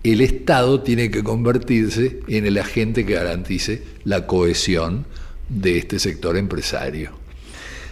el 0.02 0.20
Estado 0.20 0.80
tiene 0.80 1.12
que 1.12 1.22
convertirse 1.22 2.18
en 2.26 2.44
el 2.44 2.58
agente 2.58 3.06
que 3.06 3.14
garantice 3.14 3.84
la 4.02 4.26
cohesión 4.26 5.06
de 5.48 5.78
este 5.78 6.00
sector 6.00 6.36
empresario. 6.36 7.12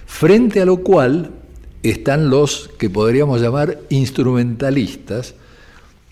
Frente 0.07 0.61
a 0.61 0.64
lo 0.64 0.79
cual 0.79 1.31
están 1.85 2.31
los 2.31 2.68
que 2.79 2.91
podríamos 2.91 3.41
llamar 3.41 3.79
instrumentalistas, 3.91 5.37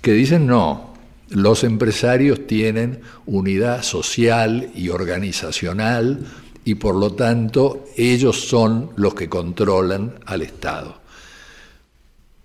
que 0.03 0.13
dicen 0.13 0.47
no, 0.47 0.86
los 1.31 1.65
empresarios 1.65 2.47
tienen 2.47 3.01
unidad 3.27 3.83
social 3.83 4.71
y 4.75 4.89
organizacional 4.91 6.27
y 6.65 6.77
por 6.77 6.95
lo 6.95 7.13
tanto 7.13 7.85
ellos 7.97 8.41
son 8.49 8.91
los 8.97 9.15
que 9.15 9.29
controlan 9.29 10.15
al 10.27 10.43
Estado. 10.43 11.01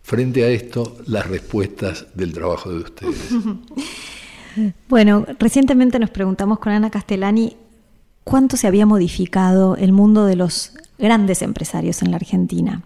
Frente 0.03 0.43
a 0.43 0.49
esto, 0.49 0.97
las 1.07 1.27
respuestas 1.27 2.07
del 2.15 2.33
trabajo 2.33 2.69
de 2.71 2.77
ustedes. 2.77 3.29
Bueno, 4.89 5.25
recientemente 5.39 5.97
nos 5.97 6.09
preguntamos 6.09 6.59
con 6.59 6.73
Ana 6.73 6.89
Castellani 6.89 7.55
cuánto 8.25 8.57
se 8.57 8.67
había 8.67 8.85
modificado 8.85 9.77
el 9.77 9.93
mundo 9.93 10.25
de 10.25 10.35
los 10.35 10.73
grandes 10.99 11.41
empresarios 11.41 12.01
en 12.01 12.11
la 12.11 12.17
Argentina. 12.17 12.81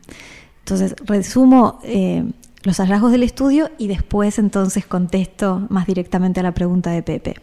Entonces, 0.59 0.95
resumo 1.05 1.79
eh, 1.83 2.23
los 2.65 2.77
hallazgos 2.77 3.11
del 3.11 3.23
estudio 3.23 3.69
y 3.77 3.87
después 3.87 4.39
entonces 4.39 4.85
contesto 4.85 5.65
más 5.69 5.85
directamente 5.85 6.39
a 6.39 6.43
la 6.43 6.53
pregunta 6.53 6.91
de 6.91 7.03
Pepe. 7.03 7.35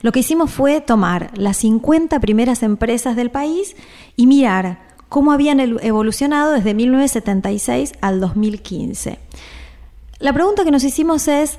Lo 0.00 0.12
que 0.12 0.20
hicimos 0.20 0.50
fue 0.50 0.80
tomar 0.80 1.30
las 1.36 1.58
50 1.58 2.18
primeras 2.20 2.62
empresas 2.62 3.14
del 3.14 3.30
país 3.30 3.76
y 4.16 4.26
mirar 4.26 4.80
cómo 5.08 5.32
habían 5.32 5.60
evolucionado 5.60 6.52
desde 6.52 6.72
1976 6.72 7.92
al 8.00 8.18
2015. 8.18 9.18
La 10.18 10.32
pregunta 10.32 10.64
que 10.64 10.70
nos 10.70 10.84
hicimos 10.84 11.28
es, 11.28 11.58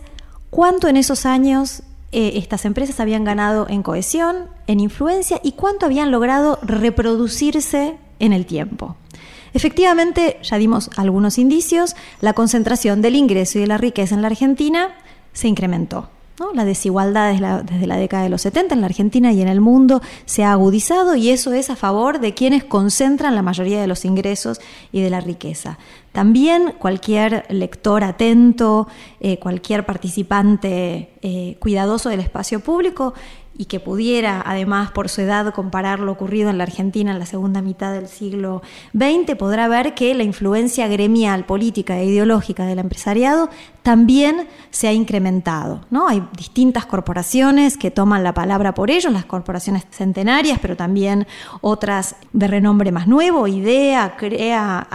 ¿cuánto 0.50 0.88
en 0.88 0.98
esos 0.98 1.28
años 1.28 1.84
eh, 2.12 2.34
estas 2.36 2.66
empresas 2.66 3.00
habían 3.00 3.24
ganado 3.24 3.68
en 3.70 3.84
cohesión, 3.84 4.48
en 4.66 4.80
influencia 4.80 5.40
y 5.44 5.52
cuánto 5.52 5.86
habían 5.86 6.12
logrado 6.12 6.58
reproducirse 6.64 7.98
en 8.20 8.34
el 8.34 8.46
tiempo? 8.46 8.96
Efectivamente, 9.54 10.40
ya 10.42 10.58
dimos 10.58 10.90
algunos 10.96 11.38
indicios, 11.38 11.96
la 12.22 12.34
concentración 12.34 13.02
del 13.02 13.16
ingreso 13.16 13.58
y 13.58 13.62
de 13.62 13.68
la 13.68 13.78
riqueza 13.78 14.16
en 14.16 14.22
la 14.22 14.28
Argentina 14.28 14.96
se 15.34 15.48
incrementó. 15.48 16.10
La 16.54 16.66
desigualdad 16.66 17.64
desde 17.64 17.88
la, 17.88 17.98
década 17.98 18.24
de 18.24 18.30
los 18.30 18.42
70 18.42 18.74
en 18.74 18.82
la 18.82 18.88
Argentina 18.88 19.32
y 19.32 19.42
en 19.42 19.48
el 19.48 19.62
mundo 19.62 20.02
se 20.26 20.44
ha 20.44 20.52
agudizado 20.52 21.16
y 21.16 21.30
eso 21.30 21.54
es 21.54 21.70
a 21.70 21.76
favor 21.76 22.20
de 22.20 22.34
quienes 22.34 22.64
concentran 22.64 23.36
la 23.36 23.44
mayoría 23.44 23.80
de 23.80 23.88
los 23.88 24.04
ingresos 24.04 24.60
y 24.92 25.02
de 25.02 25.10
la 25.10 25.22
riqueza. 25.22 25.78
También 26.12 26.74
cualquier 26.80 27.46
lector 27.50 28.04
atento, 28.04 28.88
eh, 29.20 29.38
cualquier 29.40 29.86
participante 29.86 31.12
eh, 31.22 31.56
cuidadoso 31.60 32.10
del 32.10 32.20
espacio 32.20 32.60
público 32.60 33.14
y 33.56 33.66
que 33.66 33.80
pudiera, 33.80 34.42
además, 34.46 34.92
por 34.92 35.10
su 35.10 35.22
edad, 35.22 35.54
comparar 35.54 36.00
lo 36.00 36.12
ocurrido 36.12 36.50
en 36.50 36.58
la 36.58 36.64
Argentina 36.64 37.12
en 37.12 37.20
la 37.20 37.26
segunda 37.26 37.62
mitad 37.62 37.94
del 37.94 38.08
siglo 38.08 38.62
XX, 38.94 39.36
podrá 39.38 39.68
ver 39.68 39.94
que 39.94 40.14
la 40.16 40.24
influencia 40.24 40.88
gremial, 40.88 41.46
política 41.46 42.00
e 42.00 42.06
ideológica 42.06 42.66
del 42.66 42.80
empresariado 42.80 43.50
también 43.84 44.48
se 44.72 44.88
ha 44.88 44.94
incrementado. 44.94 45.82
¿no? 45.92 46.08
Hay 46.08 46.28
distintas 46.36 46.86
corporaciones 46.86 47.78
que 47.78 47.92
toman 47.92 48.24
la 48.24 48.34
palabra 48.34 48.74
por 48.74 48.90
ellos, 48.90 49.12
las 49.12 49.26
corporaciones 49.26 49.86
centenarias, 49.92 50.58
pero 50.60 50.76
también 50.76 51.28
otras 51.62 52.16
de 52.32 52.48
renombre 52.48 52.92
más 52.92 53.08
nuevo, 53.08 53.48
IDEA, 53.48 54.16
CREA, 54.16 54.88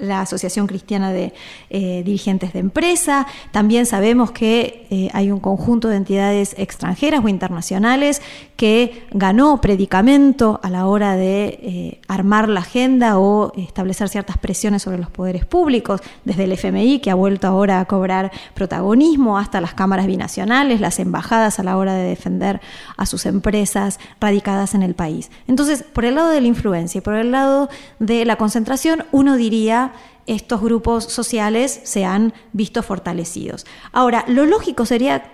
la 0.00 0.22
Asociación 0.22 0.66
Cristiana 0.66 1.12
de 1.12 1.32
eh, 1.70 2.02
Dirigentes 2.04 2.52
de 2.52 2.58
Empresa. 2.58 3.26
También 3.52 3.86
sabemos 3.86 4.30
que 4.30 4.86
eh, 4.90 5.10
hay 5.12 5.30
un 5.30 5.40
conjunto 5.40 5.88
de 5.88 5.96
entidades 5.96 6.54
extranjeras 6.58 7.24
o 7.24 7.28
internacionales 7.28 8.22
que 8.56 9.06
ganó 9.12 9.60
predicamento 9.60 10.60
a 10.62 10.68
la 10.68 10.86
hora 10.86 11.16
de 11.16 11.58
eh, 11.62 12.00
armar 12.08 12.48
la 12.48 12.60
agenda 12.60 13.18
o 13.18 13.52
establecer 13.56 14.08
ciertas 14.08 14.36
presiones 14.38 14.82
sobre 14.82 14.98
los 14.98 15.10
poderes 15.10 15.46
públicos, 15.46 16.00
desde 16.24 16.44
el 16.44 16.52
FMI, 16.52 17.00
que 17.00 17.10
ha 17.10 17.14
vuelto 17.14 17.46
ahora 17.46 17.80
a 17.80 17.84
cobrar 17.86 18.30
protagonismo, 18.54 19.38
hasta 19.38 19.60
las 19.60 19.74
cámaras 19.74 20.06
binacionales, 20.06 20.80
las 20.80 20.98
embajadas 20.98 21.58
a 21.58 21.62
la 21.62 21.76
hora 21.76 21.94
de 21.94 22.08
defender 22.08 22.60
a 22.96 23.06
sus 23.06 23.26
empresas 23.26 23.98
radicadas 24.20 24.74
en 24.74 24.82
el 24.82 24.94
país. 24.94 25.30
Entonces, 25.48 25.82
por 25.82 26.04
el 26.04 26.16
lado 26.16 26.30
de 26.30 26.40
la 26.40 26.46
influencia 26.46 26.98
y 26.98 27.02
por 27.02 27.14
el 27.14 27.30
lado 27.30 27.70
de 27.98 28.24
la 28.24 28.36
concentración, 28.36 29.04
uno 29.12 29.36
diría 29.36 29.89
estos 30.26 30.60
grupos 30.60 31.04
sociales 31.04 31.80
se 31.84 32.04
han 32.04 32.32
visto 32.52 32.82
fortalecidos. 32.82 33.66
Ahora, 33.92 34.24
lo 34.28 34.46
lógico 34.46 34.86
sería 34.86 35.32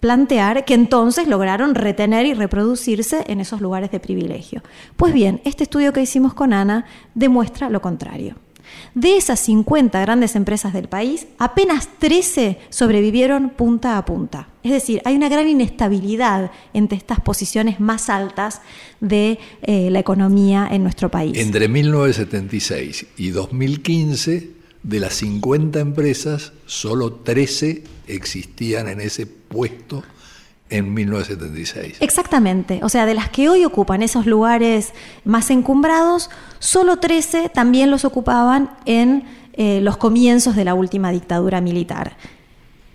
plantear 0.00 0.64
que 0.64 0.74
entonces 0.74 1.28
lograron 1.28 1.76
retener 1.76 2.26
y 2.26 2.34
reproducirse 2.34 3.24
en 3.28 3.38
esos 3.38 3.60
lugares 3.60 3.92
de 3.92 4.00
privilegio. 4.00 4.60
Pues 4.96 5.14
bien, 5.14 5.40
este 5.44 5.62
estudio 5.62 5.92
que 5.92 6.02
hicimos 6.02 6.34
con 6.34 6.52
Ana 6.52 6.86
demuestra 7.14 7.70
lo 7.70 7.80
contrario. 7.80 8.34
De 8.94 9.16
esas 9.16 9.40
50 9.40 10.00
grandes 10.00 10.36
empresas 10.36 10.72
del 10.72 10.88
país, 10.88 11.26
apenas 11.38 11.88
13 11.98 12.58
sobrevivieron 12.70 13.50
punta 13.50 13.98
a 13.98 14.04
punta. 14.04 14.48
Es 14.62 14.72
decir, 14.72 15.02
hay 15.04 15.16
una 15.16 15.28
gran 15.28 15.48
inestabilidad 15.48 16.50
entre 16.72 16.96
estas 16.96 17.20
posiciones 17.20 17.80
más 17.80 18.08
altas 18.08 18.60
de 19.00 19.38
eh, 19.62 19.90
la 19.90 19.98
economía 19.98 20.68
en 20.70 20.82
nuestro 20.82 21.10
país. 21.10 21.36
Entre 21.36 21.68
1976 21.68 23.06
y 23.16 23.30
2015, 23.30 24.62
de 24.82 25.00
las 25.00 25.14
50 25.14 25.80
empresas, 25.80 26.52
solo 26.66 27.12
13 27.12 27.84
existían 28.08 28.88
en 28.88 29.00
ese 29.00 29.26
puesto 29.26 30.02
en 30.72 30.94
1976. 30.94 31.98
Exactamente, 32.00 32.80
o 32.82 32.88
sea, 32.88 33.06
de 33.06 33.14
las 33.14 33.28
que 33.28 33.48
hoy 33.48 33.64
ocupan 33.64 34.02
esos 34.02 34.26
lugares 34.26 34.92
más 35.24 35.50
encumbrados, 35.50 36.30
solo 36.58 36.96
13 36.96 37.50
también 37.50 37.90
los 37.90 38.04
ocupaban 38.04 38.70
en 38.86 39.24
eh, 39.52 39.80
los 39.82 39.98
comienzos 39.98 40.56
de 40.56 40.64
la 40.64 40.74
última 40.74 41.10
dictadura 41.10 41.60
militar. 41.60 42.16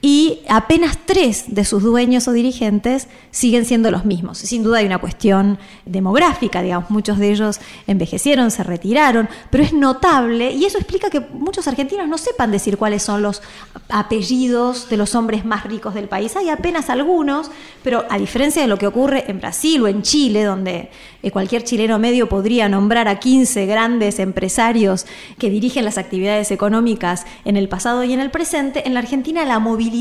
Y 0.10 0.40
apenas 0.48 1.00
tres 1.06 1.54
de 1.54 1.66
sus 1.66 1.84
dueños 1.84 2.30
o 2.30 2.32
dirigentes 2.32 3.10
siguen 3.30 3.66
siendo 3.66 3.92
los 3.92 4.06
mismos. 4.06 4.38
Sin 4.38 4.64
duda 4.64 4.78
hay 4.78 4.86
una 4.86 5.00
cuestión 5.00 5.60
demográfica, 5.86 6.62
digamos, 6.62 6.90
muchos 6.90 7.18
de 7.18 7.30
ellos 7.30 7.60
envejecieron, 7.88 8.50
se 8.50 8.64
retiraron, 8.64 9.28
pero 9.50 9.66
es 9.66 9.74
notable 9.74 10.52
y 10.52 10.64
eso 10.64 10.78
explica 10.78 11.10
que 11.10 11.20
muchos 11.20 11.68
argentinos 11.68 12.08
no 12.08 12.18
sepan 12.18 12.52
decir 12.52 12.78
cuáles 12.78 13.04
son 13.04 13.22
los 13.22 13.42
apellidos 13.90 14.88
de 14.88 14.96
los 14.96 15.14
hombres 15.14 15.44
más 15.44 15.66
ricos 15.66 15.94
del 15.94 16.08
país. 16.08 16.38
Hay 16.38 16.48
apenas 16.48 16.90
algunos, 16.90 17.52
pero 17.84 18.06
a 18.10 18.18
diferencia 18.18 18.62
de 18.62 18.70
lo 18.70 18.78
que 18.78 18.88
ocurre 18.88 19.30
en 19.30 19.42
Brasil 19.42 19.82
o 19.82 19.90
en 19.90 20.04
Chile, 20.04 20.46
donde 20.46 20.90
eh, 21.22 21.32
cualquier 21.32 21.66
chileno 21.66 22.00
medio 22.00 22.30
podría 22.30 22.70
nombrar 22.70 23.10
a 23.10 23.20
15 23.20 23.66
grandes 23.66 24.20
empresarios 24.20 25.06
que 25.38 25.50
dirigen 25.50 25.84
las 25.84 25.98
actividades 25.98 26.50
económicas 26.52 27.26
en 27.44 27.58
el 27.58 27.68
pasado 27.68 28.06
y 28.06 28.14
en 28.14 28.22
el 28.22 28.32
presente, 28.32 28.88
en 28.88 28.94
la 28.94 29.02
Argentina 29.02 29.44
la 29.44 29.60
movilidad 29.60 29.97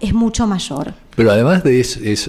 es 0.00 0.14
mucho 0.14 0.46
mayor. 0.46 0.94
Pero 1.16 1.30
además 1.30 1.64
de, 1.64 1.82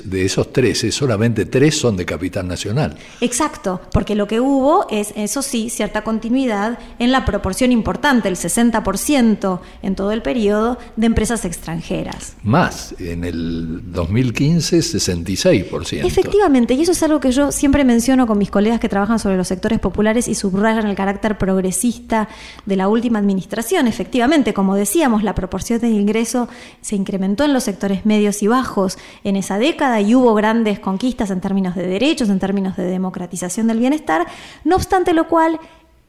de, 0.05 0.25
esos 0.25 0.53
tres, 0.53 0.85
solamente 0.91 1.45
tres 1.45 1.77
son 1.77 1.97
de 1.97 2.05
capital 2.05 2.47
nacional. 2.47 2.97
Exacto, 3.19 3.81
porque 3.91 4.15
lo 4.15 4.27
que 4.27 4.39
hubo 4.39 4.87
es, 4.89 5.11
eso 5.17 5.41
sí, 5.41 5.69
cierta 5.69 6.03
continuidad 6.03 6.79
en 6.97 7.11
la 7.11 7.25
proporción 7.25 7.73
importante, 7.73 8.29
el 8.29 8.37
60% 8.37 9.59
en 9.81 9.95
todo 9.95 10.13
el 10.13 10.21
periodo, 10.21 10.77
de 10.95 11.05
empresas 11.05 11.43
extranjeras. 11.43 12.37
Más, 12.43 12.95
en 12.99 13.25
el 13.25 13.91
2015, 13.91 14.77
66%. 14.77 16.05
Efectivamente, 16.05 16.73
y 16.73 16.81
eso 16.81 16.93
es 16.93 17.03
algo 17.03 17.19
que 17.19 17.33
yo 17.33 17.51
siempre 17.51 17.83
menciono 17.83 18.25
con 18.25 18.37
mis 18.37 18.49
colegas 18.49 18.79
que 18.79 18.87
trabajan 18.87 19.19
sobre 19.19 19.35
los 19.35 19.49
sectores 19.49 19.79
populares 19.79 20.29
y 20.29 20.35
subrayan 20.35 20.87
el 20.87 20.95
carácter 20.95 21.37
progresista 21.37 22.29
de 22.65 22.77
la 22.77 22.87
última 22.87 23.19
administración. 23.19 23.87
Efectivamente, 23.87 24.53
como 24.53 24.75
decíamos, 24.75 25.23
la 25.23 25.35
proporción 25.35 25.81
de 25.81 25.89
ingreso 25.89 26.47
se 26.79 26.95
incrementó 26.95 27.43
en 27.43 27.53
los 27.53 27.65
sectores 27.65 28.05
medios 28.05 28.41
y 28.41 28.47
bajos 28.47 28.76
en 29.23 29.35
esa 29.35 29.57
década 29.57 30.01
y 30.01 30.13
hubo 30.13 30.33
grandes 30.35 30.79
conquistas 30.79 31.31
en 31.31 31.41
términos 31.41 31.75
de 31.75 31.87
derechos, 31.87 32.29
en 32.29 32.39
términos 32.39 32.77
de 32.77 32.85
democratización 32.85 33.67
del 33.67 33.79
bienestar, 33.79 34.27
no 34.63 34.75
obstante 34.75 35.13
lo 35.13 35.27
cual 35.27 35.59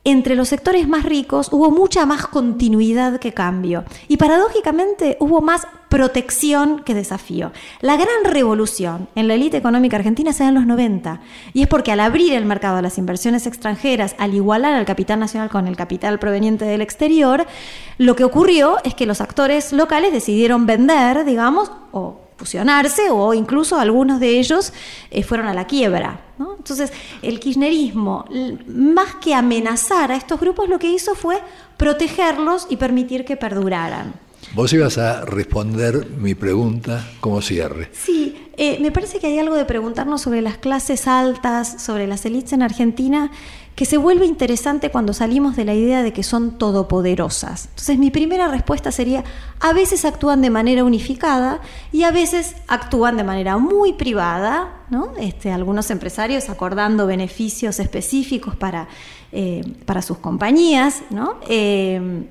entre 0.04 0.36
los 0.36 0.48
sectores 0.48 0.88
más 0.88 1.04
ricos 1.04 1.48
hubo 1.52 1.70
mucha 1.70 2.06
más 2.06 2.26
continuidad 2.26 3.18
que 3.18 3.34
cambio 3.34 3.84
y 4.06 4.16
paradójicamente 4.16 5.16
hubo 5.20 5.40
más 5.40 5.66
protección 5.90 6.82
que 6.82 6.94
desafío. 6.94 7.52
La 7.80 7.96
gran 7.96 8.24
revolución 8.24 9.08
en 9.14 9.28
la 9.28 9.34
élite 9.34 9.56
económica 9.56 9.96
argentina 9.96 10.32
se 10.32 10.44
da 10.44 10.50
en 10.50 10.54
los 10.54 10.66
90 10.66 11.20
y 11.52 11.62
es 11.62 11.68
porque 11.68 11.92
al 11.92 12.00
abrir 12.00 12.32
el 12.32 12.46
mercado 12.46 12.76
a 12.76 12.82
las 12.82 12.96
inversiones 12.96 13.46
extranjeras, 13.46 14.14
al 14.18 14.34
igualar 14.34 14.74
al 14.74 14.86
capital 14.86 15.18
nacional 15.18 15.50
con 15.50 15.66
el 15.66 15.76
capital 15.76 16.18
proveniente 16.18 16.64
del 16.64 16.80
exterior, 16.80 17.46
lo 17.98 18.16
que 18.16 18.24
ocurrió 18.24 18.76
es 18.84 18.94
que 18.94 19.06
los 19.06 19.20
actores 19.20 19.72
locales 19.72 20.12
decidieron 20.12 20.66
vender, 20.66 21.24
digamos, 21.24 21.70
o 21.92 22.27
fusionarse 22.38 23.10
o 23.10 23.34
incluso 23.34 23.78
algunos 23.78 24.20
de 24.20 24.38
ellos 24.38 24.72
eh, 25.10 25.22
fueron 25.22 25.48
a 25.48 25.54
la 25.54 25.66
quiebra. 25.66 26.20
Entonces, 26.38 26.92
el 27.20 27.40
kirchnerismo, 27.40 28.24
más 28.68 29.16
que 29.16 29.34
amenazar 29.34 30.12
a 30.12 30.16
estos 30.16 30.38
grupos, 30.38 30.68
lo 30.68 30.78
que 30.78 30.90
hizo 30.90 31.16
fue 31.16 31.42
protegerlos 31.76 32.68
y 32.70 32.76
permitir 32.76 33.24
que 33.24 33.36
perduraran. 33.36 34.14
Vos 34.54 34.72
ibas 34.72 34.96
a 34.96 35.24
responder 35.26 36.08
mi 36.18 36.34
pregunta 36.34 37.06
como 37.20 37.42
cierre. 37.42 37.90
Sí, 37.92 38.50
eh, 38.56 38.78
me 38.80 38.90
parece 38.90 39.18
que 39.18 39.26
hay 39.26 39.38
algo 39.38 39.54
de 39.54 39.66
preguntarnos 39.66 40.22
sobre 40.22 40.40
las 40.40 40.56
clases 40.56 41.06
altas, 41.06 41.82
sobre 41.82 42.06
las 42.06 42.24
élites 42.24 42.54
en 42.54 42.62
Argentina, 42.62 43.30
que 43.76 43.84
se 43.84 43.98
vuelve 43.98 44.24
interesante 44.26 44.90
cuando 44.90 45.12
salimos 45.12 45.54
de 45.54 45.64
la 45.64 45.74
idea 45.74 46.02
de 46.02 46.12
que 46.12 46.22
son 46.22 46.58
todopoderosas. 46.58 47.66
Entonces 47.66 47.98
mi 47.98 48.10
primera 48.10 48.48
respuesta 48.48 48.90
sería, 48.90 49.22
a 49.60 49.72
veces 49.74 50.04
actúan 50.04 50.40
de 50.40 50.50
manera 50.50 50.82
unificada 50.82 51.60
y 51.92 52.02
a 52.02 52.10
veces 52.10 52.56
actúan 52.66 53.18
de 53.18 53.24
manera 53.24 53.58
muy 53.58 53.92
privada, 53.92 54.82
¿no? 54.90 55.12
este, 55.20 55.52
algunos 55.52 55.90
empresarios 55.90 56.48
acordando 56.48 57.06
beneficios 57.06 57.78
específicos 57.78 58.56
para, 58.56 58.88
eh, 59.30 59.62
para 59.84 60.00
sus 60.02 60.18
compañías. 60.18 61.02
¿no? 61.10 61.36
Eh, 61.48 62.26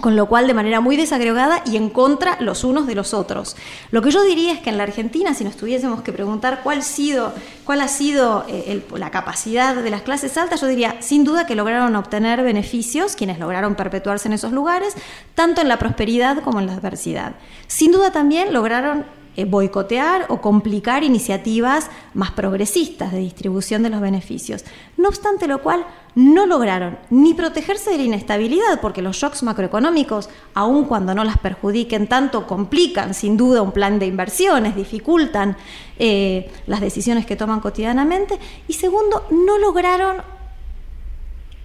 con 0.00 0.16
lo 0.16 0.26
cual 0.26 0.46
de 0.46 0.54
manera 0.54 0.80
muy 0.80 0.96
desagregada 0.96 1.62
y 1.66 1.76
en 1.76 1.90
contra 1.90 2.36
los 2.40 2.64
unos 2.64 2.86
de 2.86 2.94
los 2.94 3.14
otros. 3.14 3.56
Lo 3.90 4.02
que 4.02 4.10
yo 4.10 4.22
diría 4.22 4.52
es 4.52 4.60
que 4.60 4.70
en 4.70 4.78
la 4.78 4.84
Argentina, 4.84 5.34
si 5.34 5.44
nos 5.44 5.56
tuviésemos 5.56 6.02
que 6.02 6.12
preguntar 6.12 6.60
cuál, 6.62 6.82
sido, 6.82 7.32
ha 7.66 7.88
sido 7.88 8.44
eh, 8.48 8.82
la 8.96 9.10
capacidad 9.10 9.74
de 9.74 9.90
las 9.90 10.02
clases 10.02 10.36
altas, 10.38 10.60
yo 10.60 10.66
diría, 10.66 10.96
sin 11.00 11.24
duda 11.24 11.46
que 11.46 11.54
lograron 11.54 11.96
obtener 11.96 12.42
beneficios, 12.42 13.16
quienes 13.16 13.38
lograron 13.38 13.74
perpetuarse 13.74 14.28
en 14.28 14.34
esos 14.34 14.52
lugares, 14.52 14.94
tanto 15.34 15.60
en 15.60 15.68
la 15.68 15.78
prosperidad 15.78 16.42
como 16.42 16.60
en 16.60 16.66
la 16.66 16.74
adversidad. 16.74 17.34
Sin 17.66 17.92
duda 17.92 18.12
también 18.12 18.52
lograron 18.52 19.04
eh, 19.38 19.44
boicotear 19.44 20.26
o 20.30 20.40
complicar 20.40 21.04
iniciativas 21.04 21.90
más 22.12 22.32
progresistas 22.32 23.12
de 23.12 23.18
distribución 23.18 23.84
de 23.84 23.88
los 23.88 24.00
beneficios. 24.00 24.64
No 24.96 25.06
obstante 25.06 25.46
lo 25.46 25.62
cual, 25.62 25.86
no 26.16 26.44
lograron 26.44 26.98
ni 27.10 27.34
protegerse 27.34 27.92
de 27.92 27.98
la 27.98 28.02
inestabilidad, 28.02 28.80
porque 28.80 29.00
los 29.00 29.16
shocks 29.16 29.44
macroeconómicos, 29.44 30.28
aun 30.54 30.86
cuando 30.86 31.14
no 31.14 31.22
las 31.22 31.38
perjudiquen 31.38 32.08
tanto, 32.08 32.48
complican 32.48 33.14
sin 33.14 33.36
duda 33.36 33.62
un 33.62 33.70
plan 33.70 34.00
de 34.00 34.06
inversiones, 34.06 34.74
dificultan 34.74 35.56
eh, 36.00 36.50
las 36.66 36.80
decisiones 36.80 37.24
que 37.24 37.36
toman 37.36 37.60
cotidianamente. 37.60 38.40
Y 38.66 38.72
segundo, 38.72 39.24
no 39.30 39.56
lograron 39.58 40.16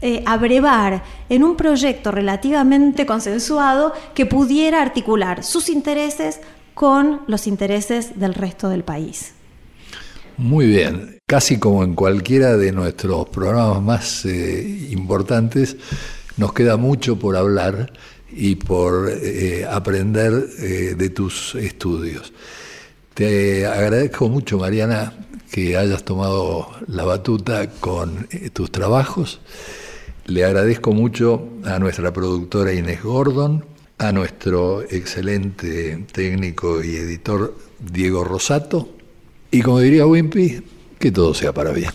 eh, 0.03 0.21
abrevar 0.27 1.01
en 1.27 1.43
un 1.43 1.55
proyecto 1.55 2.11
relativamente 2.11 3.07
consensuado 3.07 3.93
que 4.13 4.27
pudiera 4.27 4.79
articular 4.79 5.43
sus 5.43 5.69
intereses 5.69 6.39
con 6.73 7.21
los 7.27 7.47
intereses 7.47 8.19
del 8.19 8.33
resto 8.33 8.69
del 8.69 8.83
país. 8.83 9.33
Muy 10.37 10.65
bien, 10.65 11.19
casi 11.27 11.59
como 11.59 11.83
en 11.83 11.93
cualquiera 11.93 12.57
de 12.57 12.71
nuestros 12.71 13.29
programas 13.29 13.81
más 13.81 14.25
eh, 14.25 14.87
importantes, 14.89 15.77
nos 16.37 16.53
queda 16.53 16.77
mucho 16.77 17.19
por 17.19 17.35
hablar 17.35 17.93
y 18.31 18.55
por 18.55 19.11
eh, 19.11 19.65
aprender 19.69 20.47
eh, 20.59 20.95
de 20.97 21.09
tus 21.11 21.53
estudios. 21.55 22.33
Te 23.13 23.67
agradezco 23.67 24.27
mucho, 24.27 24.57
Mariana, 24.57 25.13
que 25.51 25.77
hayas 25.77 26.03
tomado 26.03 26.71
la 26.87 27.03
batuta 27.03 27.69
con 27.69 28.27
tus 28.53 28.71
trabajos. 28.71 29.39
Le 30.25 30.43
agradezco 30.43 30.93
mucho 30.93 31.47
a 31.63 31.77
nuestra 31.77 32.11
productora 32.11 32.73
Inés 32.73 33.03
Gordon 33.03 33.72
a 34.03 34.11
nuestro 34.11 34.81
excelente 34.81 35.97
técnico 36.11 36.83
y 36.83 36.97
editor 36.97 37.55
Diego 37.79 38.23
Rosato 38.25 38.89
y 39.49 39.61
como 39.61 39.79
diría 39.79 40.05
Wimpy, 40.05 40.61
que 40.99 41.11
todo 41.11 41.33
sea 41.33 41.53
para 41.53 41.71
bien. 41.71 41.91